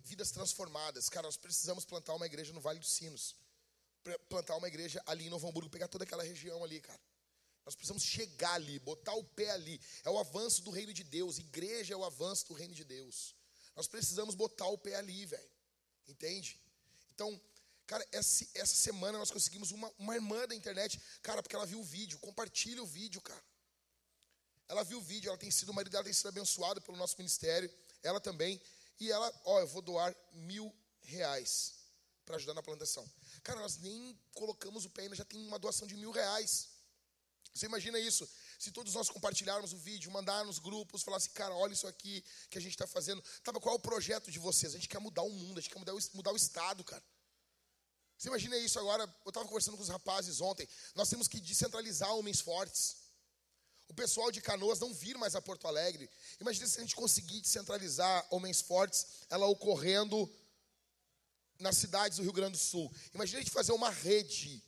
[0.00, 1.08] vidas transformadas.
[1.08, 3.36] Cara, nós precisamos plantar uma igreja no Vale dos Sinos.
[4.28, 7.00] Plantar uma igreja ali em Novo Hamburgo, pegar toda aquela região ali, cara.
[7.64, 9.80] Nós precisamos chegar ali, botar o pé ali.
[10.02, 11.38] É o avanço do reino de Deus.
[11.38, 13.36] Igreja é o avanço do reino de Deus.
[13.78, 15.50] Nós precisamos botar o pé ali, velho.
[16.08, 16.60] Entende?
[17.14, 17.40] Então,
[17.86, 21.78] cara, essa, essa semana nós conseguimos uma, uma irmã da internet, cara, porque ela viu
[21.78, 22.18] o vídeo.
[22.18, 23.44] Compartilha o vídeo, cara.
[24.66, 27.16] Ela viu o vídeo, ela tem sido, o marido dela tem sido abençoado pelo nosso
[27.18, 27.72] ministério.
[28.02, 28.60] Ela também.
[28.98, 31.74] E ela, ó, eu vou doar mil reais
[32.26, 33.08] para ajudar na plantação.
[33.44, 36.68] Cara, nós nem colocamos o pé ainda, já tem uma doação de mil reais.
[37.54, 38.28] Você imagina isso?
[38.58, 42.24] Se todos nós compartilharmos o vídeo, mandar nos grupos, falar assim, cara, olha isso aqui
[42.50, 43.22] que a gente está fazendo.
[43.44, 44.74] Tava, qual é o projeto de vocês?
[44.74, 47.04] A gente quer mudar o mundo, a gente quer mudar o, mudar o Estado, cara.
[48.18, 49.04] Você imagina isso agora?
[49.24, 50.68] Eu estava conversando com os rapazes ontem.
[50.96, 52.96] Nós temos que descentralizar homens fortes.
[53.88, 56.10] o pessoal de Canoas não vir mais a Porto Alegre.
[56.40, 60.28] Imagina se a gente conseguir descentralizar Homens Fortes, ela ocorrendo
[61.60, 62.92] nas cidades do Rio Grande do Sul.
[63.14, 64.62] Imagina a gente fazer uma rede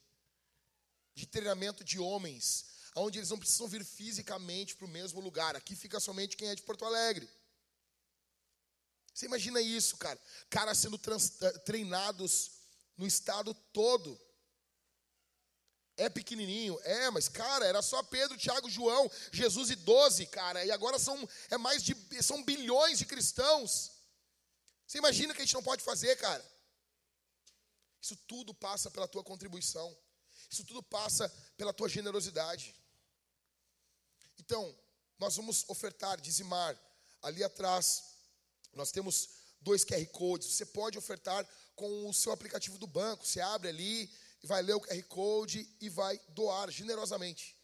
[1.14, 5.56] de treinamento de homens, onde eles não precisam vir fisicamente para o mesmo lugar.
[5.56, 7.28] Aqui fica somente quem é de Porto Alegre.
[9.12, 10.18] Você imagina isso, cara?
[10.48, 10.98] Caras sendo
[11.64, 12.52] treinados
[12.96, 14.18] no estado todo.
[15.96, 20.70] É pequenininho, é, mas cara, era só Pedro, Tiago, João, Jesus e doze, cara, e
[20.70, 23.90] agora são é mais de são bilhões de cristãos.
[24.86, 26.44] Você imagina que a gente não pode fazer, cara?
[28.00, 29.94] Isso tudo passa pela tua contribuição.
[30.50, 32.74] Isso tudo passa pela tua generosidade.
[34.50, 34.76] Então,
[35.16, 36.76] nós vamos ofertar, dizimar.
[37.22, 38.02] Ali atrás,
[38.72, 39.28] nós temos
[39.60, 40.48] dois QR Codes.
[40.48, 43.24] Você pode ofertar com o seu aplicativo do banco.
[43.24, 44.12] Você abre ali
[44.42, 47.56] e vai ler o QR Code e vai doar generosamente.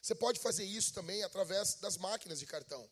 [0.00, 2.88] Você pode fazer isso também através das máquinas de cartão.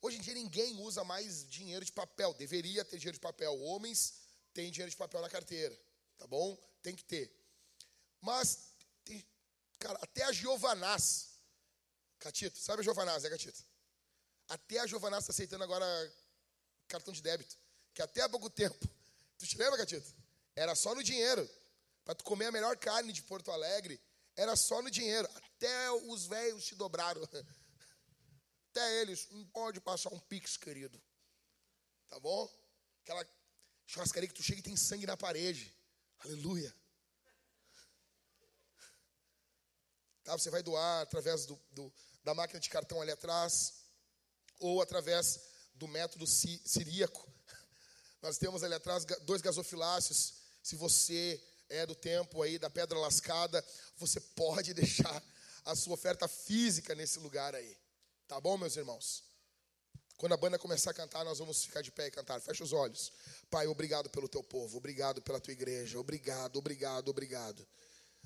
[0.00, 2.32] Hoje em dia ninguém usa mais dinheiro de papel.
[2.34, 3.52] Deveria ter dinheiro de papel.
[3.64, 4.14] Homens
[4.54, 5.76] têm dinheiro de papel na carteira.
[6.16, 6.56] Tá bom?
[6.84, 7.36] Tem que ter.
[8.20, 8.74] Mas,
[9.04, 9.26] tem,
[9.80, 11.29] cara, até a Giovanás.
[12.20, 13.64] Catito, sabe a Giovanás, né, Catito?
[14.48, 15.86] Até a Giovanás está aceitando agora
[16.86, 17.56] cartão de débito.
[17.94, 18.78] Que até há pouco tempo.
[19.38, 20.14] Tu te lembra, Catito?
[20.54, 21.48] Era só no dinheiro.
[22.04, 23.98] Para tu comer a melhor carne de Porto Alegre,
[24.36, 25.26] era só no dinheiro.
[25.34, 27.22] Até os velhos te dobraram.
[28.68, 31.00] Até eles, não pode passar um pix, querido.
[32.08, 32.48] Tá bom?
[33.02, 33.26] Aquela
[33.86, 35.74] churrascaria que tu chega e tem sangue na parede.
[36.18, 36.74] Aleluia.
[40.22, 41.92] Tá, você vai doar através do, do,
[42.24, 43.74] da máquina de cartão ali atrás,
[44.58, 45.40] ou através
[45.74, 47.26] do método siríaco.
[48.22, 50.34] Nós temos ali atrás dois gasofiláceos.
[50.62, 53.64] Se você é do tempo aí da pedra lascada,
[53.96, 55.22] você pode deixar
[55.64, 57.76] a sua oferta física nesse lugar aí.
[58.28, 59.24] Tá bom, meus irmãos?
[60.16, 62.40] Quando a banda começar a cantar, nós vamos ficar de pé e cantar.
[62.40, 63.10] Fecha os olhos.
[63.48, 67.66] Pai, obrigado pelo teu povo, obrigado pela tua igreja, obrigado, obrigado, obrigado.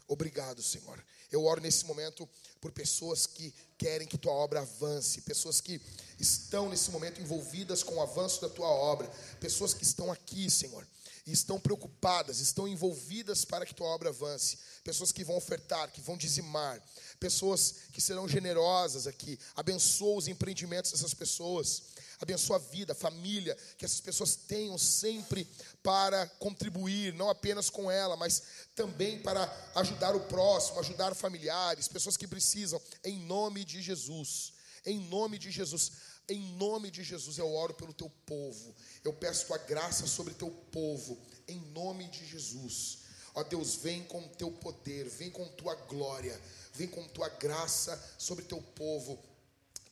[0.06, 1.02] Obrigado, Senhor.
[1.31, 2.28] Eu oro nesse momento
[2.60, 5.81] por pessoas que querem que tua obra avance, pessoas que
[6.18, 9.09] estão nesse momento envolvidas com o avanço da tua obra,
[9.40, 10.86] pessoas que estão aqui, Senhor,
[11.26, 14.59] e estão preocupadas, estão envolvidas para que tua obra avance.
[14.85, 16.81] Pessoas que vão ofertar, que vão dizimar,
[17.18, 19.39] pessoas que serão generosas aqui.
[19.56, 21.82] Abençoa os empreendimentos dessas pessoas.
[22.24, 25.48] Abençoa a vida, a família, que essas pessoas tenham sempre
[25.82, 28.42] para contribuir, não apenas com ela, mas
[28.74, 29.42] também para
[29.76, 34.52] ajudar o próximo, ajudar familiares, pessoas que precisam, em nome de Jesus.
[34.84, 35.92] Em nome de Jesus.
[36.28, 38.74] Em nome de Jesus eu oro pelo teu povo.
[39.02, 41.18] Eu peço tua graça sobre teu povo.
[41.46, 42.98] Em nome de Jesus.
[43.34, 46.40] Ó Deus, vem com teu poder, vem com tua glória,
[46.72, 49.18] vem com tua graça sobre teu povo.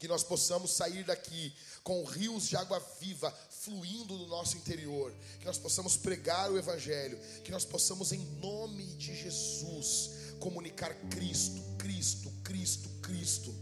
[0.02, 1.54] Que nós possamos sair daqui
[1.84, 5.14] com rios de água viva fluindo do nosso interior.
[5.38, 7.16] Que nós possamos pregar o Evangelho.
[7.44, 10.10] Que nós possamos, em nome de Jesus,
[10.40, 13.54] comunicar Cristo, Cristo, Cristo, Cristo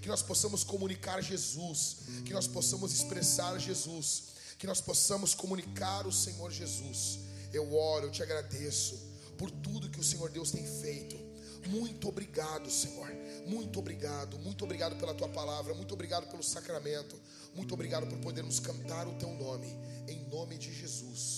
[0.00, 4.24] que nós possamos comunicar Jesus, que nós possamos expressar Jesus,
[4.58, 7.20] que nós possamos comunicar o Senhor Jesus.
[7.52, 8.98] Eu oro, eu te agradeço
[9.38, 11.21] por tudo que o Senhor Deus tem feito.
[11.68, 13.08] Muito obrigado, Senhor.
[13.46, 17.18] Muito obrigado, muito obrigado pela tua palavra, muito obrigado pelo sacramento,
[17.54, 19.68] muito obrigado por podermos cantar o teu nome,
[20.08, 21.32] em nome de Jesus.